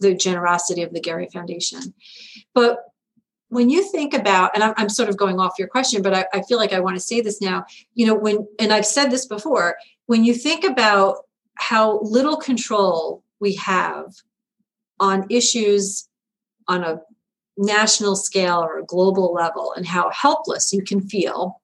the 0.01 0.15
generosity 0.15 0.83
of 0.83 0.93
the 0.93 1.01
Gerry 1.01 1.29
Foundation. 1.33 1.93
But 2.55 2.79
when 3.49 3.69
you 3.69 3.91
think 3.91 4.15
about, 4.15 4.53
and 4.55 4.63
I'm, 4.63 4.75
I'm 4.77 4.89
sort 4.89 5.09
of 5.09 5.17
going 5.17 5.41
off 5.41 5.59
your 5.59 5.69
question, 5.69 6.03
but 6.03 6.15
I, 6.15 6.27
I 6.33 6.43
feel 6.43 6.59
like 6.59 6.73
I 6.73 6.81
want 6.81 6.97
to 6.97 7.01
say 7.01 7.21
this 7.21 7.41
now. 7.41 7.65
You 7.95 8.07
know, 8.07 8.15
when 8.15 8.47
and 8.59 8.73
I've 8.73 8.87
said 8.87 9.11
this 9.11 9.27
before, 9.27 9.77
when 10.07 10.25
you 10.25 10.35
think 10.35 10.65
about 10.65 11.17
how 11.59 12.01
little 12.01 12.37
control 12.37 13.23
we 13.41 13.55
have 13.55 14.15
on 15.01 15.27
issues 15.31 16.09
on 16.67 16.83
a 16.83 17.01
national 17.57 18.17
scale 18.17 18.59
or 18.59 18.79
a 18.79 18.85
global 18.85 19.33
level 19.33 19.73
and 19.77 19.87
how 19.87 20.11
helpless 20.11 20.73
you 20.73 20.83
can 20.83 21.01
feel 21.01 21.61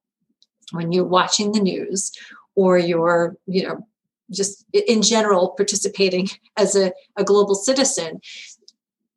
when 0.73 0.93
you're 0.93 1.05
watching 1.05 1.53
the 1.53 1.61
news 1.61 2.11
or 2.57 2.79
you're 2.79 3.37
you 3.47 3.63
know 3.63 3.87
just 4.31 4.65
in 4.73 5.03
general 5.03 5.51
participating 5.51 6.29
as 6.57 6.75
a, 6.75 6.93
a 7.17 7.25
global 7.25 7.55
citizen. 7.55 8.21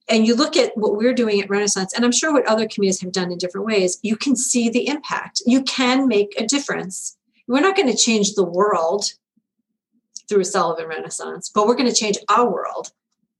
And 0.09 0.25
you 0.25 0.35
look 0.35 0.55
at 0.55 0.71
what 0.77 0.95
we're 0.95 1.13
doing 1.13 1.41
at 1.41 1.49
renaissance 1.49 1.93
and 1.93 2.05
i'm 2.05 2.11
sure 2.11 2.31
what 2.31 2.47
other 2.47 2.67
communities 2.67 3.01
have 3.01 3.11
done 3.11 3.31
in 3.31 3.37
different 3.37 3.65
ways 3.67 3.99
you 4.03 4.15
can 4.15 4.35
see 4.35 4.69
the 4.69 4.87
impact. 4.87 5.41
You 5.45 5.63
can 5.63 6.07
make 6.07 6.39
a 6.39 6.45
difference. 6.45 7.17
We're 7.47 7.61
not 7.61 7.75
going 7.75 7.89
to 7.89 7.97
change 7.97 8.33
the 8.33 8.43
world 8.43 9.05
through 10.27 10.41
a 10.41 10.45
Sullivan 10.45 10.87
Renaissance, 10.87 11.49
but 11.53 11.67
we're 11.67 11.75
going 11.75 11.89
to 11.89 11.95
change 11.95 12.17
our 12.29 12.49
world 12.51 12.91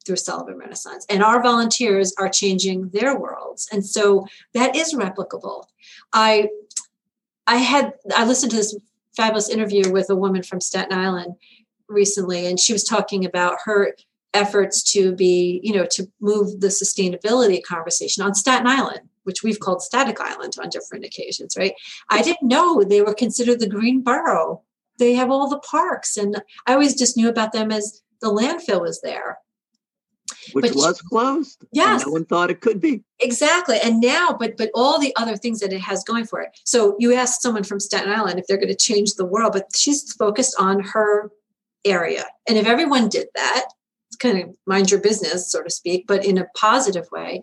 through 0.05 0.15
Sullivan 0.15 0.57
Renaissance. 0.57 1.05
And 1.09 1.21
our 1.21 1.43
volunteers 1.43 2.13
are 2.17 2.29
changing 2.29 2.89
their 2.89 3.19
worlds. 3.19 3.67
And 3.71 3.85
so 3.85 4.25
that 4.53 4.75
is 4.75 4.93
replicable. 4.93 5.65
I 6.13 6.49
I 7.45 7.57
had 7.57 7.93
I 8.15 8.25
listened 8.25 8.51
to 8.51 8.57
this 8.57 8.77
fabulous 9.15 9.49
interview 9.49 9.91
with 9.91 10.09
a 10.09 10.15
woman 10.15 10.43
from 10.43 10.61
Staten 10.61 10.97
Island 10.97 11.35
recently, 11.89 12.45
and 12.45 12.59
she 12.59 12.73
was 12.73 12.83
talking 12.83 13.25
about 13.25 13.57
her 13.65 13.95
efforts 14.33 14.83
to 14.93 15.13
be, 15.15 15.59
you 15.63 15.73
know, 15.73 15.85
to 15.91 16.07
move 16.21 16.59
the 16.59 16.67
sustainability 16.67 17.61
conversation 17.63 18.23
on 18.23 18.35
Staten 18.35 18.67
Island, 18.67 19.01
which 19.23 19.43
we've 19.43 19.59
called 19.59 19.81
Static 19.81 20.19
Island 20.21 20.55
on 20.61 20.69
different 20.69 21.05
occasions, 21.05 21.55
right? 21.57 21.73
I 22.09 22.21
didn't 22.21 22.47
know 22.47 22.83
they 22.83 23.01
were 23.01 23.13
considered 23.13 23.59
the 23.59 23.69
green 23.69 24.01
borough 24.01 24.61
they 24.97 25.13
have 25.13 25.29
all 25.29 25.49
the 25.49 25.59
parks 25.59 26.17
and 26.17 26.41
i 26.65 26.73
always 26.73 26.95
just 26.95 27.17
knew 27.17 27.29
about 27.29 27.51
them 27.53 27.71
as 27.71 28.01
the 28.21 28.27
landfill 28.27 28.81
was 28.81 28.99
there. 29.01 29.37
Which 30.53 30.63
but 30.63 30.75
was 30.75 31.01
closed 31.01 31.63
yes 31.71 32.05
no 32.05 32.11
one 32.11 32.25
thought 32.25 32.49
it 32.49 32.61
could 32.61 32.81
be. 32.81 33.03
Exactly 33.19 33.77
and 33.83 34.01
now 34.01 34.35
but 34.39 34.57
but 34.57 34.71
all 34.73 34.99
the 34.99 35.15
other 35.15 35.37
things 35.37 35.59
that 35.59 35.73
it 35.73 35.81
has 35.81 36.03
going 36.03 36.25
for 36.25 36.41
it. 36.41 36.49
So 36.63 36.95
you 36.99 37.13
ask 37.13 37.41
someone 37.41 37.63
from 37.63 37.79
staten 37.79 38.11
island 38.11 38.39
if 38.39 38.47
they're 38.47 38.57
going 38.57 38.67
to 38.69 38.75
change 38.75 39.13
the 39.13 39.25
world 39.25 39.53
but 39.53 39.67
she's 39.75 40.11
focused 40.13 40.55
on 40.59 40.81
her 40.81 41.31
area. 41.85 42.25
And 42.47 42.57
if 42.57 42.65
everyone 42.65 43.07
did 43.09 43.27
that 43.35 43.65
it's 44.09 44.17
kind 44.17 44.41
of 44.41 44.55
mind 44.65 44.89
your 44.89 45.01
business 45.01 45.51
so 45.51 45.61
to 45.63 45.69
speak 45.69 46.05
but 46.07 46.25
in 46.25 46.37
a 46.37 46.47
positive 46.55 47.07
way 47.11 47.41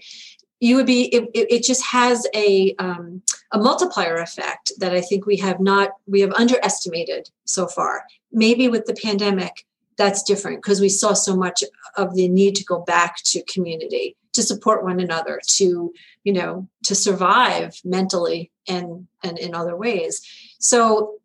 you 0.60 0.76
would 0.76 0.86
be 0.86 1.04
it, 1.14 1.28
it 1.34 1.62
just 1.62 1.84
has 1.84 2.26
a 2.34 2.74
um, 2.78 3.22
a 3.52 3.58
multiplier 3.58 4.16
effect 4.16 4.72
that 4.78 4.92
i 4.92 5.00
think 5.00 5.26
we 5.26 5.36
have 5.36 5.60
not 5.60 5.90
we 6.06 6.20
have 6.20 6.32
underestimated 6.32 7.30
so 7.44 7.66
far. 7.66 8.04
Maybe 8.32 8.68
with 8.68 8.86
the 8.86 8.94
pandemic 8.94 9.66
that's 9.96 10.22
different 10.22 10.62
because 10.62 10.80
we 10.80 10.88
saw 10.88 11.12
so 11.12 11.36
much 11.36 11.62
of 11.96 12.14
the 12.14 12.28
need 12.28 12.56
to 12.56 12.64
go 12.64 12.80
back 12.80 13.16
to 13.24 13.44
community 13.44 14.16
to 14.32 14.42
support 14.42 14.82
one 14.82 14.98
another 14.98 15.40
to 15.46 15.92
you 16.24 16.32
know 16.32 16.68
to 16.84 16.94
survive 16.94 17.80
mentally 17.84 18.50
and 18.68 19.06
and 19.22 19.38
in 19.38 19.54
other 19.54 19.76
ways. 19.76 20.20
So 20.58 21.18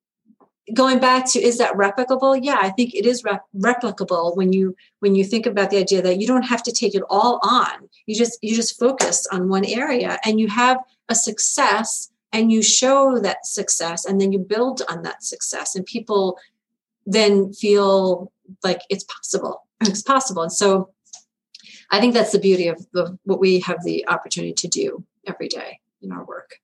going 0.74 1.00
back 1.00 1.26
to 1.32 1.40
is 1.40 1.58
that 1.58 1.74
replicable? 1.74 2.40
Yeah 2.42 2.58
i 2.60 2.70
think 2.70 2.94
it 2.94 3.06
is 3.06 3.24
rep- 3.24 3.46
replicable 3.56 4.36
when 4.36 4.54
you 4.54 4.76
when 5.00 5.16
you 5.16 5.24
think 5.24 5.46
about 5.46 5.70
the 5.70 5.78
idea 5.78 6.02
that 6.02 6.20
you 6.20 6.28
don't 6.28 6.44
have 6.44 6.64
to 6.64 6.72
take 6.72 6.96
it 6.96 7.04
all 7.10 7.40
on. 7.44 7.90
You 8.06 8.16
just 8.16 8.40
you 8.42 8.56
just 8.56 8.80
focus 8.80 9.28
on 9.32 9.50
one 9.50 9.66
area 9.66 10.20
and 10.26 10.40
you 10.40 10.48
have 10.48 10.78
a 11.08 11.16
success 11.16 12.12
and 12.32 12.52
you 12.52 12.62
show 12.62 13.20
that 13.20 13.46
success 13.46 14.06
and 14.06 14.22
then 14.22 14.32
you 14.32 14.40
build 14.40 14.82
on 14.90 15.02
that 15.04 15.24
success 15.24 15.76
and 15.76 15.86
people 15.86 16.38
then 17.06 17.54
feel 17.54 18.32
like 18.64 18.82
it's 18.90 19.04
possible. 19.06 19.64
It's 19.82 20.02
possible. 20.02 20.44
And 20.44 20.52
so 20.52 20.92
i 21.92 22.00
think 22.00 22.14
that's 22.14 22.32
the 22.32 22.40
beauty 22.40 22.68
of 22.68 22.86
the, 22.94 23.18
what 23.24 23.40
we 23.40 23.60
have 23.62 23.84
the 23.84 24.08
opportunity 24.08 24.54
to 24.54 24.68
do 24.68 25.04
every 25.26 25.48
day 25.48 25.80
in 26.02 26.12
our 26.12 26.24
work. 26.24 26.56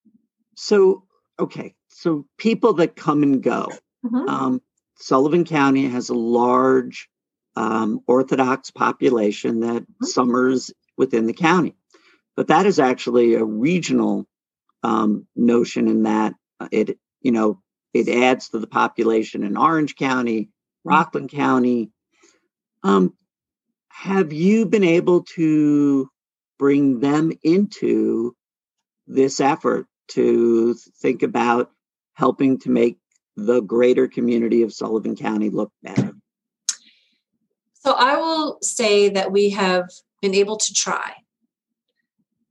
So 0.56 1.04
okay. 1.40 1.76
So 1.90 2.26
people 2.38 2.74
that 2.74 2.96
come 2.96 3.24
and 3.24 3.42
go 3.42 3.70
mm-hmm. 4.06 4.30
um, 4.30 4.62
sullivan 4.98 5.46
county 5.46 5.88
has 5.88 6.10
a 6.10 6.14
large 6.16 7.10
um, 7.56 8.02
orthodox 8.08 8.72
population 8.72 9.62
that 9.62 9.84
mm-hmm. 9.84 10.06
summers 10.06 10.72
within 10.98 11.26
the 11.26 11.34
county 11.34 11.76
but 12.36 12.48
that 12.48 12.66
is 12.66 12.80
actually 12.80 13.36
a 13.36 13.44
regional 13.44 14.28
um, 14.84 15.28
notion 15.36 15.88
in 15.88 16.04
that 16.04 16.34
uh, 16.60 16.68
it 16.72 17.00
you 17.22 17.32
know 17.32 17.62
it 17.94 18.10
adds 18.10 18.50
to 18.50 18.60
the 18.60 18.68
population 18.68 19.44
in 19.44 19.56
Orange 19.56 19.96
County, 19.96 20.42
mm-hmm. 20.42 20.90
Rockland 20.90 21.30
County. 21.30 21.92
Um, 22.84 23.14
have 23.88 24.34
you 24.34 24.66
been 24.66 24.84
able 24.84 25.24
to 25.36 26.10
bring 26.60 27.00
them 27.00 27.32
into 27.42 28.36
this 29.08 29.40
effort 29.40 29.88
to 30.10 30.74
think 30.74 31.24
about 31.24 31.72
helping 32.14 32.60
to 32.60 32.70
make 32.70 32.98
the 33.36 33.62
greater 33.62 34.08
community 34.08 34.62
of 34.62 34.74
Sullivan 34.74 35.16
County 35.16 35.50
look 35.50 35.72
better? 35.84 36.14
So 37.74 37.94
I 37.94 38.18
will 38.18 38.58
say 38.62 39.10
that 39.10 39.32
we 39.32 39.52
have 39.52 39.90
been 40.22 40.34
able 40.34 40.58
to 40.58 40.74
try. 40.74 41.14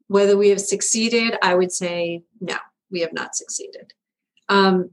Whether 0.07 0.37
we 0.37 0.51
have 0.51 0.61
succeeded, 0.61 1.37
I 1.43 1.55
would 1.55 1.73
say 1.73 2.23
no, 2.41 2.57
we 2.91 3.01
have 3.01 3.13
not 3.13 3.35
succeeded. 3.35 3.95
Um, 4.49 4.91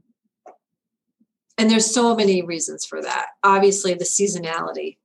and 1.58 1.70
there's 1.70 1.92
so 1.94 2.16
many 2.16 2.42
reasons 2.42 2.84
for 2.84 3.00
that. 3.02 3.26
Obviously, 3.44 3.94
the 3.94 4.04
seasonality 4.04 4.96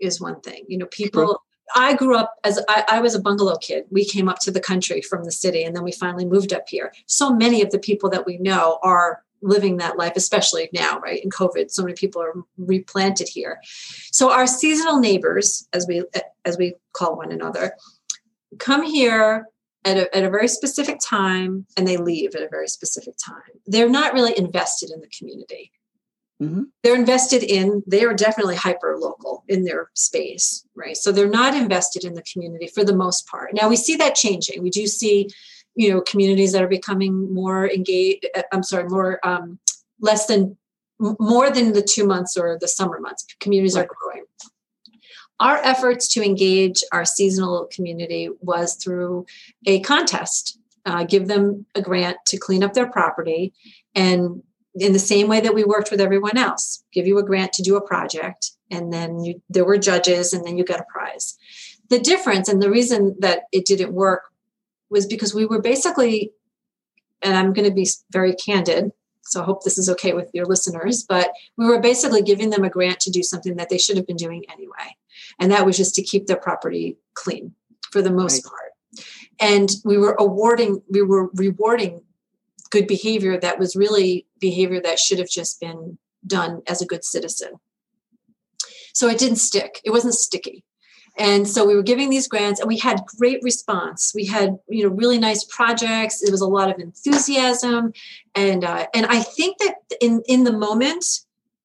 is 0.00 0.20
one 0.20 0.40
thing. 0.40 0.64
You 0.68 0.78
know, 0.78 0.86
people. 0.86 1.26
Sure. 1.26 1.38
I 1.76 1.94
grew 1.94 2.16
up 2.16 2.34
as 2.42 2.58
I, 2.68 2.84
I, 2.88 3.00
was 3.00 3.14
a 3.14 3.20
bungalow 3.20 3.56
kid. 3.56 3.84
We 3.90 4.04
came 4.04 4.28
up 4.28 4.40
to 4.40 4.50
the 4.50 4.60
country 4.60 5.02
from 5.02 5.24
the 5.24 5.30
city, 5.30 5.62
and 5.62 5.76
then 5.76 5.84
we 5.84 5.92
finally 5.92 6.24
moved 6.24 6.52
up 6.52 6.64
here. 6.68 6.92
So 7.06 7.32
many 7.32 7.62
of 7.62 7.70
the 7.70 7.78
people 7.78 8.10
that 8.10 8.26
we 8.26 8.38
know 8.38 8.80
are 8.82 9.22
living 9.42 9.78
that 9.78 9.96
life, 9.96 10.12
especially 10.16 10.68
now, 10.72 10.98
right? 10.98 11.22
In 11.22 11.30
COVID, 11.30 11.70
so 11.70 11.82
many 11.82 11.94
people 11.94 12.22
are 12.22 12.34
replanted 12.58 13.28
here. 13.28 13.60
So 14.12 14.30
our 14.30 14.46
seasonal 14.46 15.00
neighbors, 15.00 15.66
as 15.72 15.86
we 15.86 16.04
as 16.44 16.58
we 16.58 16.74
call 16.92 17.16
one 17.16 17.32
another, 17.32 17.74
come 18.58 18.82
here 18.82 19.46
at 19.84 19.96
a, 19.96 20.14
at 20.14 20.24
a 20.24 20.30
very 20.30 20.48
specific 20.48 20.98
time 21.02 21.66
and 21.76 21.86
they 21.86 21.96
leave 21.96 22.34
at 22.34 22.42
a 22.42 22.48
very 22.48 22.68
specific 22.68 23.14
time. 23.24 23.60
They're 23.66 23.88
not 23.88 24.12
really 24.12 24.36
invested 24.36 24.90
in 24.90 25.00
the 25.00 25.08
community. 25.08 25.72
Mm-hmm. 26.40 26.64
They're 26.82 26.94
invested 26.96 27.42
in, 27.42 27.82
they 27.86 28.04
are 28.04 28.14
definitely 28.14 28.56
hyper 28.56 28.96
local 28.98 29.44
in 29.48 29.64
their 29.64 29.90
space, 29.94 30.66
right? 30.74 30.96
So 30.96 31.12
they're 31.12 31.28
not 31.28 31.54
invested 31.54 32.04
in 32.04 32.14
the 32.14 32.22
community 32.22 32.66
for 32.66 32.82
the 32.82 32.96
most 32.96 33.26
part. 33.26 33.50
Now 33.52 33.68
we 33.68 33.76
see 33.76 33.96
that 33.96 34.14
changing. 34.14 34.62
We 34.62 34.70
do 34.70 34.86
see, 34.86 35.28
you 35.74 35.90
know, 35.90 36.00
communities 36.00 36.52
that 36.52 36.62
are 36.62 36.68
becoming 36.68 37.32
more 37.32 37.68
engaged, 37.70 38.26
uh, 38.36 38.42
I'm 38.52 38.62
sorry, 38.62 38.88
more, 38.88 39.24
um, 39.26 39.58
less 40.00 40.26
than, 40.26 40.56
more 40.98 41.50
than 41.50 41.72
the 41.72 41.82
two 41.82 42.06
months 42.06 42.36
or 42.36 42.58
the 42.60 42.68
summer 42.68 43.00
months. 43.00 43.26
Communities 43.40 43.76
right. 43.76 43.86
are 43.86 43.88
growing. 43.88 44.24
Our 45.40 45.56
efforts 45.64 46.06
to 46.08 46.22
engage 46.22 46.84
our 46.92 47.06
seasonal 47.06 47.68
community 47.72 48.28
was 48.40 48.74
through 48.74 49.24
a 49.66 49.80
contest. 49.80 50.58
Uh, 50.84 51.04
give 51.04 51.28
them 51.28 51.66
a 51.74 51.82
grant 51.82 52.16
to 52.26 52.38
clean 52.38 52.62
up 52.62 52.72
their 52.72 52.90
property 52.90 53.52
and 53.94 54.42
in 54.74 54.92
the 54.92 54.98
same 54.98 55.28
way 55.28 55.40
that 55.40 55.54
we 55.54 55.64
worked 55.64 55.90
with 55.90 56.00
everyone 56.00 56.38
else 56.38 56.82
give 56.92 57.06
you 57.06 57.18
a 57.18 57.22
grant 57.22 57.52
to 57.52 57.62
do 57.62 57.76
a 57.76 57.86
project 57.86 58.52
and 58.70 58.92
then 58.92 59.22
you, 59.22 59.42
there 59.50 59.64
were 59.64 59.76
judges 59.76 60.32
and 60.32 60.46
then 60.46 60.56
you 60.56 60.64
got 60.64 60.80
a 60.80 60.84
prize 60.84 61.36
the 61.90 61.98
difference 61.98 62.48
and 62.48 62.62
the 62.62 62.70
reason 62.70 63.14
that 63.18 63.42
it 63.52 63.66
didn't 63.66 63.92
work 63.92 64.22
was 64.90 65.06
because 65.06 65.34
we 65.34 65.46
were 65.46 65.60
basically 65.60 66.32
and 67.22 67.36
i'm 67.36 67.52
going 67.52 67.68
to 67.68 67.74
be 67.74 67.88
very 68.10 68.34
candid 68.34 68.90
so 69.22 69.40
i 69.40 69.44
hope 69.44 69.62
this 69.62 69.78
is 69.78 69.88
okay 69.88 70.12
with 70.12 70.30
your 70.32 70.46
listeners 70.46 71.04
but 71.08 71.30
we 71.56 71.66
were 71.66 71.80
basically 71.80 72.22
giving 72.22 72.50
them 72.50 72.64
a 72.64 72.70
grant 72.70 73.00
to 73.00 73.10
do 73.10 73.22
something 73.22 73.56
that 73.56 73.68
they 73.68 73.78
should 73.78 73.96
have 73.96 74.06
been 74.06 74.16
doing 74.16 74.44
anyway 74.52 74.96
and 75.38 75.50
that 75.50 75.66
was 75.66 75.76
just 75.76 75.94
to 75.94 76.02
keep 76.02 76.26
their 76.26 76.36
property 76.36 76.96
clean 77.14 77.54
for 77.90 78.02
the 78.02 78.12
most 78.12 78.44
right. 78.44 78.50
part 78.50 79.06
and 79.40 79.70
we 79.84 79.96
were 79.96 80.16
awarding 80.18 80.82
we 80.90 81.02
were 81.02 81.30
rewarding 81.34 82.02
good 82.70 82.86
behavior 82.86 83.38
that 83.38 83.58
was 83.58 83.76
really 83.76 84.26
behavior 84.38 84.80
that 84.80 84.98
should 84.98 85.18
have 85.18 85.28
just 85.28 85.60
been 85.60 85.98
done 86.26 86.62
as 86.66 86.80
a 86.80 86.86
good 86.86 87.04
citizen. 87.04 87.54
So 88.92 89.08
it 89.08 89.18
didn't 89.18 89.36
stick. 89.36 89.80
It 89.84 89.90
wasn't 89.90 90.14
sticky. 90.14 90.64
And 91.18 91.46
so 91.46 91.66
we 91.66 91.74
were 91.74 91.82
giving 91.82 92.10
these 92.10 92.28
grants 92.28 92.60
and 92.60 92.68
we 92.68 92.78
had 92.78 93.02
great 93.18 93.42
response. 93.42 94.12
We 94.14 94.26
had, 94.26 94.58
you 94.68 94.84
know, 94.84 94.94
really 94.94 95.18
nice 95.18 95.44
projects. 95.44 96.22
It 96.22 96.30
was 96.30 96.40
a 96.40 96.46
lot 96.46 96.70
of 96.70 96.78
enthusiasm. 96.78 97.92
And 98.34 98.64
uh, 98.64 98.86
and 98.94 99.06
I 99.06 99.20
think 99.20 99.58
that 99.58 99.74
in, 100.00 100.22
in 100.26 100.44
the 100.44 100.52
moment, 100.52 101.04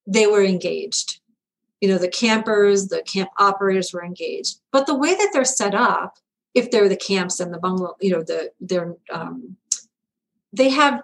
they 0.07 0.27
were 0.27 0.43
engaged. 0.43 1.19
You 1.81 1.89
know, 1.89 1.97
the 1.97 2.09
campers, 2.09 2.87
the 2.87 3.03
camp 3.03 3.29
operators 3.37 3.93
were 3.93 4.03
engaged. 4.03 4.59
But 4.71 4.87
the 4.87 4.95
way 4.95 5.13
that 5.13 5.29
they're 5.31 5.45
set 5.45 5.75
up, 5.75 6.17
if 6.53 6.71
they're 6.71 6.89
the 6.89 6.95
camps 6.95 7.39
and 7.39 7.53
the 7.53 7.59
bungalow, 7.59 7.95
you 8.01 8.11
know, 8.11 8.23
the 8.23 8.51
they're 8.59 8.95
um, 9.11 9.57
they 10.53 10.69
have 10.69 11.01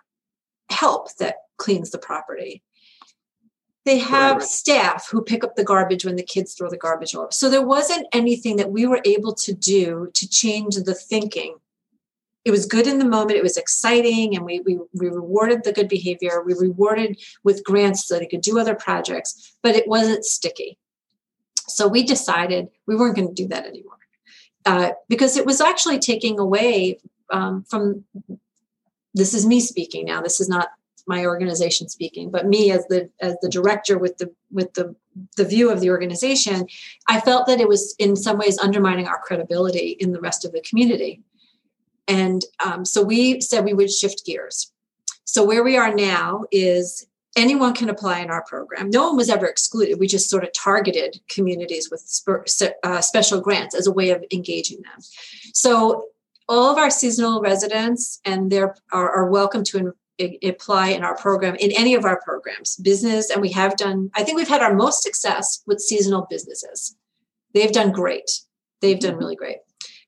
help 0.69 1.15
that 1.17 1.35
cleans 1.57 1.91
the 1.91 1.97
property. 1.97 2.63
They 3.83 3.97
have 3.97 4.37
right. 4.37 4.43
staff 4.43 5.07
who 5.09 5.23
pick 5.23 5.43
up 5.43 5.55
the 5.55 5.63
garbage 5.63 6.05
when 6.05 6.15
the 6.15 6.23
kids 6.23 6.53
throw 6.53 6.69
the 6.69 6.77
garbage 6.77 7.15
off. 7.15 7.33
So 7.33 7.49
there 7.49 7.65
wasn't 7.65 8.05
anything 8.13 8.57
that 8.57 8.71
we 8.71 8.85
were 8.85 9.01
able 9.05 9.33
to 9.35 9.53
do 9.53 10.11
to 10.13 10.29
change 10.29 10.75
the 10.75 10.93
thinking. 10.93 11.55
It 12.45 12.51
was 12.51 12.65
good 12.65 12.87
in 12.87 12.99
the 12.99 13.05
moment. 13.05 13.37
It 13.37 13.43
was 13.43 13.57
exciting, 13.57 14.35
and 14.35 14.45
we, 14.45 14.61
we, 14.61 14.77
we 14.93 15.09
rewarded 15.09 15.63
the 15.63 15.73
good 15.73 15.87
behavior. 15.87 16.43
We 16.43 16.53
rewarded 16.53 17.19
with 17.43 17.63
grants 17.63 18.05
so 18.05 18.17
they 18.17 18.27
could 18.27 18.41
do 18.41 18.59
other 18.59 18.75
projects, 18.75 19.55
but 19.61 19.75
it 19.75 19.87
wasn't 19.87 20.25
sticky. 20.25 20.77
So 21.67 21.87
we 21.87 22.03
decided 22.03 22.69
we 22.87 22.95
weren't 22.95 23.15
going 23.15 23.27
to 23.27 23.33
do 23.33 23.47
that 23.49 23.65
anymore 23.65 23.97
uh, 24.65 24.91
because 25.07 25.37
it 25.37 25.45
was 25.45 25.61
actually 25.61 25.99
taking 25.99 26.39
away 26.39 26.99
um, 27.31 27.63
from 27.69 28.03
this 29.13 29.33
is 29.33 29.45
me 29.45 29.59
speaking 29.59 30.05
now 30.05 30.21
this 30.21 30.39
is 30.39 30.49
not 30.49 30.69
my 31.07 31.25
organization 31.25 31.87
speaking 31.87 32.29
but 32.29 32.47
me 32.47 32.71
as 32.71 32.85
the 32.87 33.09
as 33.19 33.35
the 33.41 33.49
director 33.49 33.97
with 33.97 34.17
the 34.17 34.33
with 34.51 34.73
the 34.73 34.95
the 35.35 35.45
view 35.45 35.69
of 35.69 35.81
the 35.81 35.89
organization 35.89 36.65
i 37.07 37.19
felt 37.19 37.45
that 37.47 37.59
it 37.59 37.67
was 37.67 37.95
in 37.99 38.15
some 38.15 38.37
ways 38.37 38.57
undermining 38.57 39.07
our 39.07 39.19
credibility 39.19 39.97
in 39.99 40.11
the 40.11 40.19
rest 40.19 40.45
of 40.45 40.51
the 40.51 40.61
community. 40.61 41.21
And 42.07 42.43
um, 42.65 42.85
so 42.85 43.03
we 43.03 43.41
said 43.41 43.63
we 43.63 43.73
would 43.73 43.91
shift 43.91 44.25
gears. 44.25 44.71
So 45.25 45.45
where 45.45 45.63
we 45.63 45.77
are 45.77 45.93
now 45.93 46.43
is 46.51 47.07
anyone 47.37 47.73
can 47.73 47.89
apply 47.89 48.19
in 48.19 48.29
our 48.29 48.43
program. 48.43 48.89
No 48.89 49.07
one 49.07 49.17
was 49.17 49.29
ever 49.29 49.45
excluded. 49.45 49.99
We 49.99 50.07
just 50.07 50.29
sort 50.29 50.43
of 50.43 50.51
targeted 50.51 51.21
communities 51.29 51.89
with 51.89 52.03
uh, 52.83 53.01
special 53.01 53.39
grants 53.39 53.75
as 53.75 53.87
a 53.87 53.91
way 53.91 54.09
of 54.09 54.23
engaging 54.33 54.81
them. 54.81 55.01
So 55.53 56.07
all 56.49 56.69
of 56.69 56.77
our 56.77 56.89
seasonal 56.89 57.39
residents 57.39 58.19
and 58.25 58.51
they 58.51 58.59
are, 58.59 58.75
are 58.91 59.29
welcome 59.29 59.63
to 59.65 59.93
apply 60.43 60.89
in 60.89 61.03
our 61.03 61.15
program 61.17 61.55
in 61.55 61.71
any 61.71 61.93
of 61.95 62.05
our 62.05 62.19
programs 62.21 62.75
business 62.77 63.29
and 63.29 63.41
we 63.41 63.51
have 63.51 63.75
done 63.77 64.09
i 64.15 64.23
think 64.23 64.37
we've 64.37 64.47
had 64.47 64.61
our 64.61 64.73
most 64.73 65.03
success 65.03 65.61
with 65.65 65.79
seasonal 65.79 66.27
businesses. 66.29 66.95
They've 67.53 67.71
done 67.71 67.91
great. 67.91 68.29
They've 68.81 68.99
done 68.99 69.17
really 69.17 69.35
great. 69.35 69.57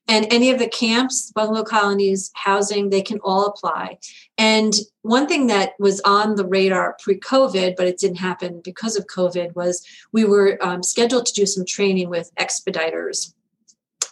And 0.06 0.26
any 0.30 0.50
of 0.50 0.58
the 0.58 0.68
camps 0.68 1.32
bungalow 1.34 1.64
colonies 1.64 2.30
housing 2.34 2.90
they 2.90 3.00
can 3.02 3.18
all 3.20 3.46
apply. 3.46 3.98
And 4.36 4.74
one 5.02 5.26
thing 5.26 5.46
that 5.46 5.72
was 5.78 6.00
on 6.02 6.36
the 6.36 6.46
radar 6.46 6.96
pre-covid 7.02 7.76
but 7.76 7.86
it 7.86 7.98
didn't 7.98 8.16
happen 8.16 8.60
because 8.62 8.96
of 8.96 9.06
covid 9.06 9.54
was 9.54 9.86
we 10.12 10.24
were 10.24 10.58
um, 10.60 10.82
scheduled 10.82 11.26
to 11.26 11.32
do 11.32 11.46
some 11.46 11.64
training 11.64 12.10
with 12.10 12.30
expediters. 12.38 13.32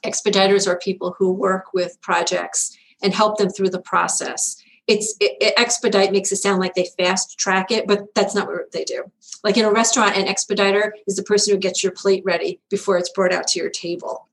Expediters 0.05 0.67
are 0.67 0.79
people 0.79 1.15
who 1.19 1.33
work 1.33 1.73
with 1.75 2.01
projects 2.01 2.77
and 3.03 3.13
help 3.13 3.37
them 3.37 3.51
through 3.51 3.71
the 3.71 3.81
process 3.81 4.62
it's 4.89 5.17
it, 5.21 5.37
it, 5.41 5.55
expedite 5.57 6.13
makes 6.13 6.33
it 6.33 6.37
sound 6.37 6.61
like 6.61 6.75
they 6.75 6.89
fast 6.99 7.39
track 7.39 7.71
it 7.71 7.87
but 7.87 8.03
that's 8.15 8.35
not 8.35 8.49
what 8.49 8.73
they 8.73 8.85
do 8.85 9.05
like 9.45 9.57
in 9.57 9.65
a 9.65 9.71
restaurant 9.71 10.17
an 10.17 10.27
expediter 10.27 10.95
is 11.07 11.17
the 11.17 11.23
person 11.23 11.55
who 11.55 11.59
gets 11.59 11.83
your 11.83 11.93
plate 11.93 12.23
ready 12.25 12.61
before 12.69 12.99
it's 12.99 13.11
brought 13.11 13.33
out 13.33 13.47
to 13.47 13.59
your 13.59 13.71
table 13.71 14.29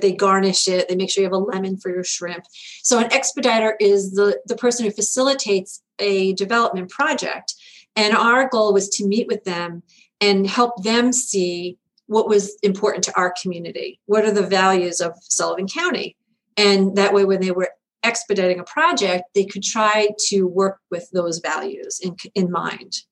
they 0.00 0.12
garnish 0.12 0.68
it 0.68 0.88
they 0.88 0.96
make 0.96 1.10
sure 1.10 1.22
you 1.22 1.26
have 1.26 1.32
a 1.32 1.38
lemon 1.38 1.76
for 1.76 1.90
your 1.90 2.04
shrimp 2.04 2.44
so 2.82 2.98
an 2.98 3.12
expediter 3.12 3.76
is 3.80 4.12
the 4.12 4.40
the 4.46 4.56
person 4.56 4.84
who 4.84 4.90
facilitates 4.90 5.82
a 5.98 6.32
development 6.34 6.88
project 6.90 7.54
And 7.96 8.16
our 8.16 8.48
goal 8.48 8.72
was 8.72 8.88
to 8.90 9.06
meet 9.06 9.26
with 9.26 9.44
them 9.44 9.82
and 10.20 10.46
help 10.46 10.82
them 10.82 11.12
see 11.12 11.76
what 12.06 12.28
was 12.28 12.56
important 12.62 13.04
to 13.04 13.16
our 13.16 13.32
community. 13.40 14.00
What 14.06 14.24
are 14.24 14.32
the 14.32 14.46
values 14.46 15.00
of 15.00 15.12
Sullivan 15.22 15.68
County? 15.68 16.16
And 16.56 16.96
that 16.96 17.14
way, 17.14 17.24
when 17.24 17.40
they 17.40 17.52
were 17.52 17.70
expediting 18.02 18.60
a 18.60 18.64
project, 18.64 19.24
they 19.34 19.44
could 19.44 19.62
try 19.62 20.08
to 20.28 20.44
work 20.44 20.78
with 20.90 21.08
those 21.12 21.38
values 21.38 22.00
in, 22.02 22.16
in 22.34 22.50
mind. 22.50 23.02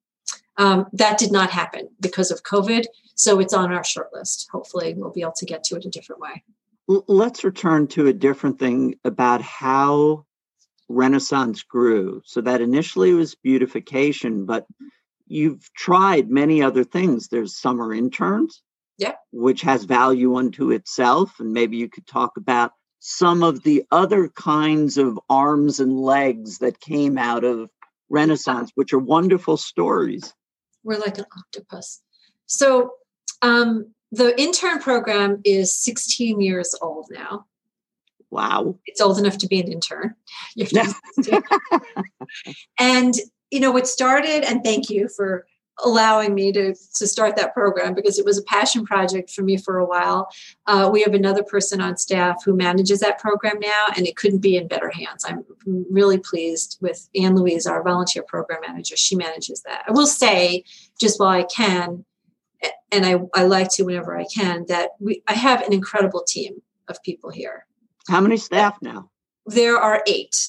Um, 0.57 0.86
that 0.93 1.18
did 1.18 1.30
not 1.30 1.51
happen 1.51 1.89
because 2.01 2.30
of 2.30 2.43
COVID. 2.43 2.84
So 3.14 3.41
it's 3.41 3.55
on 3.55 3.72
our 3.72 3.84
short 3.84 4.09
list. 4.12 4.49
Hopefully, 4.53 4.95
we'll 4.97 5.12
be 5.12 5.22
able 5.22 5.32
to 5.36 5.47
get 5.47 5.64
to 5.64 5.76
it 5.76 5.84
a 5.84 5.91
different 5.91 6.20
way. 6.20 6.43
Let's 6.86 7.45
return 7.45 7.86
to 7.89 8.07
a 8.07 8.12
different 8.12 8.59
thing 8.59 8.95
about 9.05 9.43
how 9.43 10.24
Renaissance 10.89 11.62
grew. 11.62 12.22
So 12.24 12.41
that 12.41 12.61
initially 12.61 13.12
was 13.12 13.34
beautification, 13.34 14.47
but 14.47 14.66
you've 15.26 15.72
tried 15.74 16.30
many 16.30 16.62
other 16.62 16.84
things. 16.84 17.28
There's 17.28 17.57
summer 17.57 17.93
interns, 17.93 18.62
yeah, 18.97 19.14
which 19.32 19.61
has 19.62 19.84
value 19.84 20.36
unto 20.36 20.70
itself, 20.70 21.41
and 21.41 21.53
maybe 21.53 21.76
you 21.76 21.89
could 21.89 22.07
talk 22.07 22.36
about 22.36 22.72
some 23.01 23.42
of 23.42 23.62
the 23.62 23.84
other 23.90 24.28
kinds 24.28 24.99
of 24.99 25.18
arms 25.28 25.80
and 25.80 26.01
legs 26.01 26.59
that 26.59 26.80
came 26.80 27.16
out 27.16 27.44
of 27.44 27.70
Renaissance, 28.09 28.72
which 28.74 28.92
are 28.92 28.99
wonderful 28.99 29.57
stories. 29.57 30.34
We're 30.82 30.99
like 30.99 31.18
an 31.18 31.26
octopus. 31.36 32.03
So 32.46 32.92
um, 33.42 33.92
the 34.11 34.38
intern 34.40 34.80
program 34.80 35.40
is 35.44 35.76
16 35.76 36.40
years 36.40 36.74
old 36.80 37.07
now. 37.11 37.46
Wow. 38.30 38.78
It's 38.86 39.01
old 39.01 39.18
enough 39.18 39.38
to 39.38 39.46
be 39.46 39.61
an 39.61 39.72
intern. 39.72 40.14
and 42.78 43.14
you 43.51 43.61
know, 43.61 43.76
it 43.76 43.86
started, 43.86 44.44
and 44.44 44.62
thank 44.62 44.90
you 44.90 45.09
for 45.09 45.46
allowing 45.85 46.35
me 46.35 46.53
to, 46.53 46.74
to 46.95 47.07
start 47.07 47.37
that 47.37 47.55
program 47.55 47.95
because 47.95 48.18
it 48.18 48.24
was 48.24 48.39
a 48.39 48.43
passion 48.43 48.85
project 48.85 49.31
for 49.31 49.43
me 49.43 49.57
for 49.57 49.79
a 49.79 49.87
while. 49.87 50.29
Uh, 50.66 50.89
we 50.93 51.03
have 51.03 51.14
another 51.14 51.43
person 51.43 51.81
on 51.81 51.97
staff 51.97 52.43
who 52.45 52.57
manages 52.57 53.01
that 53.01 53.18
program 53.18 53.59
now, 53.61 53.87
and 53.97 54.07
it 54.07 54.16
couldn't 54.16 54.41
be 54.41 54.57
in 54.57 54.66
better 54.66 54.91
hands. 54.91 55.24
I'm 55.26 55.45
really 55.91 56.18
pleased 56.18 56.79
with 56.81 57.09
Anne 57.14 57.37
Louise, 57.37 57.66
our 57.66 57.83
volunteer 57.83 58.22
program 58.22 58.61
manager. 58.66 58.97
She 58.97 59.16
manages 59.16 59.62
that. 59.62 59.85
I 59.89 59.93
will 59.93 60.07
say, 60.07 60.64
just 61.01 61.20
while 61.20 61.29
I 61.29 61.45
can, 61.45 62.05
and 62.91 63.07
I, 63.07 63.20
I 63.35 63.45
like 63.45 63.70
to 63.72 63.85
whenever 63.85 64.16
I 64.16 64.24
can, 64.35 64.66
that 64.68 64.91
we 64.99 65.22
I 65.29 65.35
have 65.35 65.62
an 65.62 65.72
incredible 65.72 66.24
team 66.24 66.62
of 66.89 67.03
people 67.03 67.31
here. 67.31 67.66
How 68.09 68.20
many 68.20 68.37
staff 68.37 68.79
now? 68.81 69.11
There 69.47 69.76
are 69.76 70.03
eight. 70.07 70.49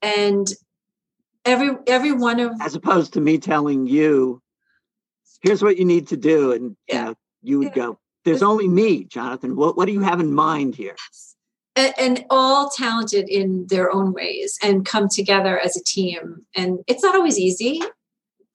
And 0.00 0.48
every 1.44 1.76
every 1.86 2.12
one 2.12 2.40
of 2.40 2.52
as 2.60 2.74
opposed 2.74 3.12
to 3.12 3.20
me 3.20 3.38
telling 3.38 3.86
you 3.86 4.40
here's 5.42 5.62
what 5.62 5.76
you 5.76 5.84
need 5.84 6.06
to 6.08 6.16
do 6.16 6.52
and 6.52 6.76
yeah. 6.88 6.94
you, 6.94 7.04
know, 7.04 7.14
you 7.42 7.58
would 7.58 7.68
yeah. 7.68 7.74
go 7.74 7.98
there's 8.24 8.42
only 8.42 8.68
me 8.68 9.04
jonathan. 9.04 9.56
What, 9.56 9.76
what 9.76 9.86
do 9.86 9.92
you 9.92 10.00
have 10.00 10.20
in 10.20 10.32
mind 10.32 10.74
here? 10.74 10.96
And, 11.74 11.94
and, 11.98 12.24
all 12.28 12.68
talented 12.68 13.30
in 13.30 13.66
their 13.68 13.90
own 13.90 14.12
ways 14.12 14.58
and 14.62 14.84
come 14.84 15.08
together 15.08 15.58
as 15.58 15.74
a 15.74 15.82
team. 15.82 16.44
And 16.54 16.80
it's 16.86 17.02
not 17.02 17.16
always 17.16 17.38
easy 17.38 17.80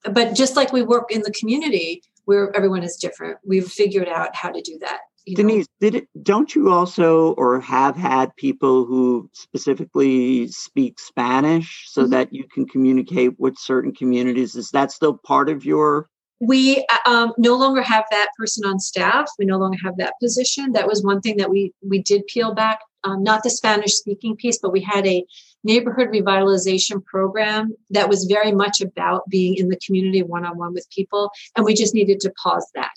but 0.04 0.34
just 0.34 0.56
like 0.56 0.72
we 0.72 0.82
work 0.82 1.10
in 1.10 1.22
the 1.22 1.32
community 1.32 2.02
where 2.24 2.54
everyone 2.54 2.82
is 2.82 2.96
different. 2.96 3.38
We've 3.44 3.66
figured 3.66 4.08
out 4.08 4.34
how 4.34 4.50
to 4.50 4.60
do 4.60 4.78
that 4.80 5.00
Denise, 5.34 5.66
know? 5.80 5.90
did 5.90 5.94
it? 5.94 6.08
Don't 6.22 6.54
you 6.54 6.70
also 6.70 7.32
or 7.34 7.60
have 7.60 7.96
had 7.96 8.34
people 8.36 8.84
who 8.84 9.28
specifically 9.32 10.48
speak 10.48 10.98
Spanish 10.98 11.86
so 11.88 12.02
mm-hmm. 12.02 12.10
that 12.12 12.32
you 12.32 12.44
can 12.52 12.66
communicate 12.66 13.38
with 13.38 13.58
certain 13.58 13.92
communities? 13.94 14.54
Is 14.54 14.70
that 14.70 14.92
still 14.92 15.18
part 15.18 15.48
of 15.48 15.64
your? 15.64 16.08
We 16.40 16.86
uh, 16.88 17.10
um, 17.10 17.32
no 17.36 17.56
longer 17.56 17.82
have 17.82 18.04
that 18.10 18.28
person 18.38 18.64
on 18.64 18.78
staff. 18.78 19.28
We 19.38 19.44
no 19.44 19.58
longer 19.58 19.78
have 19.84 19.96
that 19.98 20.14
position. 20.20 20.72
That 20.72 20.86
was 20.86 21.02
one 21.02 21.20
thing 21.20 21.36
that 21.38 21.50
we 21.50 21.72
we 21.82 22.00
did 22.02 22.26
peel 22.26 22.54
back. 22.54 22.80
Um, 23.04 23.22
not 23.22 23.42
the 23.42 23.50
Spanish 23.50 23.94
speaking 23.94 24.36
piece, 24.36 24.58
but 24.58 24.72
we 24.72 24.80
had 24.80 25.06
a 25.06 25.24
neighborhood 25.64 26.08
revitalization 26.08 27.04
program 27.04 27.74
that 27.90 28.08
was 28.08 28.24
very 28.24 28.52
much 28.52 28.80
about 28.80 29.28
being 29.28 29.54
in 29.56 29.68
the 29.68 29.78
community 29.84 30.22
one 30.22 30.44
on 30.44 30.58
one 30.58 30.74
with 30.74 30.86
people, 30.90 31.30
and 31.56 31.64
we 31.64 31.74
just 31.74 31.94
needed 31.94 32.20
to 32.20 32.32
pause 32.42 32.68
that 32.74 32.90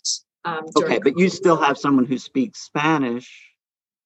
um, 0.46 0.66
okay, 0.78 1.00
but 1.04 1.18
you 1.18 1.30
still 1.30 1.58
have 1.58 1.78
someone 1.78 2.06
who 2.06 2.18
speaks 2.18 2.62
Spanish. 2.62 3.52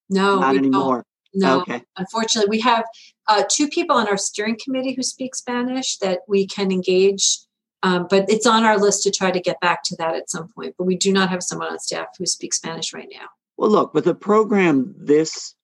No, 0.08 0.40
not 0.40 0.56
anymore. 0.56 1.04
No, 1.34 1.60
okay. 1.60 1.82
Unfortunately, 1.96 2.48
we 2.48 2.60
have 2.60 2.84
uh, 3.28 3.44
two 3.50 3.68
people 3.68 3.96
on 3.96 4.08
our 4.08 4.16
steering 4.16 4.56
committee 4.62 4.94
who 4.94 5.02
speak 5.02 5.34
Spanish 5.34 5.98
that 5.98 6.20
we 6.28 6.46
can 6.46 6.72
engage, 6.72 7.38
um, 7.82 8.06
but 8.08 8.24
it's 8.28 8.46
on 8.46 8.64
our 8.64 8.78
list 8.78 9.02
to 9.02 9.10
try 9.10 9.30
to 9.30 9.40
get 9.40 9.60
back 9.60 9.82
to 9.84 9.96
that 9.96 10.14
at 10.14 10.30
some 10.30 10.48
point. 10.48 10.74
But 10.78 10.84
we 10.84 10.96
do 10.96 11.12
not 11.12 11.28
have 11.30 11.42
someone 11.42 11.68
on 11.68 11.78
staff 11.78 12.06
who 12.18 12.26
speaks 12.26 12.56
Spanish 12.56 12.94
right 12.94 13.08
now. 13.12 13.26
Well, 13.56 13.70
look, 13.70 13.92
with 13.92 14.06
a 14.06 14.14
program 14.14 14.94
this 14.98 15.54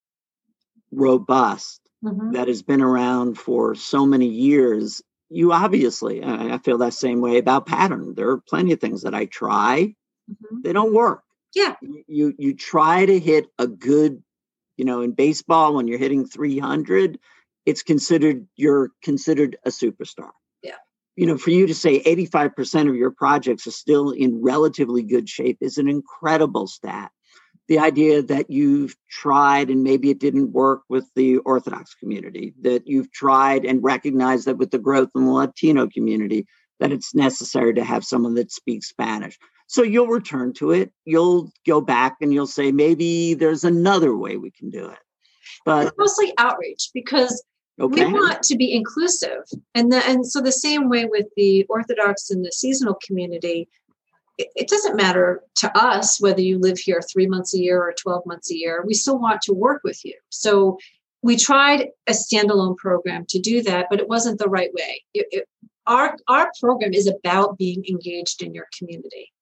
robust 0.91 1.81
mm-hmm. 2.05 2.33
that 2.33 2.49
has 2.49 2.63
been 2.63 2.83
around 2.83 3.39
for 3.39 3.75
so 3.75 4.05
many 4.05 4.27
years, 4.27 5.03
you 5.31 5.53
obviously, 5.53 6.23
I 6.23 6.59
feel 6.59 6.79
that 6.79 6.95
same 6.95 7.21
way 7.21 7.39
about 7.39 7.67
pattern. 7.67 8.15
There 8.15 8.31
are 8.31 8.41
plenty 8.41 8.73
of 8.73 8.81
things 8.81 9.03
that 9.03 9.15
I 9.15 9.25
try 9.27 9.95
mm-hmm. 10.31 10.61
they 10.63 10.73
don't 10.73 10.95
work. 10.95 11.23
Yeah. 11.55 11.75
You 12.07 12.35
you 12.39 12.55
try 12.55 13.05
to 13.05 13.19
hit 13.19 13.47
a 13.59 13.67
good, 13.67 14.23
you 14.77 14.85
know, 14.85 15.03
in 15.03 15.13
baseball 15.13 15.75
when 15.75 15.87
you're 15.87 15.99
hitting 15.99 16.27
300, 16.27 17.19
it's 17.67 17.83
considered 17.83 18.47
you're 18.57 18.91
considered 19.03 19.57
a 19.65 19.71
superstar. 19.71 20.31
Yeah. 20.63 20.77
You 21.17 21.27
know, 21.27 21.37
for 21.37 21.51
you 21.51 21.67
to 21.67 21.75
say 21.75 22.03
85% 22.03 22.89
of 22.89 22.97
your 22.97 23.11
projects 23.11 23.67
are 23.67 23.73
still 23.73 24.11
in 24.11 24.43
relatively 24.43 25.03
good 25.03 25.29
shape 25.29 25.59
is 25.61 25.79
an 25.79 25.89
incredible 25.89 26.67
stat. 26.67 27.11
The 27.69 27.79
idea 27.79 28.23
that 28.23 28.51
you've 28.51 28.97
tried 29.09 29.71
and 29.71 29.83
maybe 29.85 30.11
it 30.11 30.19
didn't 30.19 30.53
work 30.53 30.83
with 30.89 31.09
the 31.15 31.39
Orthodox 31.39 31.95
community, 31.95 32.55
that 32.63 32.87
you've 32.87 33.13
tried 33.13 33.65
and 33.65 33.85
recognized 33.85 34.47
that 34.47 34.59
with 34.59 34.71
the 34.71 34.79
growth 34.79 35.11
in 35.15 35.27
the 35.27 35.31
Latino 35.31 35.87
community, 35.87 36.47
that 36.81 36.93
it's 36.93 37.15
necessary 37.15 37.75
to 37.75 37.85
have 37.85 38.05
someone 38.05 38.35
that 38.35 38.53
speaks 38.53 38.89
Spanish. 38.89 39.39
So 39.67 39.83
you'll 39.83 40.09
return 40.09 40.53
to 40.55 40.73
it. 40.73 40.93
You'll 41.05 41.51
go 41.67 41.81
back 41.81 42.17
and 42.21 42.33
you'll 42.33 42.47
say, 42.47 42.73
maybe 42.73 43.35
there's 43.35 43.65
another 43.65 44.17
way 44.17 44.37
we 44.37 44.51
can 44.51 44.71
do 44.71 44.87
it. 44.87 44.99
But 45.65 45.87
it's 45.87 45.97
mostly 45.99 46.33
outreach 46.39 46.91
because 46.93 47.43
okay. 47.81 48.05
we 48.05 48.13
want 48.13 48.43
to 48.43 48.57
be 48.57 48.75
inclusive. 48.75 49.45
And 49.75 49.91
the, 49.91 50.05
and 50.07 50.27
so 50.27 50.41
the 50.41 50.53
same 50.53 50.89
way 50.89 51.07
with 51.07 51.27
the 51.37 51.65
Orthodox 51.71 52.31
and 52.31 52.45
the 52.45 52.53
seasonal 52.53 52.99
community, 53.07 53.69
it, 54.39 54.49
it 54.57 54.69
doesn't 54.69 54.97
matter 54.97 55.43
to 55.57 55.79
us 55.79 56.21
whether 56.21 56.41
you 56.41 56.59
live 56.59 56.79
here 56.79 57.01
three 57.01 57.27
months 57.27 57.55
a 57.55 57.59
year 57.59 57.81
or 57.81 57.95
12 57.97 58.27
months 58.27 58.51
a 58.51 58.57
year. 58.57 58.83
We 58.87 58.95
still 58.95 59.19
want 59.19 59.41
to 59.43 59.55
work 59.55 59.83
with 59.85 60.05
you. 60.05 60.19
So 60.31 60.79
we 61.23 61.37
tried 61.37 61.89
a 62.09 62.13
standalone 62.13 62.77
program 62.77 63.25
to 63.29 63.39
do 63.39 63.63
that, 63.63 63.87
but 63.89 64.01
it 64.01 64.09
wasn't 64.09 64.39
the 64.39 64.49
right 64.49 64.73
way. 64.75 65.03
It, 65.15 65.27
it, 65.31 65.49
our 65.87 66.17
our 66.29 66.51
program 66.61 66.93
is 66.93 67.07
about 67.07 67.59
being 67.59 67.85
engaged 67.89 68.43
in 68.43 68.55
your 68.55 68.67
community. 68.79 69.33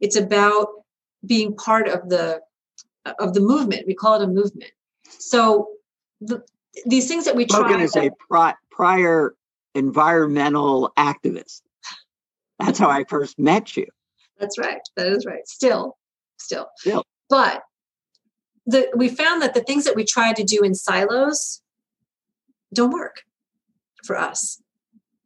It's 0.00 0.16
about 0.16 0.68
being 1.24 1.56
part 1.56 1.88
of 1.88 2.08
the 2.08 2.40
of 3.18 3.34
the 3.34 3.40
movement. 3.40 3.86
We 3.86 3.94
call 3.94 4.20
it 4.20 4.24
a 4.24 4.28
movement. 4.28 4.72
So 5.04 5.68
the, 6.20 6.42
these 6.84 7.08
things 7.08 7.24
that 7.24 7.36
we 7.36 7.46
try 7.46 7.60
Logan 7.60 7.80
is 7.80 7.96
a 7.96 8.10
pri- 8.28 8.54
prior 8.70 9.34
environmental 9.74 10.92
activist. 10.98 11.62
That's 12.58 12.78
how 12.78 12.88
i 12.88 13.04
first 13.04 13.38
met 13.38 13.76
you. 13.76 13.86
That's 14.38 14.58
right. 14.58 14.80
That 14.96 15.08
is 15.08 15.26
right. 15.26 15.46
Still 15.46 15.96
still. 16.38 16.68
Still. 16.78 17.04
But 17.28 17.62
the, 18.66 18.88
we 18.96 19.08
found 19.08 19.42
that 19.42 19.54
the 19.54 19.62
things 19.62 19.84
that 19.84 19.96
we 19.96 20.04
try 20.04 20.32
to 20.32 20.44
do 20.44 20.62
in 20.62 20.74
silos 20.74 21.60
don't 22.74 22.92
work 22.92 23.22
for 24.04 24.16
us 24.16 24.60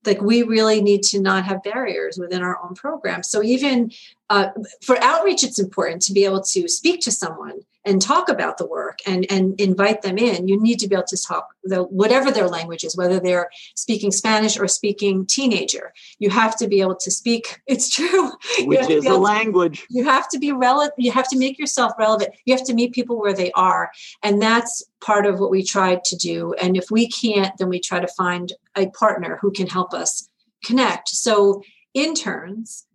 like 0.07 0.21
we 0.21 0.43
really 0.43 0.81
need 0.81 1.03
to 1.03 1.21
not 1.21 1.45
have 1.45 1.63
barriers 1.63 2.19
within 2.19 2.43
our 2.43 2.59
own 2.63 2.75
program. 2.75 3.23
So 3.23 3.43
even 3.43 3.91
uh, 4.31 4.49
for 4.83 4.97
outreach 5.03 5.43
it's 5.43 5.59
important 5.59 6.01
to 6.01 6.13
be 6.13 6.25
able 6.25 6.41
to 6.41 6.69
speak 6.69 7.01
to 7.01 7.11
someone 7.11 7.61
and 7.85 8.03
talk 8.03 8.29
about 8.29 8.59
the 8.59 8.67
work 8.67 8.99
and 9.07 9.27
and 9.31 9.61
invite 9.61 10.03
them 10.03 10.19
in. 10.19 10.49
You 10.49 10.61
need 10.61 10.79
to 10.81 10.89
be 10.89 10.95
able 10.95 11.07
to 11.09 11.17
talk 11.21 11.55
the, 11.65 11.83
whatever 11.85 12.31
their 12.31 12.49
language 12.49 12.85
is 12.85 12.97
whether 12.97 13.19
they're 13.19 13.51
speaking 13.75 14.11
spanish 14.11 14.59
or 14.59 14.69
speaking 14.69 15.27
teenager. 15.27 15.93
You 16.19 16.31
have 16.31 16.57
to 16.59 16.69
be 16.69 16.81
able 16.81 16.97
to 16.97 17.11
speak 17.11 17.61
it's 17.67 17.89
true. 17.89 18.31
Which 18.61 18.89
is 18.89 19.07
a 19.07 19.17
language. 19.17 19.87
You 19.91 20.05
have 20.05 20.29
to 20.31 20.39
be 20.39 20.53
relevant 20.53 20.95
you 20.99 21.13
have 21.13 21.29
to 21.31 21.39
make 21.39 21.59
yourself 21.59 21.93
relevant. 21.99 22.35
You 22.45 22.55
have 22.55 22.67
to 22.67 22.75
meet 22.75 22.93
people 22.93 23.19
where 23.19 23.35
they 23.35 23.51
are. 23.53 23.91
And 24.23 24.41
that's 24.41 24.85
part 25.01 25.27
of 25.27 25.41
what 25.41 25.51
we 25.51 25.63
tried 25.63 26.05
to 26.05 26.17
do. 26.17 26.55
And 26.55 26.77
if 26.77 26.91
we 26.91 27.09
can't 27.09 27.57
then 27.59 27.69
we 27.69 27.81
try 27.81 28.01
to 28.01 28.09
find 28.09 28.53
a 28.77 28.89
partner 28.91 29.39
who 29.41 29.51
can 29.51 29.67
help 29.67 29.95
us 29.95 30.29
connect. 30.65 31.09
So 31.09 31.63
interns 31.95 32.87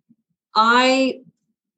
i 0.56 1.20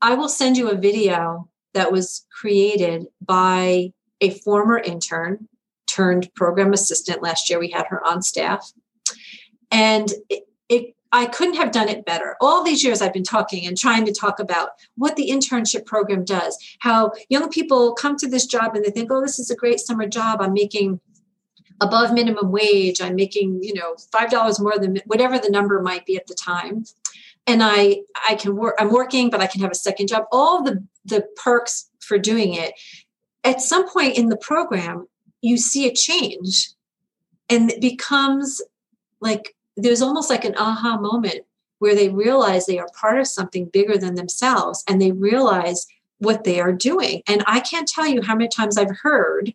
i 0.01 0.13
will 0.13 0.30
send 0.30 0.57
you 0.57 0.69
a 0.69 0.75
video 0.75 1.47
that 1.73 1.91
was 1.91 2.25
created 2.32 3.07
by 3.21 3.91
a 4.21 4.32
former 4.32 4.78
intern 4.80 5.47
turned 5.88 6.34
program 6.36 6.73
assistant 6.73 7.21
last 7.21 7.49
year 7.49 7.59
we 7.59 7.69
had 7.69 7.86
her 7.88 8.05
on 8.05 8.21
staff 8.21 8.71
and 9.71 10.13
it, 10.30 10.47
it 10.69 10.93
I 11.11 11.25
couldn't 11.25 11.55
have 11.55 11.71
done 11.71 11.89
it 11.89 12.05
better. 12.05 12.36
All 12.41 12.63
these 12.63 12.84
years 12.84 13.01
I've 13.01 13.13
been 13.13 13.23
talking 13.23 13.65
and 13.65 13.78
trying 13.78 14.05
to 14.05 14.11
talk 14.11 14.39
about 14.39 14.71
what 14.97 15.15
the 15.15 15.30
internship 15.30 15.86
program 15.86 16.25
does, 16.25 16.57
how 16.80 17.11
young 17.30 17.49
people 17.49 17.93
come 17.93 18.17
to 18.17 18.28
this 18.28 18.45
job 18.45 18.75
and 18.75 18.84
they 18.84 18.89
think, 18.89 19.11
oh, 19.11 19.21
this 19.21 19.39
is 19.39 19.49
a 19.49 19.55
great 19.55 19.80
summer 19.80 20.07
job. 20.07 20.41
I'm 20.41 20.53
making 20.53 20.99
above 21.80 22.13
minimum 22.13 22.51
wage. 22.51 23.01
I'm 23.01 23.15
making, 23.15 23.59
you 23.63 23.73
know, 23.73 23.95
$5 24.13 24.61
more 24.61 24.78
than 24.78 24.97
whatever 25.05 25.38
the 25.38 25.49
number 25.49 25.82
might 25.82 26.05
be 26.05 26.17
at 26.17 26.28
the 26.28 26.36
time. 26.36 26.84
And 27.48 27.64
I 27.64 28.02
I 28.30 28.36
can 28.36 28.56
work, 28.56 28.76
I'm 28.78 28.91
working, 28.91 29.30
but 29.30 29.41
I 29.41 29.48
can 29.48 29.62
have 29.62 29.72
a 29.72 29.76
second 29.76 30.08
job. 30.08 30.26
All 30.32 30.64
the 30.64 30.84
the 31.06 31.26
perks 31.38 31.89
for 32.00 32.18
doing 32.18 32.54
it. 32.54 32.74
At 33.43 33.62
some 33.62 33.89
point 33.89 34.18
in 34.18 34.28
the 34.28 34.38
program, 34.38 35.08
you 35.41 35.58
see 35.58 35.88
a 35.88 35.93
change 35.93 36.70
and 37.50 37.72
it 37.72 37.82
becomes 37.82 38.62
like 39.22 39.56
there's 39.76 40.02
almost 40.02 40.30
like 40.30 40.43
an 40.43 40.56
aha 40.58 40.98
moment 41.00 41.45
where 41.80 41.95
they 41.95 42.10
realize 42.10 42.66
they 42.66 42.80
are 42.80 42.89
part 43.00 43.20
of 43.20 43.28
something 43.28 43.66
bigger 43.66 43.98
than 43.98 44.16
themselves 44.16 44.84
and 44.88 45.02
they 45.02 45.12
realize 45.12 45.86
what 46.20 46.43
they 46.43 46.60
are 46.60 46.74
doing. 46.74 47.22
And 47.28 47.43
I 47.45 47.60
can't 47.60 47.88
tell 47.88 48.08
you 48.08 48.22
how 48.22 48.36
many 48.36 48.50
times 48.50 48.78
I've 48.78 48.98
heard, 49.04 49.54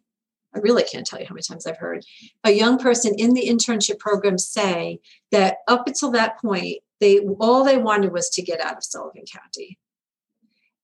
I 0.54 0.60
really 0.60 0.84
can't 0.84 1.06
tell 1.06 1.18
you 1.18 1.26
how 1.26 1.34
many 1.34 1.42
times 1.42 1.66
I've 1.66 1.78
heard 1.78 2.04
a 2.44 2.52
young 2.52 2.78
person 2.78 3.14
in 3.18 3.34
the 3.34 3.48
internship 3.48 3.98
program 3.98 4.38
say 4.38 5.00
that 5.32 5.56
up 5.66 5.88
until 5.88 6.12
that 6.12 6.40
point, 6.40 6.78
they 7.02 7.18
all 7.18 7.64
they 7.64 7.76
wanted 7.76 8.12
was 8.12 8.30
to 8.30 8.42
get 8.42 8.60
out 8.60 8.76
of 8.76 8.84
Sullivan 8.84 9.24
County. 9.30 9.78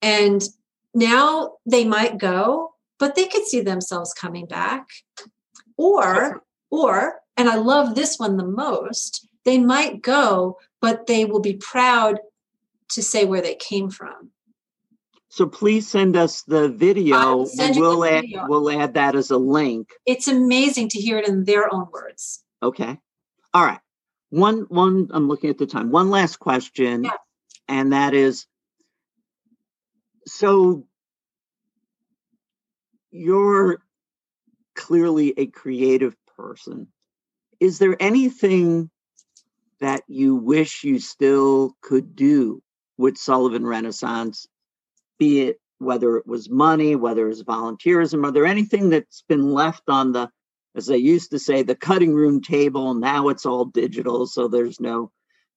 And 0.03 0.43
now 0.93 1.55
they 1.64 1.85
might 1.85 2.19
go, 2.19 2.75
but 2.99 3.14
they 3.14 3.27
could 3.27 3.47
see 3.47 3.61
themselves 3.61 4.12
coming 4.12 4.47
back. 4.47 4.89
Or, 5.77 6.43
or, 6.71 7.21
and 7.37 7.49
I 7.49 7.55
love 7.55 7.95
this 7.95 8.19
one 8.19 8.37
the 8.37 8.45
most, 8.45 9.29
they 9.45 9.59
might 9.59 10.03
go, 10.03 10.59
but 10.81 11.07
they 11.07 11.25
will 11.25 11.41
be 11.41 11.55
proud 11.55 12.19
to 12.91 13.03
say 13.03 13.25
where 13.25 13.41
they 13.41 13.55
came 13.55 13.89
from. 13.89 14.33
So 15.29 15.47
please 15.47 15.87
send 15.87 16.16
us 16.16 16.43
the 16.43 16.69
video. 16.69 17.47
We'll 17.57 18.05
add 18.05 18.23
video. 18.23 18.47
we'll 18.49 18.71
add 18.71 18.95
that 18.95 19.14
as 19.14 19.31
a 19.31 19.39
link. 19.39 19.91
It's 20.05 20.27
amazing 20.27 20.89
to 20.91 20.99
hear 20.99 21.19
it 21.19 21.29
in 21.29 21.45
their 21.45 21.73
own 21.73 21.87
words. 21.93 22.43
Okay. 22.61 22.99
All 23.55 23.64
right. 23.64 23.81
One 24.31 24.66
one 24.68 25.09
I'm 25.11 25.29
looking 25.29 25.51
at 25.51 25.59
the 25.59 25.66
time. 25.66 25.91
One 25.91 26.11
last 26.11 26.39
question. 26.39 27.05
Yeah. 27.05 27.11
And 27.68 27.93
that 27.93 28.14
is 28.14 28.47
so 30.26 30.87
you're 33.11 33.83
clearly 34.74 35.35
a 35.37 35.47
creative 35.47 36.14
person. 36.37 36.89
Is 37.61 37.79
there 37.79 37.97
anything 38.01 38.91
that 39.81 40.03
you 40.09 40.35
wish 40.35 40.85
you 40.85 40.99
still 40.99 41.76
could 41.83 42.14
do 42.14 42.62
with 42.97 43.16
Sullivan 43.16 43.66
Renaissance, 43.66 44.47
be 45.18 45.43
it 45.43 45.61
whether 45.79 46.16
it 46.16 46.26
was 46.26 46.51
money, 46.51 46.97
whether 46.97 47.29
it's 47.29 47.43
volunteerism, 47.43 48.24
are 48.24 48.33
there 48.33 48.47
anything 48.47 48.91
that's 48.91 49.22
been 49.29 49.53
left 49.53 49.85
on 49.89 50.11
the, 50.11 50.29
as 50.75 50.87
they 50.87 50.97
used 50.97 51.31
to 51.31 51.39
say, 51.39 51.62
the 51.62 51.75
cutting 51.75 52.14
room 52.14 52.41
table? 52.41 52.95
Now 52.95 53.29
it's 53.29 53.47
all 53.47 53.64
digital, 53.64 54.27
so 54.27 54.49
there's 54.49 54.81
no 54.81 55.11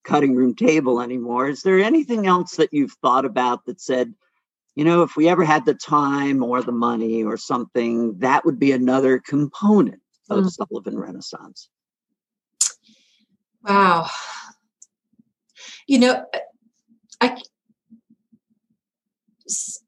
cutting 0.04 0.34
room 0.34 0.54
table 0.54 1.00
anymore. 1.00 1.48
Is 1.48 1.62
there 1.62 1.78
anything 1.78 2.26
else 2.26 2.56
that 2.56 2.72
you've 2.72 2.96
thought 3.02 3.24
about 3.24 3.64
that 3.66 3.80
said, 3.80 4.14
you 4.74 4.84
know, 4.84 5.02
if 5.02 5.16
we 5.16 5.28
ever 5.28 5.44
had 5.44 5.64
the 5.64 5.74
time 5.74 6.42
or 6.42 6.62
the 6.62 6.72
money 6.72 7.22
or 7.22 7.36
something, 7.36 8.18
that 8.18 8.44
would 8.44 8.58
be 8.58 8.72
another 8.72 9.18
component 9.18 10.00
of 10.30 10.44
mm. 10.44 10.50
Sullivan 10.50 10.98
Renaissance? 10.98 11.68
Wow. 13.62 14.08
You 15.86 15.98
know, 16.00 16.24
I 17.20 17.40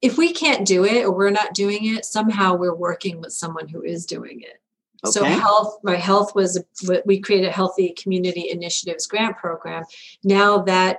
if 0.03 0.19
we 0.19 0.33
can't 0.33 0.67
do 0.67 0.85
it 0.85 1.05
or 1.05 1.13
we're 1.13 1.31
not 1.31 1.55
doing 1.55 1.87
it, 1.87 2.05
somehow 2.05 2.55
we're 2.55 2.75
working 2.75 3.21
with 3.21 3.33
someone 3.33 3.69
who 3.69 3.83
is 3.83 4.05
doing 4.05 4.43
it. 4.43 4.61
Okay. 5.05 5.13
So 5.13 5.25
health, 5.25 5.79
my 5.83 5.97
health 5.97 6.35
was 6.35 6.63
we 7.05 7.21
created 7.21 7.49
a 7.49 7.53
healthy 7.53 7.95
community 7.97 8.49
initiatives 8.51 9.07
grant 9.07 9.37
program. 9.37 9.85
Now 10.23 10.59
that 10.63 10.99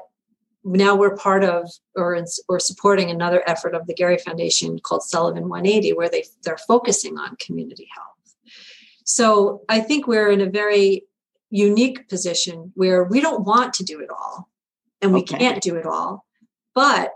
now 0.63 0.95
we're 0.95 1.15
part 1.15 1.43
of 1.43 1.69
or 1.95 2.23
or 2.47 2.59
supporting 2.59 3.09
another 3.09 3.43
effort 3.47 3.75
of 3.75 3.87
the 3.87 3.93
Gerry 3.93 4.17
Foundation 4.17 4.79
called 4.79 5.03
Sullivan 5.03 5.49
180, 5.49 5.93
where 5.93 6.09
they 6.09 6.25
they're 6.43 6.57
focusing 6.57 7.17
on 7.17 7.35
community 7.37 7.87
health. 7.95 8.35
So 9.03 9.61
I 9.69 9.79
think 9.81 10.07
we're 10.07 10.31
in 10.31 10.41
a 10.41 10.49
very 10.49 11.03
unique 11.49 12.09
position 12.09 12.71
where 12.75 13.03
we 13.03 13.21
don't 13.21 13.45
want 13.45 13.73
to 13.75 13.83
do 13.83 13.99
it 13.99 14.09
all 14.09 14.49
and 15.01 15.13
we 15.13 15.21
okay. 15.21 15.37
can't 15.37 15.61
do 15.61 15.75
it 15.75 15.85
all 15.85 16.25
but 16.73 17.13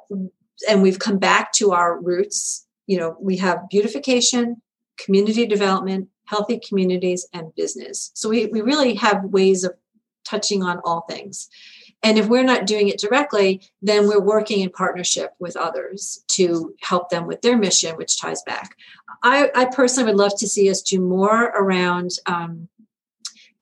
and 0.70 0.82
we've 0.82 1.00
come 1.00 1.18
back 1.18 1.52
to 1.52 1.72
our 1.72 2.00
roots 2.00 2.66
you 2.88 2.98
know 2.98 3.18
we 3.20 3.38
have 3.38 3.68
beautification 3.70 4.62
community 4.98 5.46
development 5.46 6.08
healthy 6.30 6.60
communities 6.60 7.28
and 7.34 7.54
business. 7.56 8.12
So 8.14 8.30
we, 8.30 8.46
we 8.48 8.62
really 8.62 8.94
have 8.96 9.24
ways 9.24 9.64
of 9.64 9.74
touching 10.24 10.62
on 10.62 10.80
all 10.86 11.02
things. 11.02 11.50
And 12.04 12.18
if 12.18 12.28
we're 12.28 12.44
not 12.44 12.68
doing 12.68 12.88
it 12.88 13.00
directly 13.00 13.62
then 13.82 14.08
we're 14.08 14.22
working 14.22 14.62
in 14.62 14.70
partnership 14.70 15.32
with 15.40 15.58
others 15.58 16.24
to 16.28 16.76
help 16.82 17.10
them 17.10 17.26
with 17.26 17.42
their 17.42 17.58
mission 17.58 17.98
which 17.98 18.22
ties 18.22 18.44
back. 18.44 18.76
I, 19.24 19.50
I 19.56 19.66
personally 19.66 20.12
would 20.12 20.20
love 20.20 20.38
to 20.38 20.48
see 20.48 20.70
us 20.70 20.82
do 20.82 21.02
more 21.02 21.46
around 21.46 22.12
um, 22.26 22.70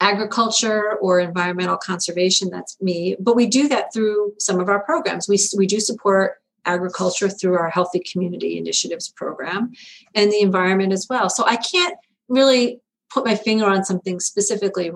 agriculture 0.01 0.97
or 1.01 1.19
environmental 1.19 1.77
conservation 1.77 2.49
that's 2.51 2.79
me 2.81 3.15
but 3.19 3.35
we 3.35 3.47
do 3.47 3.67
that 3.69 3.93
through 3.93 4.33
some 4.39 4.59
of 4.59 4.67
our 4.67 4.81
programs. 4.81 5.29
We, 5.29 5.39
we 5.57 5.67
do 5.67 5.79
support 5.79 6.41
agriculture 6.65 7.29
through 7.29 7.57
our 7.57 7.69
healthy 7.69 8.01
community 8.11 8.57
initiatives 8.57 9.07
program 9.07 9.71
and 10.13 10.29
the 10.29 10.41
environment 10.41 10.91
as 10.91 11.07
well. 11.09 11.29
So 11.29 11.45
i 11.45 11.55
can't 11.55 11.95
really 12.29 12.79
put 13.13 13.25
my 13.25 13.35
finger 13.35 13.65
on 13.65 13.85
something 13.85 14.19
specifically 14.19 14.91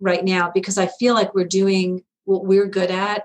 right 0.00 0.24
now 0.24 0.50
because 0.52 0.78
i 0.78 0.86
feel 0.86 1.14
like 1.14 1.32
we're 1.34 1.44
doing 1.44 2.02
what 2.24 2.46
we're 2.46 2.66
good 2.66 2.90
at. 2.90 3.24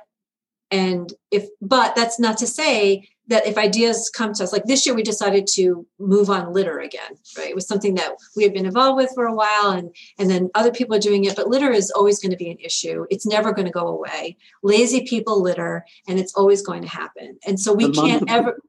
And 0.69 1.13
if 1.31 1.47
but 1.61 1.95
that's 1.95 2.19
not 2.19 2.37
to 2.39 2.47
say 2.47 3.07
that 3.27 3.47
if 3.47 3.57
ideas 3.57 4.11
come 4.13 4.33
to 4.33 4.43
us 4.43 4.51
like 4.51 4.65
this 4.65 4.85
year 4.85 4.93
we 4.95 5.03
decided 5.03 5.47
to 5.47 5.85
move 5.97 6.29
on 6.29 6.51
litter 6.51 6.79
again 6.79 7.11
right? 7.37 7.49
It 7.49 7.55
was 7.55 7.67
something 7.67 7.95
that 7.95 8.15
we 8.35 8.43
had 8.43 8.53
been 8.53 8.65
involved 8.65 8.97
with 8.97 9.11
for 9.15 9.25
a 9.25 9.33
while 9.33 9.69
and 9.71 9.95
and 10.19 10.29
then 10.29 10.49
other 10.55 10.71
people 10.71 10.93
are 10.95 10.99
doing 10.99 11.23
it 11.23 11.37
but 11.37 11.47
litter 11.47 11.71
is 11.71 11.89
always 11.91 12.19
going 12.19 12.31
to 12.31 12.37
be 12.37 12.49
an 12.49 12.57
issue. 12.59 13.05
It's 13.09 13.25
never 13.25 13.53
going 13.53 13.65
to 13.65 13.71
go 13.71 13.87
away. 13.87 14.35
Lazy 14.61 15.05
people 15.05 15.41
litter 15.41 15.85
and 16.05 16.19
it's 16.19 16.33
always 16.33 16.61
going 16.61 16.81
to 16.81 16.89
happen. 16.89 17.37
And 17.45 17.57
so 17.57 17.71
we 17.71 17.89
can't 17.89 18.23
of, 18.23 18.27
ever 18.27 18.59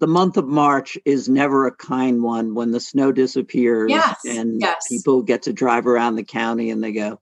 the 0.00 0.06
month 0.06 0.36
of 0.36 0.46
march 0.46 0.98
is 1.04 1.28
never 1.28 1.66
a 1.66 1.74
kind 1.74 2.22
one 2.22 2.54
when 2.54 2.70
the 2.70 2.80
snow 2.80 3.12
disappears 3.12 3.90
yes, 3.90 4.18
and 4.26 4.60
yes. 4.60 4.88
people 4.88 5.22
get 5.22 5.42
to 5.42 5.52
drive 5.52 5.86
around 5.86 6.16
the 6.16 6.24
county 6.24 6.70
and 6.70 6.82
they 6.82 6.92
go 6.92 7.20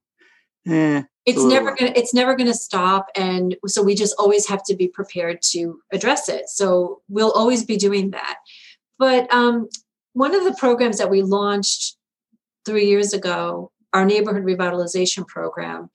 eh 0.66 1.03
it's 1.25 1.45
never 1.45 1.75
gonna 1.75 1.93
it's 1.95 2.14
never 2.14 2.35
gonna 2.35 2.55
stop 2.55 3.07
and 3.16 3.57
so 3.66 3.83
we 3.83 3.95
just 3.95 4.14
always 4.18 4.47
have 4.47 4.62
to 4.64 4.75
be 4.75 4.89
prepared 4.89 5.41
to 5.41 5.81
address 5.93 6.29
it 6.29 6.49
so 6.49 7.01
we'll 7.09 7.33
always 7.33 7.64
be 7.64 7.77
doing 7.77 8.11
that 8.11 8.39
but 8.99 9.33
um, 9.33 9.68
one 10.12 10.35
of 10.35 10.45
the 10.45 10.55
programs 10.55 10.99
that 10.99 11.11
we 11.11 11.23
launched 11.23 11.97
three 12.64 12.87
years 12.87 13.12
ago 13.12 13.70
our 13.93 14.05
neighborhood 14.05 14.45
revitalization 14.45 15.27
program 15.27 15.91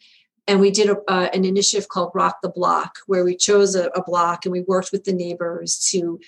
and 0.50 0.62
we 0.62 0.72
did 0.72 0.90
a, 0.90 0.98
uh, 1.10 1.30
an 1.34 1.44
initiative 1.44 1.90
called 1.90 2.12
rock 2.14 2.38
the 2.42 2.50
block 2.50 3.00
where 3.08 3.26
we 3.26 3.36
chose 3.36 3.76
a, 3.76 3.88
a 3.88 4.04
block 4.04 4.46
and 4.46 4.52
we 4.52 4.62
worked 4.62 4.92
with 4.94 5.04
the 5.04 5.14
neighbors 5.14 5.78
to 5.92 6.20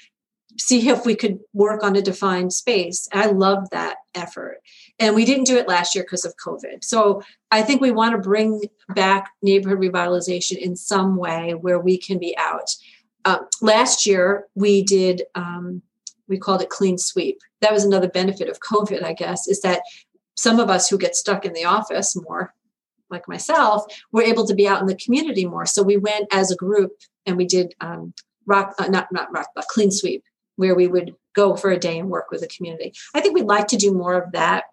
see 0.60 0.89
if 0.89 1.05
we 1.05 1.16
could 1.16 1.39
work 1.53 1.84
on 1.84 1.95
a 1.95 2.01
defined 2.01 2.53
space. 2.53 3.07
I 3.14 3.28
love 3.28 3.70
that 3.72 3.97
effort. 4.14 4.60
And 4.99 5.16
we 5.16 5.26
didn't 5.26 5.45
do 5.45 5.57
it 5.57 5.68
last 5.68 5.95
year 5.95 6.03
because 6.03 6.26
of 6.26 6.36
COVID. 6.45 6.84
So 6.84 7.22
I 7.51 7.62
think 7.62 7.82
we 7.82 7.91
want 7.91 8.14
to 8.14 8.18
bring 8.18 8.62
back 8.89 9.32
neighborhood 9.41 9.80
revitalization 9.80 10.57
in 10.57 10.76
some 10.76 11.16
way 11.16 11.53
where 11.53 11.80
we 11.80 11.97
can 11.97 12.20
be 12.20 12.38
out. 12.38 12.70
Uh, 13.26 13.39
last 13.62 14.05
year, 14.05 14.45
we 14.55 14.84
did, 14.84 15.24
um, 15.36 15.82
we 16.28 16.38
called 16.38 16.62
it 16.62 16.70
clean 16.70 16.97
sweep. 16.97 17.39
That 17.62 17.74
was 17.74 17.86
another 17.86 18.10
benefit 18.10 18.49
of 18.49 18.60
COVID, 18.60 19.03
I 19.03 19.14
guess, 19.14 19.47
is 19.47 19.62
that 19.62 19.82
some 20.36 20.60
of 20.60 20.70
us 20.70 20.89
who 20.89 20.97
get 20.97 21.16
stuck 21.16 21.45
in 21.45 21.53
the 21.53 21.66
office 21.66 22.16
more, 22.16 22.53
like 23.10 23.28
myself, 23.28 23.86
were 24.12 24.22
able 24.22 24.45
to 24.45 24.53
be 24.53 24.68
out 24.68 24.82
in 24.82 24.88
the 24.88 24.95
community 24.95 25.45
more. 25.45 25.66
So 25.66 25.84
we 25.84 25.97
went 25.97 26.28
as 26.32 26.51
a 26.51 26.55
group 26.55 26.91
and 27.26 27.38
we 27.38 27.45
did 27.45 27.74
um, 27.82 28.14
rock, 28.45 28.74
uh, 28.80 28.88
not 28.88 29.12
not 29.12 29.32
rock, 29.34 29.47
but 29.55 29.68
clean 29.68 29.91
sweep 29.91 30.24
where 30.60 30.76
we 30.76 30.88
would 30.88 31.16
go 31.34 31.55
for 31.55 31.72
a 31.72 31.80
day 31.80 31.97
and 31.97 32.10
work 32.10 32.32
with 32.32 32.41
the 32.41 32.47
community. 32.47 32.91
I 33.16 33.22
think 33.22 33.34
we'd 33.34 33.45
like 33.45 33.70
to 33.70 33.78
do 33.78 33.93
more 33.93 34.22
of 34.22 34.34
that. 34.34 34.66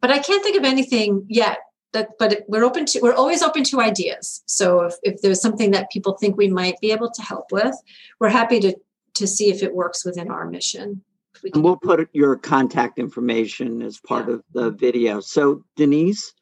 But 0.00 0.10
I 0.10 0.18
can't 0.18 0.42
think 0.42 0.56
of 0.56 0.64
anything 0.64 1.26
yet. 1.28 1.58
That, 1.92 2.10
but 2.18 2.44
we're 2.48 2.64
open 2.64 2.86
to 2.86 3.00
we're 3.02 3.14
always 3.14 3.42
open 3.42 3.64
to 3.64 3.80
ideas. 3.80 4.42
So 4.46 4.82
if, 4.82 4.94
if 5.02 5.20
there's 5.20 5.42
something 5.42 5.72
that 5.72 5.90
people 5.90 6.16
think 6.16 6.36
we 6.36 6.48
might 6.48 6.80
be 6.80 6.92
able 6.92 7.10
to 7.10 7.20
help 7.20 7.52
with, 7.52 7.74
we're 8.20 8.30
happy 8.30 8.58
to 8.60 8.74
to 9.16 9.26
see 9.26 9.50
if 9.50 9.62
it 9.62 9.74
works 9.74 10.04
within 10.04 10.30
our 10.30 10.48
mission. 10.48 11.02
We 11.42 11.50
and 11.52 11.62
we'll 11.62 11.76
put 11.76 12.08
your 12.14 12.36
contact 12.36 12.98
information 12.98 13.82
as 13.82 13.98
part 13.98 14.28
yeah. 14.28 14.34
of 14.34 14.44
the 14.54 14.70
video. 14.70 15.20
So 15.20 15.64
Denise, 15.76 16.32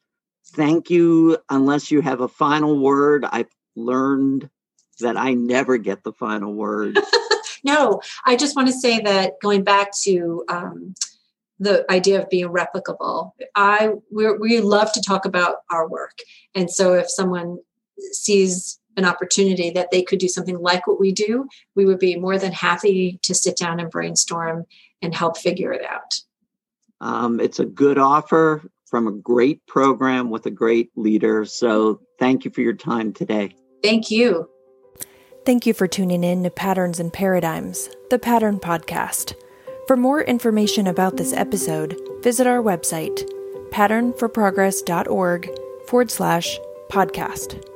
thank 0.53 0.89
you. 0.89 1.39
Unless 1.49 1.91
you 1.91 2.01
have 2.01 2.21
a 2.21 2.27
final 2.27 2.79
word, 2.79 3.25
I've 3.25 3.51
learned 3.75 4.49
that 4.99 5.17
I 5.17 5.33
never 5.33 5.77
get 5.77 6.03
the 6.03 6.13
final 6.13 6.53
word. 6.65 6.99
No, 7.63 8.01
I 8.25 8.35
just 8.35 8.55
want 8.55 8.67
to 8.67 8.73
say 8.73 8.99
that 9.01 9.33
going 9.41 9.63
back 9.63 9.91
to 10.03 10.43
um, 10.49 10.95
the 11.59 11.89
idea 11.91 12.21
of 12.21 12.29
being 12.29 12.49
replicable, 12.49 13.31
I 13.55 13.91
we 14.11 14.61
love 14.61 14.91
to 14.93 15.01
talk 15.01 15.25
about 15.25 15.57
our 15.69 15.87
work, 15.87 16.19
and 16.55 16.69
so 16.69 16.93
if 16.93 17.09
someone 17.09 17.59
sees 18.11 18.79
an 18.97 19.05
opportunity 19.05 19.69
that 19.71 19.91
they 19.91 20.03
could 20.03 20.19
do 20.19 20.27
something 20.27 20.59
like 20.59 20.85
what 20.85 20.99
we 20.99 21.11
do, 21.11 21.47
we 21.75 21.85
would 21.85 21.99
be 21.99 22.17
more 22.17 22.37
than 22.37 22.51
happy 22.51 23.19
to 23.23 23.33
sit 23.33 23.57
down 23.57 23.79
and 23.79 23.89
brainstorm 23.89 24.65
and 25.01 25.15
help 25.15 25.37
figure 25.37 25.71
it 25.71 25.85
out. 25.85 26.19
Um, 27.01 27.39
it's 27.39 27.59
a 27.59 27.65
good 27.65 27.97
offer 27.97 28.69
from 28.85 29.07
a 29.07 29.11
great 29.11 29.65
program 29.67 30.29
with 30.29 30.45
a 30.45 30.51
great 30.51 30.91
leader. 30.95 31.45
So 31.45 32.01
thank 32.17 32.43
you 32.43 32.51
for 32.51 32.61
your 32.61 32.73
time 32.73 33.13
today. 33.13 33.55
Thank 33.81 34.11
you. 34.11 34.49
Thank 35.49 35.65
you 35.65 35.73
for 35.73 35.87
tuning 35.87 36.23
in 36.23 36.43
to 36.43 36.51
Patterns 36.51 36.99
and 36.99 37.11
Paradigms, 37.11 37.89
the 38.11 38.19
Pattern 38.19 38.59
Podcast. 38.59 39.33
For 39.87 39.97
more 39.97 40.21
information 40.21 40.85
about 40.85 41.17
this 41.17 41.33
episode, 41.33 41.99
visit 42.21 42.45
our 42.45 42.61
website, 42.61 43.27
patternforprogress.org 43.71 45.49
forward 45.87 46.11
slash 46.11 46.59
podcast. 46.91 47.67